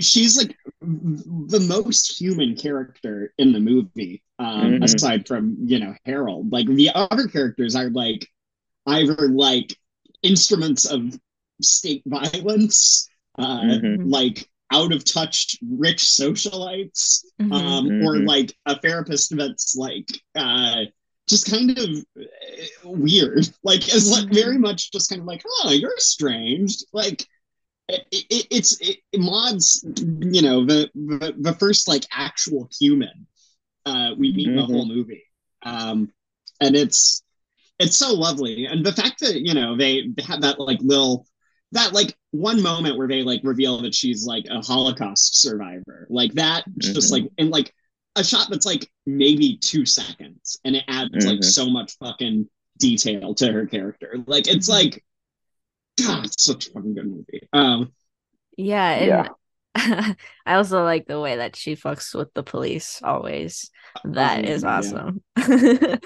she's 0.00 0.36
like 0.36 0.56
the 0.80 1.60
most 1.68 2.20
human 2.20 2.56
character 2.56 3.32
in 3.38 3.52
the 3.52 3.60
movie, 3.60 4.22
um, 4.38 4.78
Mhm. 4.78 4.82
aside 4.82 5.26
from, 5.26 5.56
you 5.64 5.78
know, 5.80 5.94
Harold. 6.04 6.52
Like 6.52 6.66
the 6.68 6.90
other 6.94 7.26
characters 7.28 7.74
are 7.76 7.90
like 7.90 8.26
either 8.86 9.28
like 9.28 9.76
instruments 10.22 10.84
of 10.86 11.18
state 11.62 12.02
violence, 12.06 13.08
uh, 13.38 13.78
Mhm. 13.82 14.02
like 14.04 14.48
out 14.72 14.92
of 14.92 15.04
touch 15.04 15.56
rich 15.70 15.98
socialites, 16.04 17.24
Mhm. 17.38 17.50
um, 17.52 17.92
or 17.98 18.18
Mhm. 18.18 18.26
like 18.26 18.54
a 18.66 18.78
therapist 18.80 19.36
that's 19.36 19.76
like 19.76 20.08
uh, 20.34 20.84
just 21.28 21.50
kind 21.50 21.76
of 21.78 21.88
uh, 22.20 22.24
weird, 22.84 23.48
like 23.62 23.92
is 23.94 24.10
like 24.10 24.28
very 24.32 24.58
much 24.58 24.92
just 24.92 25.10
kind 25.10 25.20
of 25.20 25.26
like, 25.26 25.42
oh, 25.64 25.70
you're 25.70 25.98
strange, 25.98 26.76
like. 26.92 27.26
It, 27.90 28.06
it, 28.10 28.46
it's 28.50 28.78
it, 28.80 28.98
Maude's, 29.16 29.82
you 30.20 30.42
know, 30.42 30.66
the, 30.66 30.90
the 30.94 31.34
the 31.38 31.54
first 31.54 31.88
like 31.88 32.04
actual 32.12 32.68
human 32.78 33.26
uh, 33.86 34.10
we 34.18 34.32
meet 34.32 34.48
in 34.48 34.56
the 34.56 34.64
whole 34.66 34.86
movie, 34.86 35.24
um, 35.62 36.12
and 36.60 36.76
it's 36.76 37.22
it's 37.78 37.96
so 37.96 38.12
lovely, 38.14 38.66
and 38.66 38.84
the 38.84 38.92
fact 38.92 39.20
that 39.20 39.40
you 39.40 39.54
know 39.54 39.76
they, 39.76 40.08
they 40.08 40.22
have 40.22 40.42
that 40.42 40.60
like 40.60 40.78
little 40.82 41.26
that 41.72 41.92
like 41.92 42.16
one 42.32 42.62
moment 42.62 42.96
where 42.98 43.08
they 43.08 43.22
like 43.22 43.40
reveal 43.44 43.82
that 43.82 43.94
she's 43.94 44.26
like 44.26 44.46
a 44.50 44.60
Holocaust 44.60 45.40
survivor, 45.40 46.06
like 46.10 46.32
that, 46.34 46.64
just 46.78 47.08
Mhm. 47.08 47.12
like 47.12 47.32
and 47.38 47.50
like 47.50 47.74
a 48.16 48.24
shot 48.24 48.48
that's 48.50 48.66
like 48.66 48.90
maybe 49.06 49.56
two 49.58 49.86
seconds, 49.86 50.58
and 50.64 50.76
it 50.76 50.84
adds 50.88 51.24
like 51.26 51.38
Mhm. 51.38 51.44
so 51.44 51.68
much 51.70 51.96
fucking 51.98 52.48
detail 52.78 53.34
to 53.36 53.52
her 53.52 53.66
character. 53.66 54.16
Like 54.26 54.48
it's 54.48 54.68
Mhm. 54.68 54.72
like, 54.72 55.04
God, 56.00 56.26
it's 56.26 56.44
such 56.44 56.68
a 56.68 56.72
fucking 56.72 56.94
good 56.94 57.06
movie. 57.06 57.48
Um, 57.52 57.92
Yeah, 58.56 58.90
and 58.90 59.28
Yeah. 59.28 59.28
I 60.46 60.54
also 60.54 60.82
like 60.84 61.06
the 61.06 61.20
way 61.20 61.36
that 61.36 61.56
she 61.56 61.76
fucks 61.76 62.14
with 62.14 62.32
the 62.34 62.42
police 62.42 63.00
always. 63.02 63.70
That 64.04 64.44
Oh, 64.44 64.44
is 64.44 64.64
yeah. 64.64 64.64
awesome. 64.64 65.22
it's 65.36 66.00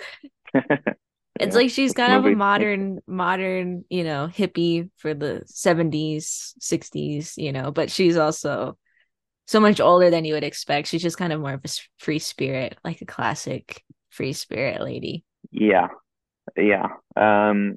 Yeah. 1.40 1.54
like 1.56 1.70
she's 1.70 1.94
kind 1.94 2.12
of 2.12 2.26
a 2.26 2.30
modern 2.36 3.00
modern, 3.06 3.84
you 3.90 4.04
know, 4.04 4.28
hippie 4.28 4.90
for 4.98 5.14
the 5.14 5.42
70s, 5.46 6.54
60s, 6.60 7.34
you 7.36 7.52
know, 7.52 7.70
but 7.70 7.90
she's 7.90 8.16
also 8.16 8.76
so 9.46 9.60
much 9.60 9.80
older 9.80 10.10
than 10.10 10.24
you 10.24 10.34
would 10.34 10.44
expect. 10.44 10.88
She's 10.88 11.02
just 11.02 11.18
kind 11.18 11.32
of 11.32 11.40
more 11.40 11.54
of 11.54 11.64
a 11.64 11.68
free 11.98 12.18
spirit, 12.18 12.78
like 12.84 13.00
a 13.00 13.06
classic 13.06 13.82
free 14.10 14.32
spirit 14.32 14.80
lady. 14.80 15.24
Yeah. 15.50 15.88
Yeah. 16.56 16.88
Um 17.16 17.76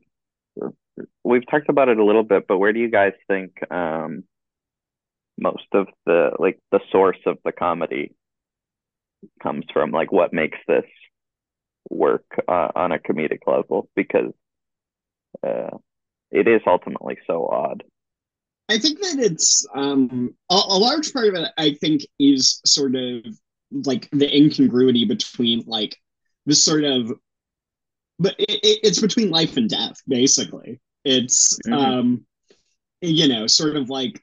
we've 1.24 1.50
talked 1.50 1.70
about 1.70 1.90
it 1.90 1.98
a 1.98 2.06
little 2.06 2.24
bit, 2.24 2.48
but 2.48 2.58
where 2.58 2.74
do 2.74 2.80
you 2.80 2.90
guys 2.90 3.14
think 3.28 3.52
um 3.72 4.24
most 5.38 5.68
of 5.74 5.88
the 6.06 6.32
like 6.40 6.60
the 6.72 6.80
source 6.92 7.20
of 7.26 7.38
the 7.44 7.52
comedy 7.52 8.16
comes 9.42 9.66
from? 9.74 9.92
Like 9.92 10.12
what 10.12 10.34
makes 10.34 10.58
this 10.68 10.86
work 11.90 12.26
uh, 12.48 12.70
on 12.76 12.92
a 12.92 13.00
comedic 13.00 13.40
level 13.46 13.90
because 13.96 14.34
uh 15.46 15.78
it 16.32 16.48
is 16.48 16.62
ultimately 16.68 17.18
so 17.28 17.48
odd. 17.48 17.84
I 18.68 18.80
think 18.80 19.00
that 19.00 19.20
it's 19.20 19.66
um, 19.76 20.34
a, 20.50 20.56
a 20.56 20.78
large 20.78 21.14
part 21.14 21.28
of 21.28 21.36
it. 21.36 21.52
I 21.58 21.74
think 21.76 22.02
is 22.20 22.62
sort 22.66 22.96
of 22.96 23.24
like 23.72 24.10
the 24.12 24.36
incongruity 24.36 25.06
between 25.06 25.64
like 25.68 25.96
this 26.46 26.64
sort 26.64 26.84
of, 26.84 27.12
but 28.20 28.36
it, 28.40 28.50
it, 28.64 28.80
it's 28.84 29.02
between 29.02 29.30
life 29.30 29.58
and 29.58 29.70
death. 29.70 29.98
Basically, 30.08 30.80
it's 31.04 31.60
Mhm. 31.68 31.74
um, 31.74 32.26
you 33.02 33.28
know, 33.28 33.46
sort 33.46 33.76
of 33.76 33.90
like 33.90 34.20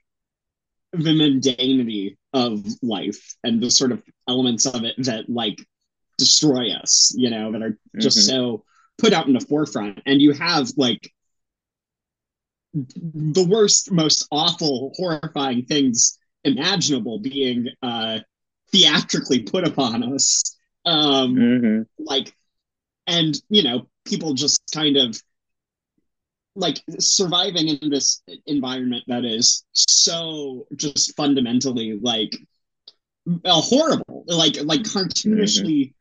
the 0.93 1.11
mundanity 1.11 2.17
of 2.33 2.65
life 2.83 3.35
and 3.45 3.63
the 3.63 3.71
sort 3.71 3.93
of 3.93 4.03
elements 4.29 4.67
of 4.67 4.83
it 4.85 4.95
that 4.99 5.29
like 5.29 5.65
destroy 6.19 6.73
us. 6.73 7.15
You 7.17 7.31
know, 7.31 7.53
that 7.53 7.63
are 7.63 7.79
just 8.01 8.19
Mhm. 8.19 8.27
so 8.27 8.65
put 8.99 9.13
out 9.13 9.27
in 9.29 9.35
the 9.35 9.41
forefront, 9.41 10.01
and 10.05 10.21
you 10.21 10.33
have 10.33 10.71
like 10.77 11.13
the 12.75 13.47
worst, 13.49 13.91
most 13.91 14.27
awful, 14.31 14.93
horrifying 14.97 15.65
things 15.65 16.19
imaginable 16.45 17.19
being 17.21 17.69
uh, 17.83 18.21
theatrically 18.71 19.41
put 19.41 19.67
upon 19.67 20.15
us. 20.15 20.43
Um, 20.85 21.37
Mhm. 21.37 21.87
like, 21.99 22.35
and 23.07 23.35
you 23.49 23.63
know, 23.63 23.89
people 24.05 24.35
just 24.35 24.61
kind 24.73 24.97
of 24.97 25.21
like 26.55 26.83
surviving 26.99 27.69
in 27.69 27.91
this 27.91 28.23
environment 28.47 29.05
that 29.07 29.25
is 29.25 29.65
so 29.73 30.67
just 30.77 31.17
fundamentally 31.17 31.99
like 32.03 32.37
uh, 33.45 33.61
horrible, 33.61 34.25
like 34.27 34.57
like 34.63 34.83
cartoonishly 34.83 35.95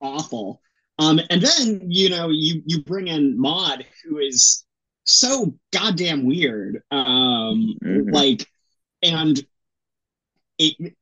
awful. 0.00 0.60
Um, 0.98 1.20
and 1.30 1.42
then 1.42 1.90
you 1.90 2.10
know 2.10 2.28
you 2.30 2.62
you 2.66 2.82
bring 2.82 3.08
in 3.08 3.38
Maude, 3.38 3.86
who 4.04 4.18
is 4.18 4.63
so 5.04 5.54
goddamn 5.72 6.24
weird. 6.24 6.82
Um, 6.90 7.78
Mhm. 7.82 8.10
like, 8.10 8.46
and 9.02 9.44
it 10.58 10.94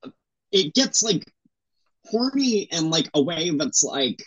it 0.51 0.75
gets 0.75 1.03
like 1.03 1.25
horny 2.07 2.62
in 2.62 2.91
like 2.91 3.11
a 3.15 3.23
way 3.23 3.51
that's 3.51 3.83
like 3.83 4.23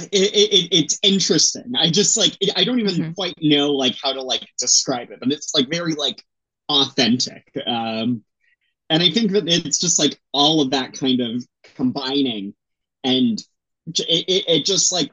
it, 0.00 0.08
it, 0.12 0.54
it 0.54 0.68
it's 0.72 0.98
interesting. 1.02 1.72
I 1.78 1.90
just 1.90 2.16
like 2.16 2.36
it, 2.40 2.52
I 2.56 2.64
don't 2.64 2.80
even 2.80 3.02
Mhm. 3.02 3.14
quite 3.14 3.34
know 3.40 3.72
like 3.72 3.96
how 4.02 4.12
to 4.12 4.22
like 4.22 4.46
describe 4.58 5.10
it, 5.10 5.20
but 5.20 5.30
it's 5.32 5.54
like 5.54 5.68
very 5.70 5.94
like 5.94 6.22
authentic. 6.68 7.44
Um, 7.66 8.24
and 8.90 9.02
I 9.02 9.10
think 9.10 9.32
that 9.32 9.48
it's 9.48 9.78
just 9.78 9.98
like 9.98 10.20
all 10.32 10.60
of 10.60 10.70
that 10.72 10.94
kind 10.94 11.20
of 11.20 11.44
combining, 11.76 12.54
and 13.04 13.40
it, 13.86 14.24
it, 14.28 14.44
it 14.48 14.66
just 14.66 14.92
like 14.92 15.10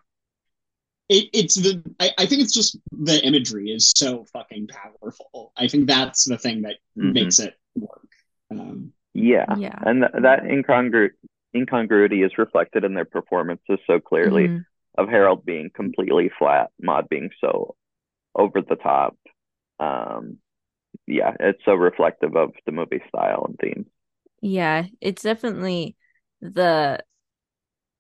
it, 1.10 1.30
it's 1.34 1.56
the 1.56 1.84
I, 2.00 2.12
I 2.17 2.26
think 2.26 2.41
it's 2.41 2.54
just 2.54 2.78
the 2.91 3.24
imagery 3.26 3.72
is 3.72 3.91
so 3.95 4.26
fucking 4.32 4.67
powerful. 4.67 5.52
I 5.58 5.67
think 5.67 5.88
that's 5.88 6.26
the 6.26 6.38
thing 6.38 6.62
that 6.63 6.78
Mhm. 6.98 7.13
makes 7.13 7.39
it 7.39 7.56
work. 7.76 8.08
Um, 8.52 8.93
Yeah. 9.13 9.56
Yeah. 9.58 9.78
And 9.86 10.02
th- 10.04 10.24
that 10.24 10.43
incongru 10.43 11.10
incongruity 11.56 12.22
is 12.24 12.38
reflected 12.38 12.84
in 12.84 12.93
their 12.93 13.06
performances 13.06 13.80
so 13.88 14.00
clearly 14.00 14.48
Mhm. 14.48 14.65
of 14.98 15.10
Harold 15.10 15.45
being 15.45 15.72
completely 15.72 16.30
flat, 16.30 16.69
Maude 16.80 17.10
being 17.10 17.32
so 17.41 17.76
over 18.36 18.62
the 18.62 18.76
top. 18.76 19.17
Um, 19.80 20.38
yeah, 21.08 21.36
it's 21.39 21.63
so 21.65 21.74
reflective 21.74 22.36
of 22.36 22.54
the 22.65 22.72
movie 22.72 23.02
style 23.08 23.45
and 23.48 23.58
theme. 23.58 23.86
Yeah, 24.41 24.86
it's 25.02 25.24
definitely 25.24 25.95
the 26.41 27.04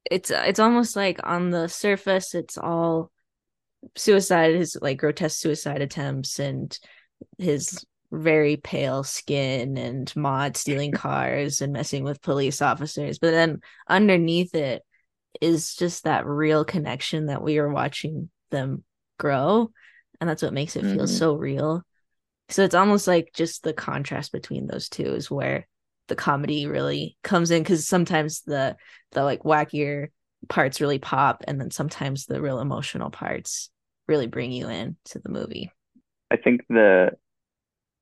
it's 0.09 0.31
it's 0.31 0.59
almost 0.59 0.95
like 0.95 1.19
on 1.23 1.49
the 1.49 1.67
surface 1.67 2.33
it's 2.33 2.57
all 2.57 3.11
suicide 3.95 4.55
his 4.55 4.77
like 4.81 4.97
grotesque 4.97 5.39
suicide 5.39 5.81
attempts 5.81 6.39
and 6.39 6.77
his 7.37 7.85
very 8.11 8.57
pale 8.57 9.03
skin 9.03 9.77
and 9.77 10.13
Maude 10.15 10.57
stealing 10.57 10.91
cars 10.91 11.61
and 11.61 11.71
messing 11.71 12.03
with 12.03 12.21
police 12.21 12.61
officers. 12.61 13.19
But 13.19 13.31
then 13.31 13.61
underneath 13.87 14.55
it 14.55 14.83
is 15.39 15.75
just 15.75 16.05
that 16.05 16.25
real 16.25 16.65
connection 16.65 17.27
that 17.27 17.43
we 17.43 17.59
are 17.59 17.69
watching 17.69 18.29
them 18.49 18.83
grow. 19.19 19.71
And 20.19 20.29
that's 20.29 20.41
what 20.41 20.53
makes 20.53 20.75
it 20.75 20.85
feel 20.85 21.05
Mhm. 21.05 21.07
so 21.07 21.35
real. 21.35 21.83
So 22.49 22.63
it's 22.63 22.75
almost 22.75 23.07
like 23.07 23.29
just 23.33 23.63
the 23.63 23.73
contrast 23.73 24.31
between 24.31 24.65
those 24.65 24.89
two 24.89 25.13
is 25.13 25.29
where 25.29 25.67
the 26.09 26.15
comedy 26.15 26.67
really 26.67 27.17
comes 27.23 27.51
in 27.51 27.63
because 27.63 27.87
sometimes 27.87 28.41
the 28.41 28.75
the 29.11 29.23
like 29.23 29.43
wackier 29.43 30.07
parts 30.49 30.81
really 30.81 30.99
pop 30.99 31.43
and 31.47 31.59
then 31.59 31.71
sometimes 31.71 32.25
the 32.25 32.41
real 32.41 32.59
emotional 32.59 33.09
parts 33.09 33.69
really 34.07 34.27
bring 34.27 34.51
you 34.51 34.67
in 34.69 34.97
to 35.05 35.19
the 35.19 35.29
movie 35.29 35.71
I 36.31 36.37
think 36.37 36.61
the 36.69 37.11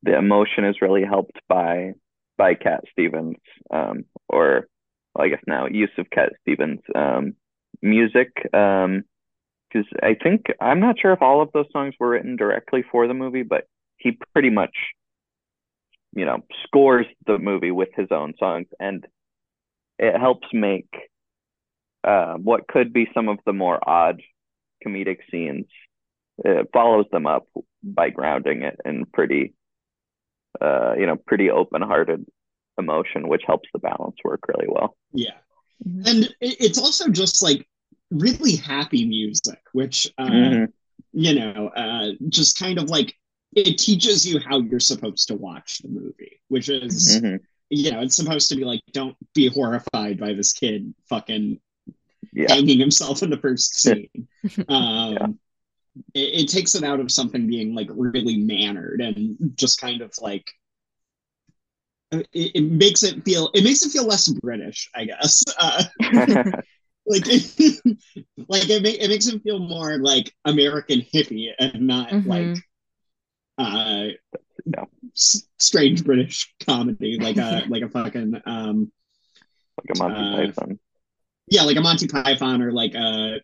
the 0.03 0.17
emotion 0.17 0.65
is 0.65 0.81
really 0.81 1.03
helped 1.03 1.39
by 1.47 1.93
by 2.37 2.53
Cat 2.53 2.83
Stevens, 2.91 3.37
um, 3.71 4.05
or 4.29 4.67
well, 5.15 5.25
I 5.25 5.29
guess 5.29 5.41
now 5.47 5.67
use 5.67 5.89
of 5.97 6.09
Cat 6.09 6.33
Stevens 6.41 6.81
um, 6.95 7.33
music. 7.81 8.29
Um, 8.53 9.03
because 9.69 9.87
I 10.01 10.15
think 10.21 10.45
I'm 10.61 10.79
not 10.79 10.97
sure 10.97 11.11
if 11.11 11.21
all 11.21 11.41
of 11.41 11.49
those 11.53 11.65
songs 11.73 11.93
were 11.99 12.07
written 12.07 12.37
directly 12.37 12.85
for 12.89 13.05
the 13.05 13.13
movie, 13.13 13.43
but 13.43 13.65
he 13.97 14.17
pretty 14.33 14.49
much, 14.49 14.73
you 16.13 16.25
know, 16.25 16.43
scores 16.65 17.05
the 17.25 17.37
movie 17.37 17.71
with 17.71 17.89
his 17.95 18.07
own 18.11 18.33
songs, 18.39 18.67
and 18.79 19.05
it 19.99 20.19
helps 20.19 20.47
make 20.53 20.89
uh, 22.03 22.35
what 22.35 22.67
could 22.67 22.93
be 22.93 23.09
some 23.13 23.27
of 23.29 23.39
the 23.45 23.53
more 23.53 23.79
odd 23.87 24.21
comedic 24.85 25.19
scenes. 25.29 25.65
It 26.45 26.69
follows 26.71 27.05
them 27.11 27.25
up 27.25 27.47
by 27.83 28.09
grounding 28.11 28.61
it 28.61 28.79
in 28.85 29.05
pretty, 29.05 29.53
uh, 30.61 30.93
you 30.97 31.05
know, 31.05 31.15
pretty 31.15 31.49
open-hearted 31.49 32.25
emotion, 32.77 33.27
which 33.27 33.41
helps 33.45 33.67
the 33.73 33.79
balance 33.79 34.15
work 34.23 34.47
really 34.47 34.67
well. 34.69 34.95
Yeah. 35.13 35.37
Mhm. 35.87 36.07
And 36.07 36.35
it's 36.39 36.77
also 36.77 37.09
just 37.09 37.41
like 37.41 37.67
really 38.11 38.55
happy 38.55 39.05
music, 39.05 39.59
which, 39.73 40.07
uh, 40.17 40.29
Mhm. 40.29 40.73
you 41.11 41.35
know, 41.35 41.69
uh, 41.69 42.11
just 42.29 42.57
kind 42.59 42.77
of 42.77 42.89
like 42.89 43.15
it 43.57 43.77
teaches 43.77 44.25
you 44.25 44.39
how 44.39 44.59
you're 44.59 44.79
supposed 44.79 45.27
to 45.29 45.35
watch 45.35 45.79
the 45.79 45.89
movie, 45.89 46.41
which 46.49 46.69
is, 46.69 47.21
Mhm. 47.21 47.39
you 47.69 47.91
know, 47.91 48.01
it's 48.01 48.15
supposed 48.15 48.49
to 48.49 48.55
be 48.55 48.63
like, 48.65 48.81
don't 48.93 49.17
be 49.33 49.47
horrified 49.49 50.19
by 50.19 50.33
this 50.33 50.53
kid 50.53 50.93
fucking 51.09 51.59
Yeah, 52.33 52.47
hanging 52.49 52.79
himself 52.79 53.23
in 53.23 53.29
the 53.29 53.37
first 53.37 53.75
scene. 53.79 54.27
Um, 54.69 55.13
Yeah. 55.13 55.27
it, 56.13 56.41
it 56.43 56.49
takes 56.49 56.75
it 56.75 56.83
out 56.83 56.99
of 56.99 57.11
something 57.11 57.47
being 57.47 57.75
like 57.75 57.89
really 57.91 58.37
mannered 58.37 59.01
and 59.01 59.37
just 59.55 59.81
kind 59.81 60.01
of 60.01 60.11
like 60.21 60.45
it, 62.11 62.27
it 62.33 62.61
makes 62.61 63.03
it 63.03 63.23
feel 63.25 63.49
it 63.53 63.63
makes 63.63 63.85
it 63.85 63.91
feel 63.91 64.05
less 64.05 64.27
British, 64.29 64.89
I 64.95 65.05
guess. 65.05 65.43
Uh, 65.59 65.83
like 67.05 67.25
like 68.49 68.69
it, 68.69 68.83
ma- 68.83 68.89
it 69.03 69.09
makes 69.09 69.27
it 69.27 69.41
feel 69.43 69.59
more 69.59 69.97
like 69.97 70.33
American 70.45 71.01
hippie 71.01 71.51
and 71.59 71.87
not 71.87 72.09
Mhm. 72.11 72.25
like 72.25 72.57
uh 73.57 74.07
Yeah. 74.65 74.83
s- 75.15 75.47
strange 75.59 76.03
British 76.03 76.53
comedy 76.65 77.17
like 77.19 77.37
a 77.37 77.63
like 77.69 77.83
a 77.83 77.89
fucking 77.89 78.41
um 78.45 78.91
like 79.77 79.95
a 79.95 79.99
Monty 79.99 80.15
Uh, 80.19 80.35
Python. 80.51 80.79
yeah 81.47 81.63
like 81.63 81.77
a 81.77 81.81
Monty 81.81 82.07
Python 82.07 82.61
or 82.61 82.71
like 82.71 82.93
a 82.95 83.39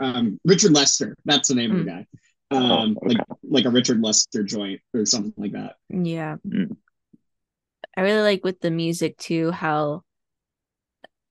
um 0.00 0.38
Richard 0.44 0.72
Lester 0.72 1.16
that's 1.24 1.48
the 1.48 1.54
name 1.54 1.72
of 1.72 1.78
the 1.78 1.84
guy 1.84 2.06
um 2.50 2.96
Oh, 3.02 3.06
okay. 3.06 3.16
like 3.16 3.26
like 3.42 3.64
a 3.64 3.70
Richard 3.70 4.00
Lester 4.02 4.42
joint 4.44 4.80
or 4.94 5.04
something 5.06 5.34
like 5.36 5.52
that 5.52 5.76
yeah 5.90 6.36
Mm. 6.46 6.76
i 7.96 8.00
really 8.02 8.22
like 8.22 8.44
with 8.44 8.60
the 8.60 8.70
music 8.70 9.16
too 9.18 9.50
how 9.50 10.02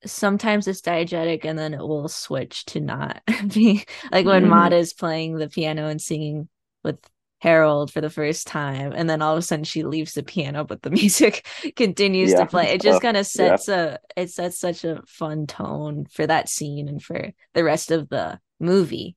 sometimes 0.05 0.67
it's 0.67 0.81
diegetic 0.81 1.45
and 1.45 1.57
then 1.57 1.73
it 1.73 1.79
will 1.79 2.07
switch 2.07 2.65
to 2.65 2.79
not 2.79 3.21
be 3.53 3.83
like 4.11 4.25
when. 4.25 4.47
Maude 4.47 4.73
is 4.73 4.93
playing 4.93 5.35
the 5.37 5.47
piano 5.49 5.87
and 5.87 5.99
singing 6.01 6.47
with 6.83 6.99
Harold 7.45 7.91
for 7.93 8.01
the 8.01 8.09
first 8.09 8.47
time 8.47 8.91
and 8.95 9.07
then 9.09 9.21
all 9.21 9.33
of 9.33 9.39
a 9.39 9.41
sudden 9.41 9.63
she 9.65 9.83
leaves 9.83 10.13
the 10.13 10.23
piano 10.23 10.63
but 10.63 10.81
the 10.81 10.89
music 11.01 11.45
continues 11.75 12.31
Yeah. 12.31 12.39
to 12.41 12.45
play 12.47 12.65
it 12.73 12.81
just 12.81 12.97
Oh, 12.97 12.99
kind 13.07 13.17
of 13.17 13.25
sets 13.27 13.67
a 13.69 13.99
it 14.17 14.29
sets 14.31 14.57
such 14.59 14.83
a 14.83 15.01
fun 15.07 15.45
tone 15.47 16.07
for 16.11 16.25
that 16.25 16.49
scene 16.49 16.87
and 16.89 17.01
for 17.01 17.31
the 17.53 17.63
rest 17.63 17.91
of 17.91 18.09
the 18.09 18.39
movie 18.59 19.15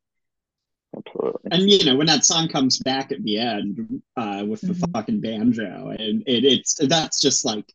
Absolutely. 0.97 1.51
and 1.53 1.63
you 1.71 1.85
know 1.85 1.97
when 1.97 2.07
that 2.09 2.25
song 2.25 2.49
comes 2.49 2.79
back 2.79 3.13
at 3.13 3.23
the 3.23 3.39
end 3.39 4.03
uh 4.17 4.45
with 4.47 4.61
the 4.63 4.73
Mhm. 4.75 4.93
fucking 4.93 5.21
banjo 5.21 5.89
and 5.99 6.23
it, 6.27 6.45
it's 6.45 6.75
that's 6.75 7.21
just 7.21 7.45
like 7.45 7.67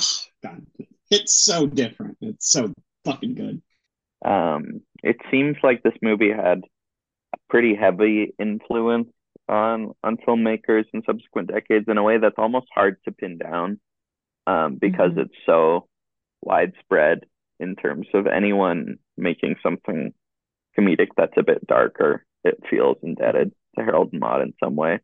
oh 0.00 0.20
god 0.42 0.64
it's 1.10 1.34
so 1.34 1.66
different 1.66 2.16
it's 2.20 2.50
so 2.50 2.72
fucking 3.04 3.34
good 3.34 3.62
Um, 4.24 4.82
it 5.02 5.16
seems 5.30 5.56
like 5.62 5.82
this 5.82 5.98
movie 6.02 6.30
had 6.30 6.60
a 7.34 7.38
pretty 7.50 7.74
heavy 7.74 8.34
influence 8.38 9.08
on 9.52 9.92
on 10.02 10.16
filmmakers 10.16 10.86
in 10.94 11.02
subsequent 11.04 11.48
decades 11.48 11.86
in 11.88 11.98
a 11.98 12.02
way 12.02 12.18
that's 12.18 12.38
almost 12.38 12.68
hard 12.74 12.96
to 13.04 13.12
pin 13.12 13.38
down, 13.38 13.80
um, 14.46 14.76
because 14.76 15.12
Mhm. 15.12 15.18
it's 15.26 15.38
so 15.46 15.88
widespread 16.42 17.26
in 17.60 17.76
terms 17.76 18.08
of 18.14 18.26
anyone 18.26 18.98
making 19.16 19.56
something 19.62 20.14
comedic 20.76 21.08
that's 21.16 21.36
a 21.36 21.42
bit 21.42 21.66
darker. 21.66 22.24
It 22.44 22.58
feels 22.68 22.98
indebted 23.02 23.52
to 23.76 23.84
Harold 23.84 24.12
Maude 24.12 24.42
in 24.42 24.54
some 24.58 24.74
way. 24.74 25.00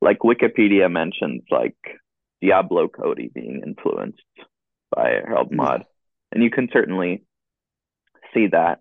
Like 0.00 0.20
Wikipedia 0.20 0.90
mentions, 0.90 1.42
like 1.50 1.76
Diablo 2.40 2.88
Cody 2.88 3.28
being 3.28 3.62
influenced 3.66 4.22
by 4.90 5.10
Harold 5.26 5.50
Yeah. 5.50 5.56
Maude, 5.56 5.86
and 6.32 6.42
you 6.42 6.50
can 6.50 6.70
certainly 6.72 7.24
see 8.32 8.46
that 8.48 8.80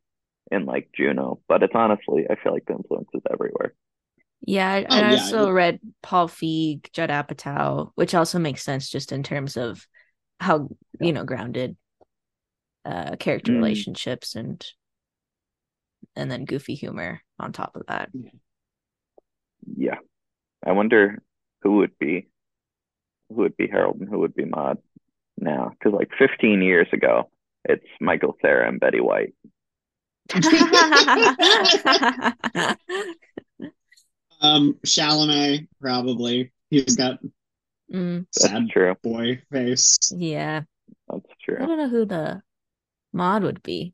in 0.52 0.66
like 0.66 0.92
Juno, 0.94 1.42
but 1.48 1.64
it's 1.64 1.76
honestly, 1.76 2.28
I 2.30 2.36
feel 2.36 2.54
like 2.54 2.66
the 2.66 2.74
influence 2.76 3.10
is 3.14 3.24
everywhere. 3.30 3.74
Yeah, 4.50 4.72
I, 4.72 4.86
Oh, 4.90 4.96
I 4.96 5.00
yeah. 5.00 5.12
also 5.12 5.52
read 5.52 5.80
Paul 6.02 6.28
Feig, 6.28 6.92
Judd 6.92 7.12
Apatow, 7.12 7.92
which 7.94 8.16
also 8.16 8.40
makes 8.40 8.64
sense 8.64 8.90
just 8.90 9.12
in 9.12 9.22
terms 9.22 9.58
of 9.58 9.86
how 10.40 10.70
Yeah. 11.00 11.08
you 11.08 11.14
know 11.14 11.24
grounded 11.24 11.78
uh 12.84 13.16
character 13.18 13.52
Mm. 13.52 13.58
relationships 13.58 14.36
and 14.36 14.66
and 16.16 16.32
then 16.32 16.46
goofy 16.46 16.74
humor 16.74 17.22
on 17.38 17.54
top 17.54 17.76
of 17.76 17.84
that. 17.88 18.10
Yeah, 19.78 20.00
I 20.66 20.72
wonder 20.72 21.22
who 21.62 21.74
would 21.78 21.96
be 22.00 22.28
who 23.30 23.36
would 23.36 23.56
be 23.56 23.68
Harold 23.68 24.00
and 24.00 24.10
who 24.10 24.18
would 24.20 24.34
be 24.34 24.46
Maude 24.46 24.80
now, 25.38 25.74
because 25.78 25.94
like 25.94 26.10
15 26.18 26.64
years 26.64 26.88
ago, 26.92 27.30
it's 27.66 27.86
Michael 28.02 28.36
Cera 28.42 28.68
and 28.68 28.80
Betty 28.80 29.00
White. 29.00 29.36
um 34.42 34.76
Chalamet 34.86 35.68
probably 35.82 36.52
he's 36.70 36.96
got 36.96 37.20
Mm, 37.92 38.28
That's 38.36 38.48
sad 38.48 38.70
true. 38.70 38.96
boy 39.02 39.42
face 39.52 39.98
yeah, 40.16 40.62
That's 41.08 41.26
true. 41.44 41.58
I 41.60 41.66
don't 41.66 41.78
know 41.78 41.90
who 41.90 42.06
the 42.06 42.42
Maude 43.14 43.44
would 43.44 43.64
be. 43.64 43.94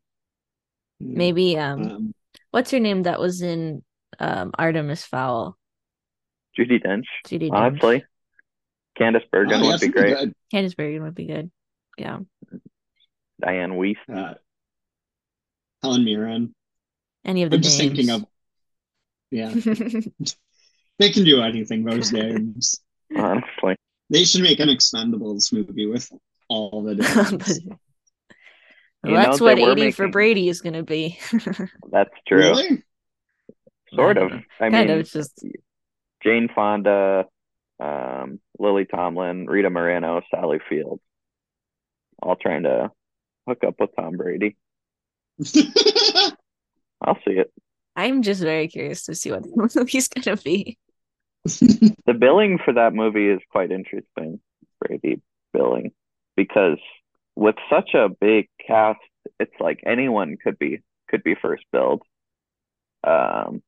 Maybe 0.99 1.57
um, 1.57 1.81
um 1.81 2.13
what's 2.51 2.71
her 2.71 2.79
name 2.79 3.03
that 3.03 3.19
was 3.21 3.41
in 3.41 3.83
um 4.19 4.51
Artemis 4.57 5.05
Fowl? 5.05 5.57
Judi 6.57 6.83
Dench, 6.85 7.05
Judi 7.27 7.49
Dench. 7.49 7.53
honestly. 7.53 8.03
Candice 8.99 9.29
Bergen 9.31 9.61
oh, 9.61 9.67
would 9.67 9.79
be 9.81 9.87
great. 9.89 10.15
good. 10.15 10.33
Candice 10.53 10.75
Bergen 10.75 11.03
would 11.03 11.15
be 11.15 11.25
good. 11.25 11.51
Yeah. 11.97 12.19
Diane 13.41 13.75
Weiss. 13.75 13.97
Uh, 14.13 14.35
Helen 15.81 16.03
Mirren 16.05 16.55
Any 17.23 17.43
of 17.43 17.51
the 17.51 17.57
I'm 17.57 17.61
just 17.61 17.77
thinking 17.77 18.09
of 18.09 18.25
yeah 19.31 19.49
they 20.99 21.09
can 21.09 21.23
do 21.23 21.41
anything 21.41 21.83
those 21.83 22.09
days 22.09 22.79
Honestly, 23.15 23.75
they 24.09 24.23
should 24.23 24.41
make 24.41 24.59
an 24.59 24.69
expendables 24.69 25.51
movie 25.53 25.85
with 25.85 26.09
all 26.49 26.83
the 26.83 26.95
names. 26.95 27.59
Well, 29.03 29.13
know, 29.13 29.19
that's 29.19 29.39
what 29.39 29.59
were 29.59 29.73
80 29.73 29.91
for 29.91 30.07
Brady 30.07 30.49
is 30.49 30.61
going 30.61 30.73
to 30.73 30.81
be. 30.81 31.19
that's 31.91 32.09
true. 32.27 32.39
really 32.39 32.83
Sort 33.93 34.17
of. 34.17 34.31
I 34.59 34.71
kind 34.71 34.89
mean, 34.89 34.99
of 34.99 35.07
just 35.07 35.45
Jane 36.23 36.49
Fonda, 36.55 37.25
um, 37.79 38.39
Lily 38.57 38.85
Tomlin, 38.85 39.45
Rita 39.45 39.69
Moreno, 39.69 40.23
Sally 40.31 40.57
Field, 40.67 40.99
all 42.19 42.35
trying 42.35 42.63
to 42.63 42.89
hook 43.47 43.63
up 43.63 43.75
with 43.79 43.91
Tom 43.95 44.17
Brady. 44.17 44.57
I'll 46.99 47.19
see 47.27 47.33
it. 47.35 47.53
I'm 47.95 48.21
just 48.21 48.41
very 48.41 48.67
curious 48.67 49.03
to 49.05 49.15
see 49.15 49.31
what 49.31 49.43
the 49.43 49.69
movie's 49.75 50.07
gonna 50.07 50.37
be. 50.37 50.77
The 51.45 52.15
billing 52.17 52.57
for 52.63 52.73
that 52.73 52.93
movie 52.93 53.27
is 53.29 53.39
quite 53.51 53.71
interesting, 53.71 54.39
Brady 54.81 55.21
billing, 55.53 55.91
because 56.35 56.79
with 57.35 57.55
such 57.69 57.93
a 57.93 58.09
big 58.09 58.49
cast, 58.65 58.99
it's 59.39 59.53
like 59.59 59.81
anyone 59.85 60.37
could 60.43 60.57
be 60.59 60.81
could 61.09 61.23
be 61.23 61.35
first 61.35 61.63
billed. 61.71 62.01
Um, 63.03 63.61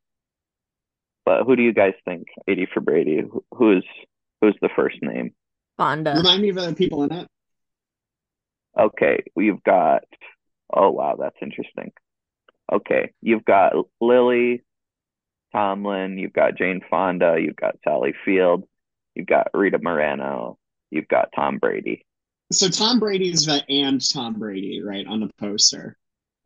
but 1.25 1.43
who 1.43 1.55
do 1.55 1.61
you 1.63 1.73
guys 1.73 1.93
think? 2.05 2.27
80 2.47 2.67
for 2.73 2.81
Brady. 2.81 3.21
Who- 3.21 3.43
Who's 3.53 3.85
who's 4.41 4.55
the 4.61 4.69
first 4.75 4.97
name? 5.01 5.33
Fonda. 5.77 6.15
Remind 6.17 6.41
me 6.41 6.49
of 6.49 6.55
the 6.55 6.73
people 6.73 7.03
in 7.03 7.11
it. 7.11 7.27
Okay, 8.79 9.23
we've 9.35 9.61
got. 9.63 10.03
Oh 10.73 10.89
wow, 10.91 11.15
that's 11.19 11.37
interesting. 11.41 11.91
Okay, 12.71 13.13
you've 13.21 13.45
got 13.45 13.73
Lily 14.01 14.63
Tomlin, 15.53 16.17
you've 16.17 16.33
got 16.33 16.57
Jane 16.57 16.81
Fonda, 16.89 17.37
you've 17.39 17.55
got 17.55 17.75
Sally 17.83 18.13
Field, 18.25 18.65
you've 19.15 19.27
got 19.27 19.47
Rita 19.53 19.79
Moreno, 19.81 20.57
you've 20.91 21.07
got 21.07 21.29
Tom 21.35 21.57
Brady. 21.59 22.05
So 22.51 22.69
Tom 22.69 22.99
Brady's 22.99 23.45
the 23.45 23.63
and 23.69 24.01
Tom 24.13 24.33
Brady, 24.35 24.81
right, 24.81 25.05
on 25.07 25.19
the 25.21 25.29
poster, 25.39 25.97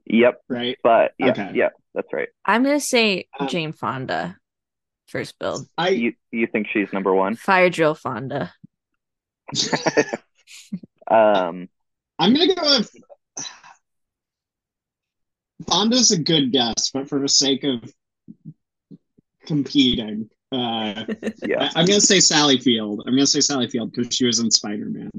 Yep, 0.05 0.41
right? 0.49 0.77
but 0.83 1.13
yeah, 1.17 1.31
Okay. 1.31 1.51
yeah, 1.55 1.69
that's 1.93 2.11
right. 2.13 2.29
I'm 2.45 2.63
gonna 2.63 2.79
say 2.79 3.27
Um, 3.39 3.47
Jane 3.47 3.71
Fonda. 3.71 4.37
First 5.07 5.37
billed. 5.39 5.67
I 5.77 5.89
You 5.89 6.13
you 6.31 6.47
think 6.47 6.67
she's 6.71 6.91
number 6.93 7.13
one? 7.13 7.35
Fire 7.35 7.69
drill 7.69 7.95
Fonda. 7.95 8.53
Um, 11.09 11.67
I'm 12.19 12.33
gonna 12.33 12.55
go 12.55 12.61
with 12.77 12.95
Fonda's 15.67 16.11
a 16.11 16.19
good 16.19 16.51
guess, 16.51 16.91
but 16.93 17.07
for 17.09 17.19
the 17.19 17.29
sake 17.29 17.63
of 17.63 17.93
competing, 19.45 20.29
uh, 20.51 21.05
yeah, 21.45 21.63
I- 21.63 21.71
I'm 21.75 21.85
gonna 21.85 22.01
say 22.01 22.19
Sally 22.19 22.57
Field. 22.57 23.03
I'm 23.05 23.13
gonna 23.13 23.25
say 23.27 23.41
Sally 23.41 23.67
Field 23.69 23.91
because 23.91 24.13
she 24.15 24.25
was 24.25 24.39
in 24.39 24.51
Spider 24.51 24.85
Man. 24.85 25.11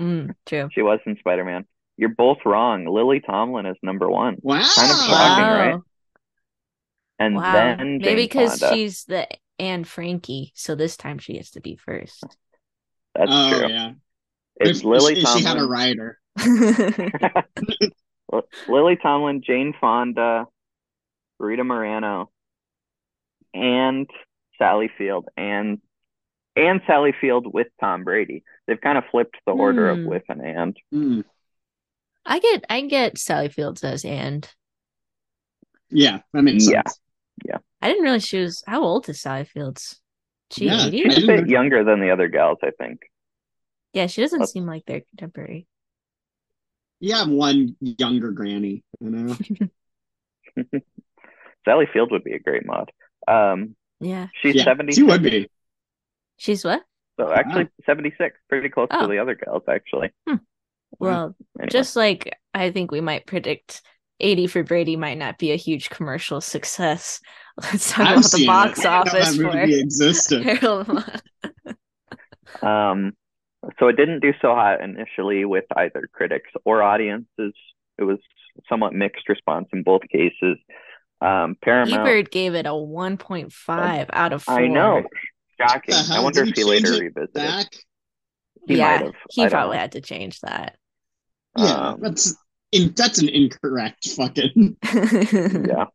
Mm, 0.00 0.34
true. 0.44 0.68
she 0.72 0.82
was 0.82 1.00
in 1.06 1.16
Spider 1.18 1.44
Man. 1.44 1.64
You're 1.96 2.10
both 2.10 2.38
wrong. 2.44 2.84
Lily 2.86 3.20
Tomlin 3.20 3.64
is 3.66 3.76
number 3.82 4.10
one, 4.10 4.36
Wow. 4.42 4.62
Kind 4.74 4.90
of 4.92 4.98
shocking, 4.98 5.44
right? 5.46 5.80
And 7.18 7.36
Wow. 7.36 7.52
then 7.52 7.98
Maybe 7.98 8.24
because 8.24 8.62
she's 8.70 9.04
the 9.04 9.26
and 9.58 9.88
Frankie, 9.88 10.52
so 10.54 10.74
this 10.74 10.98
time 10.98 11.18
she 11.18 11.32
gets 11.32 11.52
to 11.52 11.60
be 11.62 11.76
first. 11.76 12.22
That's 13.14 13.30
oh 13.32 13.50
true. 13.58 13.68
yeah. 13.68 13.92
It's 14.56 14.80
If- 14.80 14.84
Lily 14.84 15.14
if 15.14 15.28
she 15.28 15.42
had 15.42 15.56
a 15.56 15.60
Tomlin. 15.60 15.68
rider. 15.70 16.18
L- 18.36 18.48
Lily 18.68 18.96
Tomlin, 18.96 19.42
Jane 19.42 19.74
Fonda, 19.80 20.46
Rita 21.38 21.64
Moreno, 21.64 22.30
and 23.54 24.08
Sally 24.58 24.90
Field, 24.96 25.28
and 25.36 25.80
and 26.56 26.80
Sally 26.86 27.12
Field 27.20 27.52
with 27.52 27.66
Tom 27.80 28.04
Brady. 28.04 28.42
They've 28.66 28.80
kind 28.80 28.96
of 28.98 29.04
flipped 29.10 29.36
the 29.46 29.52
order 29.52 29.90
of 29.90 29.98
Hmm. 29.98 30.06
with 30.06 30.22
and 30.28 30.40
and. 30.40 30.76
Hmm. 30.90 31.20
I 32.24 32.38
get 32.40 32.64
I 32.70 32.80
get 32.82 33.18
Sally 33.18 33.48
Fields 33.48 33.84
as 33.84 34.04
and 34.04 34.48
Yeah, 35.90 36.20
that 36.32 36.42
makes 36.42 36.68
Yeah. 36.68 36.82
sense. 36.86 37.00
I 37.82 37.88
didn't 37.88 38.02
realize 38.02 38.26
she 38.26 38.40
was 38.40 38.64
how 38.66 38.82
old 38.82 39.08
is 39.08 39.20
Sally 39.20 39.44
Fields? 39.44 40.00
She 40.50 40.64
Yeah, 40.66 40.88
She's 40.90 41.22
a 41.22 41.26
bit 41.26 41.48
younger 41.48 41.84
than 41.84 42.00
the 42.00 42.10
other 42.10 42.26
gals, 42.28 42.58
I 42.62 42.70
think. 42.70 43.00
Yeah, 43.92 44.06
she 44.08 44.22
doesn't 44.22 44.40
Let's- 44.40 44.52
seem 44.52 44.66
like 44.66 44.84
they're 44.86 45.02
contemporary. 45.02 45.68
You 47.00 47.14
have 47.14 47.28
one 47.28 47.76
younger 47.80 48.30
granny, 48.32 48.82
you 49.00 49.10
know. 49.10 49.36
Sally 51.64 51.86
Field 51.92 52.10
would 52.12 52.24
be 52.24 52.32
a 52.32 52.38
great 52.38 52.64
Maude. 52.64 52.90
Um, 53.28 53.76
Yeah. 54.00 54.28
she's 54.40 54.54
yeah, 54.56 54.64
seventy. 54.64 54.92
she 54.92 55.02
would 55.02 55.22
be. 55.22 55.48
She's 56.38 56.64
what? 56.64 56.82
So 57.18 57.32
actually, 57.32 57.68
seventy 57.84 58.12
six, 58.18 58.38
pretty 58.48 58.68
close 58.68 58.88
Oh. 58.90 59.02
to 59.02 59.08
the 59.08 59.18
other 59.18 59.34
gals. 59.34 59.62
Actually, 59.68 60.12
Well, 60.98 61.34
anyway. 61.58 61.68
just 61.70 61.96
like 61.96 62.30
I 62.54 62.70
think 62.70 62.90
we 62.90 63.00
might 63.00 63.26
predict 63.26 63.82
80 64.20 64.46
for 64.46 64.62
Brady 64.62 64.96
might 64.96 65.18
not 65.18 65.36
be 65.38 65.52
a 65.52 65.56
huge 65.56 65.90
commercial 65.90 66.40
success. 66.40 67.20
Let's 67.62 67.90
talk 67.90 68.06
I've 68.06 68.18
about 68.18 68.30
the 68.32 68.46
box 68.46 68.78
it. 68.80 68.86
I 68.86 69.02
didn't 69.04 69.12
know 69.12 69.20
office 69.20 69.36
that 69.36 69.36
for 69.36 69.56
movie 69.58 69.80
existed. 69.80 70.64
Um, 72.62 73.12
so 73.78 73.88
it 73.88 73.96
didn't 73.96 74.20
do 74.20 74.32
so 74.40 74.54
hot 74.54 74.80
initially 74.80 75.44
with 75.44 75.64
either 75.76 76.08
critics 76.12 76.50
or 76.64 76.82
audiences. 76.82 77.52
It 77.98 78.04
was 78.04 78.18
somewhat 78.68 78.92
mixed 78.94 79.28
response 79.28 79.68
in 79.72 79.82
both 79.82 80.02
cases. 80.10 80.58
Um, 81.20 81.56
Paramount, 81.62 82.06
Ebert 82.06 82.30
gave 82.30 82.54
it 82.54 82.66
a 82.66 82.70
1.5 82.70 84.10
out 84.12 84.32
of 84.32 84.42
4. 84.42 84.54
I 84.54 84.66
know, 84.66 85.02
shocking. 85.60 85.94
The 85.94 86.14
I 86.14 86.20
wonder 86.20 86.44
Did 86.44 86.50
if 86.50 86.56
he 86.56 86.62
he 86.62 86.64
later 86.64 86.92
it 86.94 87.00
revisited. 87.00 87.32
Back. 87.34 87.66
He 88.66 88.76
yeah, 88.76 88.96
might 88.96 89.06
have. 89.06 89.14
I 89.14 89.18
he 89.30 89.40
don't 89.42 89.50
probably 89.50 89.76
know. 89.76 89.80
had 89.80 89.92
to 89.92 90.00
change 90.00 90.40
that. 90.40 90.76
Yeah, 91.56 91.72
Um, 91.72 92.00
that's 92.00 92.36
in, 92.72 92.92
that's 92.94 93.18
an 93.18 93.28
incorrect 93.28 94.08
fucking. 94.10 94.76
yeah. 94.92 95.86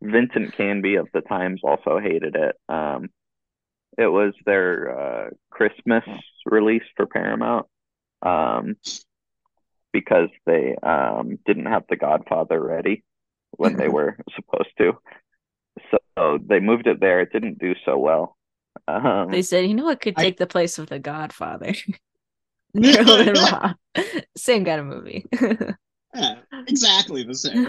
Vincent 0.00 0.56
Canby 0.56 0.96
of 0.96 1.08
the 1.12 1.20
Times 1.22 1.60
also 1.64 1.98
hated 1.98 2.36
it. 2.36 2.56
Um, 2.68 3.08
it 3.98 4.06
was 4.06 4.32
their 4.46 4.98
uh, 4.98 5.30
Christmas 5.50 6.04
release 6.46 6.82
for 6.96 7.06
Paramount 7.06 7.66
um, 8.22 8.76
because 9.92 10.28
they 10.46 10.74
um, 10.82 11.38
didn't 11.46 11.66
have 11.66 11.84
The 11.88 11.96
Godfather 11.96 12.60
ready 12.62 13.04
when 13.52 13.76
they 13.76 13.88
were 13.88 14.16
supposed 14.34 14.70
to. 14.78 14.92
So 15.90 16.38
they 16.44 16.60
moved 16.60 16.86
it 16.86 17.00
there. 17.00 17.20
It 17.20 17.32
didn't 17.32 17.58
do 17.58 17.74
so 17.84 17.98
well. 17.98 18.36
Um, 18.88 19.30
They 19.30 19.42
said, 19.42 19.66
you 19.66 19.74
know 19.74 19.84
what 19.84 20.00
could 20.00 20.14
I- 20.16 20.22
take 20.22 20.38
the 20.38 20.46
place 20.46 20.78
of 20.78 20.88
The 20.88 20.98
Godfather? 20.98 21.72
Harold. 22.82 23.74
Same 24.36 24.64
kind 24.64 24.80
of 24.80 24.86
movie. 24.86 25.26
yeah, 26.14 26.36
exactly 26.66 27.22
the 27.24 27.34
same. 27.34 27.66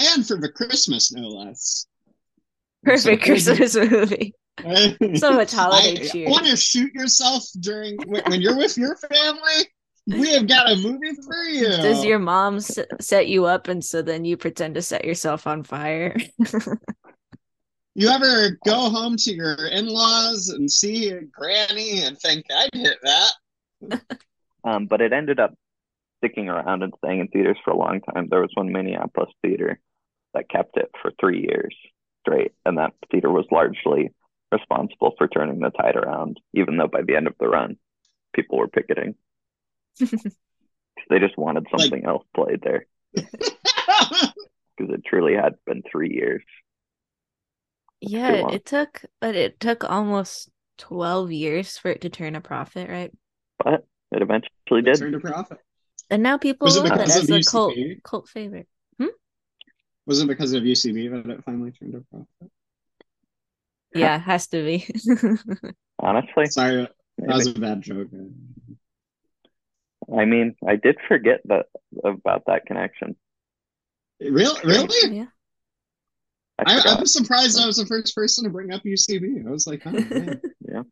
and 0.00 0.26
for 0.26 0.36
the 0.36 0.50
Christmas, 0.50 1.12
no 1.12 1.28
less. 1.28 1.86
Perfect 2.84 3.22
So- 3.22 3.54
Christmas 3.54 3.76
movie. 3.76 4.34
So 5.16 5.32
much 5.32 5.52
holiday 5.52 6.04
I, 6.04 6.08
cheer. 6.08 6.30
Want 6.30 6.46
to 6.46 6.56
shoot 6.56 6.92
yourself 6.92 7.44
during 7.60 7.96
when, 8.06 8.22
when 8.24 8.40
you're 8.40 8.56
with 8.56 8.76
your 8.76 8.96
family? 8.96 9.68
We 10.06 10.32
have 10.34 10.48
got 10.48 10.70
a 10.70 10.76
movie 10.76 11.14
for 11.24 11.44
you. 11.44 11.68
Does 11.68 12.04
your 12.04 12.18
mom 12.18 12.56
s- 12.56 12.78
set 13.00 13.28
you 13.28 13.44
up 13.44 13.68
and 13.68 13.84
so 13.84 14.02
then 14.02 14.24
you 14.24 14.36
pretend 14.36 14.74
to 14.74 14.82
set 14.82 15.04
yourself 15.04 15.46
on 15.46 15.62
fire? 15.62 16.16
You 17.94 18.08
ever 18.08 18.58
go 18.64 18.88
home 18.88 19.16
to 19.16 19.34
your 19.34 19.66
in-laws 19.66 20.48
and 20.50 20.70
see 20.70 21.08
your 21.08 21.22
granny 21.22 22.02
and 22.02 22.18
think 22.18 22.46
I'd 22.54 22.70
hit 22.72 22.98
that? 23.02 24.00
um, 24.64 24.86
but 24.86 25.00
it 25.00 25.12
ended 25.12 25.40
up 25.40 25.54
sticking 26.18 26.48
around 26.48 26.82
and 26.82 26.94
staying 26.98 27.20
in 27.20 27.28
theaters 27.28 27.58
for 27.64 27.72
a 27.72 27.76
long 27.76 28.00
time. 28.00 28.28
There 28.30 28.40
was 28.40 28.52
one 28.54 28.72
Minneapolis 28.72 29.30
theater 29.42 29.80
that 30.34 30.48
kept 30.48 30.76
it 30.76 30.90
for 31.02 31.10
three 31.20 31.40
years 31.40 31.74
straight, 32.20 32.52
and 32.64 32.78
that 32.78 32.94
theater 33.10 33.30
was 33.30 33.46
largely 33.50 34.12
responsible 34.52 35.14
for 35.16 35.28
turning 35.28 35.58
the 35.60 35.70
tide 35.70 35.96
around, 35.96 36.38
even 36.54 36.76
though 36.76 36.88
by 36.88 37.02
the 37.02 37.16
end 37.16 37.26
of 37.26 37.34
the 37.38 37.48
run, 37.48 37.76
people 38.34 38.58
were 38.58 38.68
picketing. 38.68 39.14
they 39.98 41.18
just 41.18 41.36
wanted 41.36 41.66
something 41.76 42.04
else 42.04 42.24
played 42.34 42.60
there 42.62 42.86
because 43.14 44.32
it 44.78 45.04
truly 45.04 45.34
had 45.34 45.54
been 45.66 45.82
three 45.90 46.12
years. 46.12 46.42
yeah, 48.00 48.50
it 48.50 48.64
took, 48.64 49.04
but 49.20 49.34
it 49.36 49.60
took 49.60 49.84
almost 49.84 50.48
12 50.78 51.32
years 51.32 51.76
for 51.76 51.90
it 51.90 52.00
to 52.02 52.08
turn 52.08 52.34
a 52.36 52.40
profit, 52.40 52.88
right? 52.88 53.12
But 53.62 53.84
it 54.12 54.22
eventually 54.22 54.82
did. 54.82 54.96
Turn 54.98 55.12
to 55.12 55.20
profit. 55.20 55.58
And 56.08 56.22
now 56.22 56.38
people 56.38 56.66
Was 56.66 56.76
it 56.76 56.84
love 56.84 57.00
it 57.00 57.06
because 57.06 57.16
as 57.16 57.30
a 57.30 57.42
cult 57.42 57.76
UCB? 57.76 58.02
cult 58.02 58.28
favorite. 58.28 58.66
Hmm? 58.98 59.06
Was 60.06 60.20
it 60.22 60.26
because 60.28 60.52
of 60.52 60.62
UCB 60.62 61.10
that 61.24 61.30
it 61.30 61.44
finally 61.44 61.72
turned 61.72 61.94
a 61.94 62.00
profit? 62.00 62.50
Yeah, 63.94 64.16
it 64.16 64.20
has 64.20 64.46
to 64.48 64.62
be. 64.62 64.86
Honestly, 65.98 66.46
Sorry, 66.46 66.88
that 67.18 67.34
was 67.34 67.46
a 67.48 67.54
bad 67.54 67.82
joke. 67.82 68.08
I 70.16 70.24
mean, 70.24 70.54
I 70.66 70.76
did 70.76 70.96
forget 71.08 71.40
that 71.46 71.66
about 72.04 72.44
that 72.46 72.66
connection. 72.66 73.16
Real, 74.20 74.56
really? 74.64 75.16
yeah. 75.16 75.26
I 76.58 76.74
I, 76.74 76.78
forgot. 76.78 76.98
I'm 77.00 77.06
surprised 77.06 77.60
I 77.60 77.66
was 77.66 77.76
the 77.76 77.86
first 77.86 78.14
person 78.14 78.44
to 78.44 78.50
bring 78.50 78.72
up 78.72 78.82
UCB. 78.82 79.46
I 79.46 79.50
was 79.50 79.66
like, 79.66 79.82
oh, 79.86 79.92
man. 79.92 80.40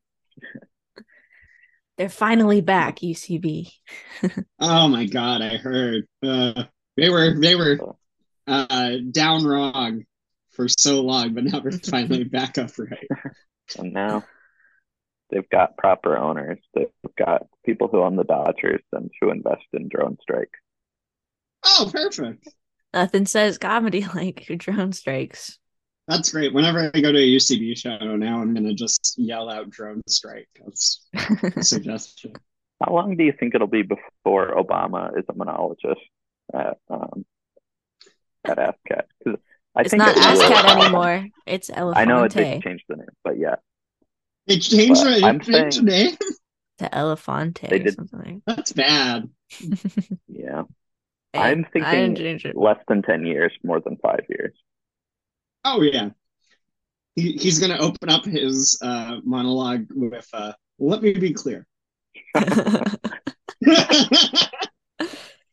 They're 1.99 2.09
finally 2.09 2.61
back, 2.61 3.01
UCB. 3.01 3.71
oh 4.61 4.89
my 4.89 5.07
god, 5.07 5.43
I 5.43 5.57
heard 5.57 6.07
uh, 6.23 6.65
they 6.97 7.11
were 7.11 7.41
they 7.41 7.57
were 7.57 7.97
uh, 8.47 8.93
down 9.11 9.45
wrong 9.45 10.05
for 10.59 10.67
so 10.69 11.01
long, 11.01 11.35
but 11.35 11.45
now 11.45 11.61
they're 11.61 11.71
finally 11.91 12.25
back 12.25 12.59
up 12.59 12.71
right. 12.79 13.09
And 13.79 13.93
now, 13.93 14.25
they've 15.31 15.49
got 15.49 15.77
proper 15.77 16.19
owners. 16.19 16.59
They've 16.75 16.89
got 17.17 17.47
people 17.65 17.87
who 17.87 18.03
own 18.03 18.17
the 18.17 18.25
Dodgers 18.25 18.83
and 18.93 19.09
who 19.21 19.31
invest 19.31 19.65
in 19.73 19.89
drone 19.89 20.19
strike. 20.21 20.51
Oh, 21.65 21.89
perfect. 21.93 22.49
Nothing 22.93 23.27
says 23.27 23.57
comedy 23.57 24.05
like 24.15 24.47
drone 24.59 24.93
strikes. 24.93 25.59
That's 26.09 26.33
great. 26.33 26.53
Whenever 26.55 26.91
I 26.93 27.01
go 27.01 27.13
to 27.13 27.19
a 27.19 27.37
UCB 27.37 27.77
show 27.77 28.17
now, 28.17 28.41
I'm 28.41 28.53
gonna 28.53 28.75
just 28.75 29.15
yell 29.17 29.49
out 29.49 29.71
drone 29.71 30.03
strike. 30.09 30.49
That's 30.65 31.07
a 31.15 31.63
suggestion. 31.63 32.33
How 32.83 32.95
long 32.95 33.17
do 33.17 33.25
you 33.25 33.33
think 33.39 33.55
it'll 33.55 33.67
be 33.67 33.83
before 33.83 34.57
Obama 34.57 35.17
is 35.19 35.25
a 35.29 35.35
monologist 35.35 36.01
at 36.53 36.79
um, 36.89 37.25
at 38.45 38.57
ASCAT? 38.59 39.05
'Cause 39.23 39.37
I 39.79 39.83
it's 39.83 39.91
think 39.91 40.01
not 40.01 40.17
it 40.17 40.21
will- 40.21 40.51
ASCAT 40.51 40.77
anymore. 40.83 41.27
It's 41.47 41.71
Elefante. 41.71 41.97
I 41.97 42.05
know 42.05 42.25
it 42.25 42.33
they 42.35 42.61
changed 42.61 42.85
the 42.89 42.97
name, 42.97 43.07
but 43.25 43.39
yeah, 43.39 43.55
They 44.47 44.59
changed 44.59 45.03
But 45.05 45.13
it. 45.19 45.25
I'm 45.25 45.41
changed 45.41 45.79
the 45.81 45.85
name. 45.85 46.17
to 46.79 46.89
Elefante 46.91 47.69
They 47.71 47.77
or 47.81 47.85
did- 47.85 47.95
something. 47.95 48.43
That's 48.47 48.73
bad. 48.73 49.29
yeah. 50.29 50.63
Hey, 51.33 51.39
I'm 51.41 51.65
thinking 51.73 52.15
didn't 52.15 52.17
change 52.19 52.45
it. 52.45 52.57
less 52.57 52.79
than 52.89 53.03
ten 53.03 53.25
years, 53.25 53.53
more 53.65 53.81
than 53.81 53.97
five 54.03 54.25
years. 54.29 54.55
Oh 55.65 55.81
yeah. 55.83 56.11
He, 57.17 57.33
he's 57.33 57.59
gonna 57.59 57.79
open 57.79 58.09
up 58.11 58.25
his 58.25 58.79
uh, 58.83 59.17
monologue 59.25 59.87
with 59.91 60.27
uh, 60.33 60.53
"Let 60.79 61.03
me 61.03 61.13
be 61.13 61.33
clear." 61.35 61.67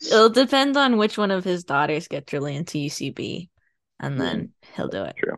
It'll 0.02 0.30
depend 0.30 0.78
on 0.78 0.98
which 0.98 1.18
one 1.18 1.32
of 1.32 1.44
his 1.44 1.64
daughters 1.64 2.08
gets 2.08 2.32
really 2.34 2.56
into 2.56 2.78
UCB, 2.78 3.50
and 4.00 4.20
then 4.20 4.54
he'll 4.76 4.88
do 4.88 5.04
it. 5.04 5.16
True. 5.18 5.36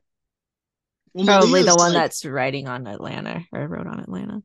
Well, 1.13 1.25
Probably 1.25 1.63
the 1.63 1.75
one 1.75 1.93
like- 1.93 2.01
that's 2.03 2.23
writing 2.25 2.67
on 2.67 2.85
Atlanta 2.87 3.43
or 3.51 3.67
wrote 3.67 3.87
on 3.87 3.99
Atlanta. 3.99 4.43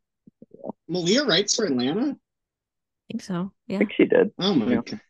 Malia 0.88 1.24
writes 1.24 1.56
for 1.56 1.64
Atlanta. 1.66 2.10
I 2.12 2.16
think 3.10 3.22
so. 3.22 3.34
Yeah. 3.34 3.38
I 3.40 3.72
Yeah. 3.74 3.78
think 3.78 3.92
she 3.92 4.04
did. 4.06 4.30
Oh 4.38 4.54
my 4.54 4.66
Yeah. 4.66 4.80
god! 4.84 5.00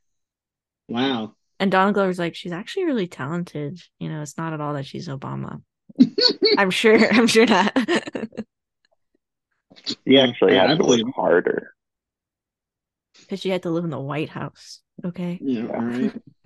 Wow. 0.89 1.35
And 1.61 1.71
Donald 1.71 1.95
Glover's 1.95 2.19
like, 2.19 2.35
she's 2.35 2.51
actually 2.53 2.85
really 2.87 3.07
talented. 3.07 3.81
You 4.01 4.09
know, 4.09 4.23
it's 4.23 4.37
not 4.37 4.53
at 4.53 4.61
all 4.61 4.75
that 4.75 4.87
she's 4.87 5.09
Obama. 5.09 5.63
I'm 6.59 6.71
sure. 6.71 6.99
I'm 7.13 7.27
sure 7.29 7.47
not. 7.47 7.73
He 10.05 10.15
Yeah, 10.15 10.27
actually 10.27 10.55
yeah, 10.55 10.63
had 10.67 10.71
to 10.71 10.77
believe 10.77 11.05
work 11.07 11.15
harder. 11.15 11.75
Because 13.21 13.41
she 13.41 13.51
had 13.51 13.63
to 13.63 13.71
live 13.71 13.85
in 13.85 13.91
the 13.91 14.01
White 14.01 14.29
House. 14.29 14.81
Okay. 15.05 15.39
Yeah. 15.41 15.67
All 15.67 15.81
right. 15.83 16.13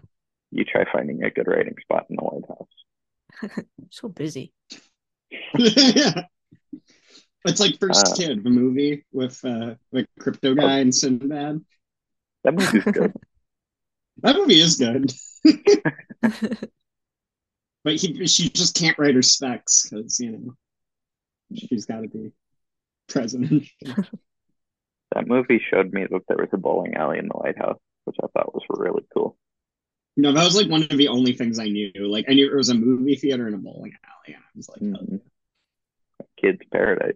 You 0.57 0.64
try 0.64 0.84
finding 0.92 1.22
a 1.22 1.30
good 1.30 1.46
writing 1.46 1.74
spot 1.82 2.07
in 2.09 2.16
the 2.16 2.22
White 2.22 2.48
House. 2.48 3.64
so 3.90 4.09
busy. 4.09 4.52
yeah. 5.59 6.22
It's 7.44 7.61
like 7.61 7.78
First 7.78 8.09
Uh, 8.09 8.16
Kid, 8.16 8.42
the 8.42 8.50
movie 8.50 9.04
with 9.12 9.38
uh, 9.44 9.76
the 9.92 10.04
crypto 10.18 10.54
guy 10.57 10.80
and 10.80 10.92
Sinbad. 10.92 11.61
That 12.42 12.54
movie's 12.54 12.82
good. 12.82 13.12
That 14.22 14.34
movie 14.34 14.59
is 14.61 14.76
good, 14.76 15.12
but 17.84 17.94
he 17.94 18.26
she 18.26 18.48
just 18.48 18.74
can't 18.74 18.98
write 18.98 19.14
her 19.14 19.22
specs 19.22 19.88
because 19.88 20.18
you 20.18 20.32
know 20.32 20.54
she's 21.54 21.84
got 21.86 22.00
to 22.00 22.09
be 22.09 22.32
president. 23.09 23.64
that 25.14 25.28
movie 25.28 25.61
showed 25.70 25.92
me 25.92 26.07
that 26.11 26.22
there 26.28 26.38
was 26.38 26.48
a 26.52 26.57
bowling 26.59 26.94
alley 26.94 27.18
in 27.18 27.28
the 27.28 27.34
White 27.34 27.59
House, 27.59 27.78
which 28.04 28.16
I 28.22 28.26
thought 28.28 28.54
was 28.54 28.64
really 28.70 29.04
cool. 29.14 29.36
No, 30.16 30.32
that 30.32 30.44
was 30.44 30.56
like 30.56 30.68
one 30.70 30.82
of 30.82 30.96
the 30.96 31.08
only 31.08 31.32
things 31.34 31.58
I 31.58 31.66
knew. 31.68 31.92
Like 31.96 32.24
I 32.28 32.32
knew 32.34 32.50
it 32.50 32.56
was 32.56 32.70
a 32.70 32.74
movie 32.74 33.16
theater 33.16 33.46
and 33.46 33.54
a 33.54 33.58
bowling 33.58 33.92
alley, 34.04 34.34
and 34.34 34.42
I 34.42 34.48
was 34.56 34.68
like, 34.68 34.78
oh, 34.82 35.04
Mhm. 35.04 35.20
Kids 36.36 36.60
Paradise. 36.72 37.14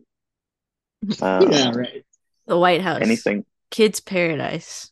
Um, 1.23 1.51
yeah, 1.51 1.71
right. 1.75 2.05
the 2.47 2.59
White 2.59 2.83
House. 2.83 3.01
Anything. 3.01 3.47
Kids 3.71 4.01
Paradise. 4.01 4.91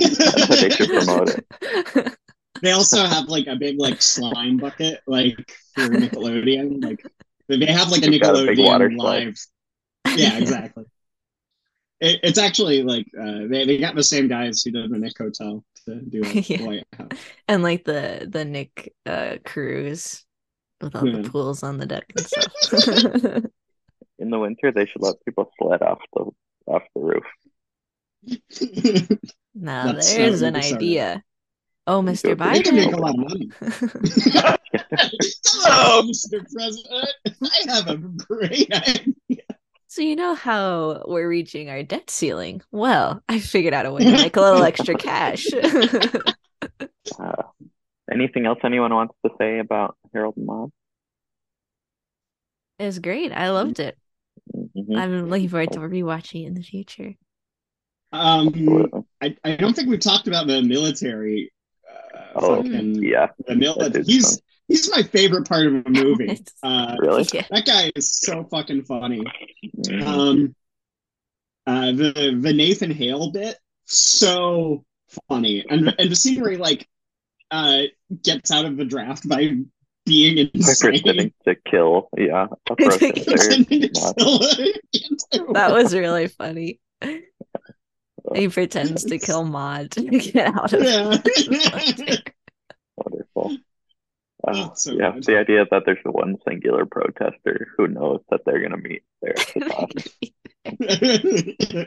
They 0.00 0.70
should 0.70 0.88
promote 0.88 1.30
it. 1.30 2.16
They 2.62 2.70
also 2.70 3.04
have 3.04 3.24
like 3.28 3.48
a 3.48 3.56
big 3.56 3.78
like 3.80 4.00
slime 4.00 4.56
bucket, 4.56 5.00
like 5.08 5.34
for 5.74 5.82
Nickelodeon. 5.88 6.82
Like 6.84 7.04
they 7.48 7.66
have 7.66 7.90
like 7.90 8.04
a 8.06 8.10
They've 8.10 8.20
got 8.20 8.36
a 8.36 8.46
big 8.46 8.58
water 8.60 8.88
Nickelodeon 8.88 8.96
slide. 9.00 9.24
live. 10.06 10.18
Yeah, 10.18 10.38
exactly. 10.38 10.84
It, 12.02 12.20
it's 12.22 12.38
actually 12.38 12.82
like 12.82 13.06
uh, 13.18 13.46
they 13.48 13.64
they 13.64 13.78
got 13.78 13.94
the 13.94 14.02
same 14.02 14.28
guys 14.28 14.62
who 14.62 14.70
did 14.72 14.90
the 14.90 14.98
Nick 14.98 15.16
Hotel 15.16 15.64
to 15.86 15.94
do 16.02 16.20
it. 16.24 16.50
Yeah. 16.50 16.66
White 16.66 16.86
House. 16.98 17.08
and 17.48 17.62
like 17.62 17.84
the 17.84 18.26
the 18.28 18.44
Nick 18.44 18.92
uh 19.06 19.36
cruise 19.44 20.24
with 20.80 20.94
all 20.96 21.06
Yeah. 21.08 21.22
the 21.22 21.30
pools 21.30 21.62
on 21.62 21.78
the 21.78 21.86
deck 21.86 22.12
and 22.16 22.26
stuff. 22.26 23.44
In 24.18 24.30
the 24.30 24.38
winter, 24.38 24.70
they 24.70 24.86
should 24.86 25.02
let 25.02 25.16
people 25.24 25.50
sled 25.58 25.82
off 25.82 26.00
the 26.14 26.30
off 26.66 26.82
the 26.94 27.00
roof. 27.00 27.24
now 29.54 29.92
That's 29.92 30.14
there's 30.14 30.40
so 30.40 30.46
an 30.46 30.54
bizarre. 30.54 30.76
idea. 30.76 31.22
Oh, 31.88 32.00
Mr. 32.00 32.30
it. 32.32 32.38
They 32.38 32.62
can 32.62 32.76
make 32.76 32.92
a 32.92 32.96
Biden. 32.96 33.00
lot 33.00 33.14
of 33.14 33.18
money. 33.18 33.50
Hello, 35.44 36.02
Mr. 36.02 36.46
President. 36.52 37.08
I 37.42 37.72
have 37.74 37.88
a 37.88 37.96
great 37.96 38.72
idea. 38.72 39.14
So 39.92 40.00
you 40.00 40.16
know 40.16 40.34
how 40.34 41.04
we're 41.06 41.28
reaching 41.28 41.68
our 41.68 41.82
debt 41.82 42.08
ceiling? 42.08 42.62
Well, 42.70 43.22
I 43.28 43.38
figured 43.40 43.74
out 43.74 43.84
a 43.84 43.92
way 43.92 44.04
to 44.04 44.10
make 44.10 44.36
a 44.36 44.40
little 44.40 44.62
extra 44.64 44.94
cash. 44.94 45.46
Uh, 47.18 47.42
anything 48.10 48.46
else 48.46 48.58
anyone 48.64 48.94
wants 48.94 49.14
to 49.26 49.30
say 49.36 49.58
about 49.58 49.96
Harold 50.14 50.36
and 50.36 50.46
Maude? 50.46 50.70
it 52.78 52.86
was 52.86 53.00
great. 53.00 53.32
I 53.32 53.50
loved 53.50 53.80
it. 53.80 53.98
Mhm. 54.56 54.96
I'm 54.96 55.28
looking 55.28 55.48
forward 55.48 55.72
to 55.72 55.80
rewatching 55.80 56.44
it 56.44 56.46
in 56.46 56.54
the 56.54 56.62
future. 56.62 57.14
Um, 58.12 59.04
I, 59.20 59.36
I 59.44 59.56
don't 59.56 59.74
think 59.74 59.88
we've 59.88 60.00
talked 60.00 60.28
about 60.28 60.46
the 60.46 60.62
military. 60.62 61.52
Uh, 61.86 62.18
Oh, 62.36 62.62
yeah. 62.62 63.28
the 63.46 63.56
mil- 63.56 63.76
he's 64.06 64.30
fun. 64.36 64.42
He's 64.72 64.90
my 64.90 65.02
favorite 65.02 65.46
part 65.46 65.66
of 65.66 65.84
the 65.84 65.90
movie. 65.90 66.42
Uh, 66.62 66.96
Really? 67.00 67.24
That 67.24 67.64
guy 67.66 67.92
is 67.94 68.12
so 68.14 68.44
fucking 68.44 68.84
funny. 68.84 69.22
Mhm. 69.86 70.02
Um, 70.06 70.54
uh, 71.66 71.92
the 71.92 72.38
the 72.40 72.52
Nathan 72.52 72.90
Hale 72.90 73.30
bit 73.32 73.58
so 73.84 74.84
funny, 75.28 75.64
and 75.68 75.94
and 75.98 76.10
the 76.10 76.16
scene 76.16 76.40
where 76.40 76.50
he 76.52 76.56
like 76.56 76.88
uh 77.50 77.82
gets 78.22 78.50
out 78.50 78.64
of 78.64 78.76
the 78.78 78.84
draft 78.84 79.28
by 79.28 79.56
being 80.06 80.50
By 80.54 80.60
pretending 80.80 81.06
insane. 81.16 81.34
to 81.46 81.54
kill, 81.70 82.08
yeah, 82.16 82.46
a 82.70 82.74
Pretending 82.76 83.24
protester. 83.24 83.64
Pretending 83.64 83.80
to 83.94 85.18
kill. 85.32 85.52
That 85.52 85.72
was 85.72 85.94
really 85.94 86.28
funny. 86.28 86.80
He 88.34 88.48
pretends 88.48 89.04
to 89.04 89.18
kill 89.18 89.44
Maude 89.44 89.90
to 89.92 90.02
get 90.04 90.46
out 90.54 90.72
of 90.72 90.82
Yeah. 90.82 91.18
Wonderful. 92.96 93.56
Uh, 94.46 94.74
so 94.74 94.92
yeah, 94.92 95.12
good. 95.12 95.24
the 95.24 95.38
idea 95.38 95.64
that 95.70 95.82
there's 95.86 96.02
the 96.04 96.10
one 96.10 96.36
singular 96.46 96.84
protester 96.84 97.68
who 97.76 97.86
knows 97.86 98.20
that 98.30 98.40
they're 98.44 98.58
going 98.58 98.72
to 98.72 98.76
meet 98.76 99.02
there 99.20 99.38
at 99.38 99.46
the 99.54 99.60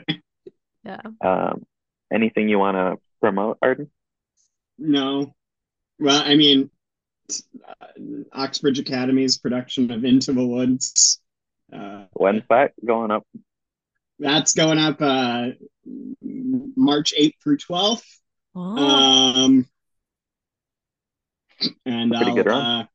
yeah. 0.84 1.00
Um, 1.20 1.66
anything 2.12 2.48
you 2.48 2.58
want 2.58 2.76
to 2.76 2.96
promote, 3.20 3.58
Arden? 3.62 3.90
no. 4.78 5.34
Well, 5.98 6.22
I 6.22 6.34
mean, 6.36 6.70
uh, 7.66 7.86
Oxbridge 8.32 8.78
Academy's 8.78 9.38
production 9.38 9.90
of 9.90 10.04
Into 10.04 10.32
the 10.34 10.46
Woods. 10.46 11.20
Uh, 11.72 12.04
When's 12.12 12.42
that 12.50 12.72
going 12.84 13.10
up? 13.10 13.26
that's 14.18 14.54
going 14.54 14.78
up 14.78 14.96
uh, 15.00 15.48
March 16.22 17.12
8th 17.18 17.34
through 17.42 17.58
12th. 17.58 18.04
Oh, 18.54 18.76
Um, 18.78 19.66
and 21.86 22.14
Pretty 22.16 22.32
I'll, 22.32 22.34
good 22.34 22.46
run. 22.46 22.70
uh, 22.82 22.86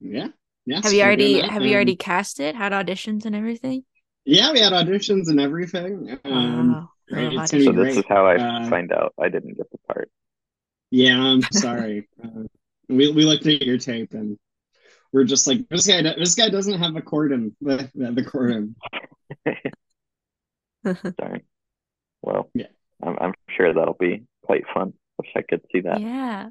yeah, 0.00 0.28
yeah. 0.66 0.82
have 0.82 0.92
you 0.92 1.02
already 1.02 1.40
have 1.40 1.64
you 1.64 1.74
Um, 1.74 1.74
already 1.74 1.96
cast 1.96 2.40
it? 2.40 2.54
Had 2.54 2.72
auditions 2.72 3.24
and 3.24 3.34
everything? 3.34 3.84
Yeah, 4.24 4.52
we 4.52 4.60
had 4.60 4.72
auditions 4.72 5.28
and 5.28 5.40
everything. 5.40 6.18
Um, 6.24 6.70
wow. 6.72 6.90
right, 7.10 7.32
Oh, 7.36 7.42
it's 7.42 7.50
gonna 7.50 7.64
So 7.64 7.72
be 7.72 7.72
this 7.72 7.96
great. 7.96 7.98
is 7.98 8.04
how 8.08 8.26
I 8.26 8.36
Uh, 8.36 8.68
find 8.68 8.92
out 8.92 9.14
I 9.18 9.28
didn't 9.28 9.54
get 9.56 9.70
the 9.70 9.78
part. 9.88 10.10
Yeah, 10.90 11.20
I'm 11.20 11.42
sorry. 11.52 12.08
uh, 12.22 12.44
we 12.88 13.12
we 13.12 13.24
looked 13.24 13.46
at 13.46 13.62
your 13.62 13.78
tape 13.78 14.14
and 14.14 14.38
we're 15.12 15.24
just 15.24 15.46
like 15.46 15.68
this 15.70 15.86
guy. 15.86 16.02
This 16.02 16.34
guy 16.36 16.50
doesn't 16.50 16.80
have 16.80 16.96
a 16.96 17.02
cordon. 17.02 17.56
The 17.62 17.90
the, 17.94 18.12
the 18.12 18.24
cordon. 18.24 18.76
Sorry. 21.20 21.44
Well, 22.22 22.50
Yeah. 22.54 22.68
I'm, 23.02 23.16
I'm 23.20 23.34
sure 23.56 23.72
that'll 23.74 23.94
be 24.00 24.24
quite 24.44 24.64
fun. 24.74 24.94
Wish 25.18 25.30
I 25.36 25.42
could 25.42 25.62
see 25.72 25.80
that. 25.82 26.02
yeah. 26.02 26.50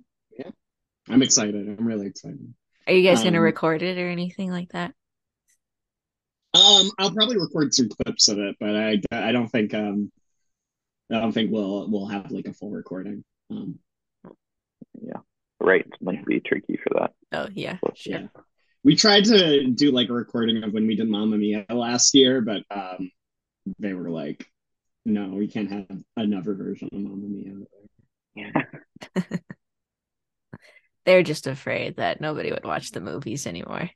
I'm 1.09 1.21
excited. 1.23 1.67
I'm 1.79 1.85
really 1.85 2.07
excited. 2.07 2.53
Are 2.87 2.93
you 2.93 3.03
guys 3.03 3.23
gonna 3.23 3.37
Um, 3.37 3.43
record 3.43 3.81
it 3.81 3.97
or 3.97 4.09
anything 4.09 4.51
like 4.51 4.69
that? 4.73 4.93
Um, 6.53 6.89
I'll 6.97 7.13
probably 7.13 7.37
record 7.37 7.73
some 7.73 7.89
clips 7.89 8.27
of 8.27 8.39
it, 8.39 8.55
but 8.59 8.75
I 8.75 9.01
I 9.11 9.31
don't 9.31 9.47
think 9.49 9.73
um 9.73 10.11
I 11.11 11.19
don't 11.19 11.31
think 11.31 11.51
we'll 11.51 11.89
we'll 11.89 12.07
have 12.07 12.31
like 12.31 12.47
a 12.47 12.53
full 12.53 12.71
recording. 12.71 13.23
Um, 13.51 13.79
yeah, 15.01 15.21
Rights 15.59 15.91
might 16.01 16.25
be 16.25 16.39
tricky 16.39 16.77
for 16.77 16.89
that. 16.99 17.13
Oh 17.31 17.47
yeah, 17.53 17.77
Well, 17.83 17.93
sure. 17.95 18.13
yeah. 18.21 18.27
we 18.83 18.95
tried 18.95 19.25
to 19.25 19.67
do 19.71 19.91
like 19.91 20.09
a 20.09 20.13
recording 20.13 20.63
of 20.63 20.73
when 20.73 20.87
we 20.87 20.95
did 20.95 21.07
Mamma 21.09 21.37
Mia 21.37 21.65
last 21.69 22.13
year, 22.15 22.41
but 22.41 22.63
um, 22.71 23.11
they 23.77 23.93
were 23.93 24.09
like, 24.09 24.45
"No, 25.05 25.29
we 25.29 25.47
can't 25.47 25.71
have 25.71 25.85
another 26.17 26.55
version 26.55 26.89
of 26.91 26.99
Mamma 26.99 27.27
Mia." 27.27 27.65
They're 31.09 31.23
just 31.23 31.47
afraid 31.47 31.95
that 31.97 32.21
nobody 32.21 32.51
would 32.51 32.63
watch 32.63 32.91
the 32.91 33.01
movies 33.01 33.47
anymore. 33.47 33.89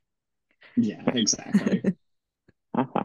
Yeah, 0.76 1.00
exactly. 1.14 1.80
Uh, 2.76 2.84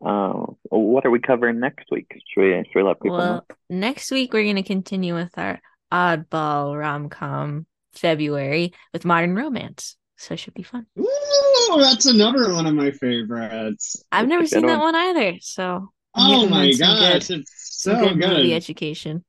what 0.70 1.06
are 1.06 1.10
we 1.12 1.20
covering 1.20 1.60
next 1.60 1.86
week? 1.92 2.10
Should 2.34 2.40
we, 2.40 2.64
should 2.66 2.74
we 2.74 2.82
let 2.82 3.00
people 3.00 3.18
Well, 3.18 3.34
know? 3.48 3.56
next 3.68 4.10
week 4.10 4.32
we're 4.32 4.42
going 4.42 4.56
to 4.56 4.64
continue 4.64 5.14
with 5.14 5.30
our 5.38 5.60
oddball 5.92 6.76
rom 6.76 7.08
com 7.08 7.66
February 7.92 8.72
with 8.92 9.04
Modern 9.04 9.36
Romance. 9.36 9.96
So 10.16 10.34
it 10.34 10.38
should 10.38 10.54
be 10.54 10.64
fun. 10.64 10.86
Ooh, 10.98 11.76
that's 11.78 12.06
another 12.06 12.52
one 12.52 12.66
of 12.66 12.74
my 12.74 12.90
favorites. 12.90 14.02
I've 14.10 14.26
never 14.26 14.42
That's 14.42 14.54
a 14.54 14.56
seen 14.56 14.66
that 14.66 14.80
one. 14.80 14.94
one 14.94 14.96
either. 14.96 15.38
So 15.40 15.92
Oh 16.16 16.48
my 16.48 16.64
in 16.64 16.72
some 16.74 16.96
good- 16.96 17.12
gosh, 17.20 17.30
it's 17.30 17.52
so 17.84 17.94
good, 17.96 18.16
movie 18.18 18.54
education. 18.54 19.24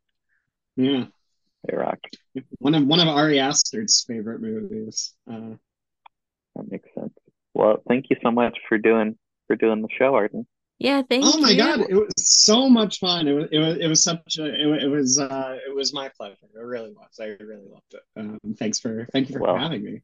Yeah, 0.75 1.05
They 1.67 1.75
rock. 1.77 1.99
one 2.59 2.75
of 2.75 2.85
one 2.85 2.99
of 2.99 3.07
Ari 3.07 3.39
Aster's 3.39 4.03
favorite 4.07 4.41
movies. 4.41 5.13
Uh, 5.29 5.55
That 6.55 6.69
makes 6.71 6.89
sense. 6.95 7.13
Well, 7.53 7.81
thank 7.87 8.09
you 8.09 8.17
so 8.23 8.31
much 8.31 8.57
for 8.67 8.77
doing 8.77 9.17
for 9.47 9.55
doing 9.55 9.81
the 9.81 9.89
show, 9.97 10.15
Arden. 10.15 10.47
Yeah, 10.79 11.03
thank 11.07 11.23
oh 11.27 11.39
my 11.39 11.51
you. 11.51 11.57
god, 11.57 11.81
it 11.81 11.93
was 11.93 12.11
so 12.17 12.67
much 12.67 12.97
fun. 12.99 13.27
It 13.27 13.33
was 13.33 13.49
it 13.51 13.59
was, 13.59 13.77
it 13.77 13.87
was 13.87 14.03
such 14.03 14.37
a 14.39 14.45
it, 14.45 14.83
it 14.83 14.87
was 14.87 15.19
uh 15.19 15.57
it 15.67 15.75
was 15.75 15.93
my 15.93 16.09
pleasure. 16.17 16.37
It 16.55 16.59
really 16.59 16.91
was. 16.91 17.19
I 17.19 17.35
really 17.43 17.67
loved 17.69 17.93
it. 17.93 18.01
Um, 18.17 18.39
thanks 18.57 18.79
for 18.79 19.05
thank 19.13 19.29
you 19.29 19.35
for 19.35 19.41
Well, 19.41 19.57
having 19.57 19.83
me. 19.83 20.01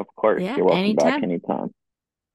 Of 0.00 0.06
course, 0.16 0.42
Yeah, 0.42 0.56
you're 0.56 0.64
welcome 0.66 0.96
back 0.96 1.22
anytime. 1.22 1.22
anytime. 1.22 1.74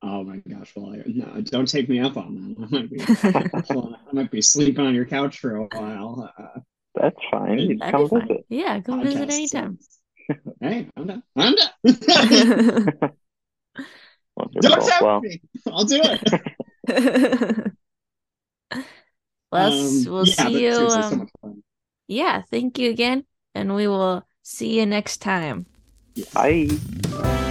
Oh 0.02 0.24
my 0.24 0.38
gosh, 0.38 0.72
well, 0.78 0.94
I, 0.94 1.04
no, 1.06 1.42
don't 1.42 1.68
take 1.68 1.90
me 1.90 2.00
up 2.00 2.16
on 2.16 2.56
that. 2.58 2.64
I 2.64 2.68
might 2.72 2.90
be 2.90 4.00
I 4.10 4.14
might 4.14 4.32
be 4.32 4.42
sleeping 4.42 4.86
on 4.86 4.96
your 4.96 5.04
couch 5.06 5.40
for 5.40 5.58
a 5.58 5.64
while. 5.66 6.32
Uh, 6.38 6.60
That's 7.00 7.16
fine. 7.32 7.60
You 7.60 7.78
That'd 7.78 7.92
come 7.94 8.04
be 8.04 8.10
fun. 8.10 8.28
visit. 8.28 8.46
Yeah, 8.50 8.80
go 8.80 9.02
visit 9.02 9.30
anytime. 9.30 9.80
so- 9.82 10.36
Hey, 10.62 10.88
I'm 10.96 11.08
done. 11.08 11.24
I'm 11.36 11.56
done. 11.56 11.70
Wonderful. 14.36 14.62
don't 14.62 14.82
tempt 14.88 15.02
Well, 15.02 15.22
me. 15.22 15.42
I'll 15.68 15.86
do 15.86 16.02
it. 16.04 16.22
well, 19.52 19.72
Um, 19.74 20.04
we'll 20.06 20.26
yeah, 20.28 20.34
see 20.36 20.64
you. 20.64 20.72
seriously, 20.72 21.02
so 21.02 21.08
Um, 21.08 21.18
much 21.20 21.30
fun. 21.42 21.64
yeah, 22.08 22.42
thank 22.52 22.78
you 22.78 22.90
again. 22.92 23.26
And 23.56 23.76
we 23.76 23.88
will 23.88 24.24
see 24.44 24.80
you 24.80 24.86
next 24.86 25.18
time. 25.18 25.66
Yes. 26.16 26.34
bye. 26.34 27.49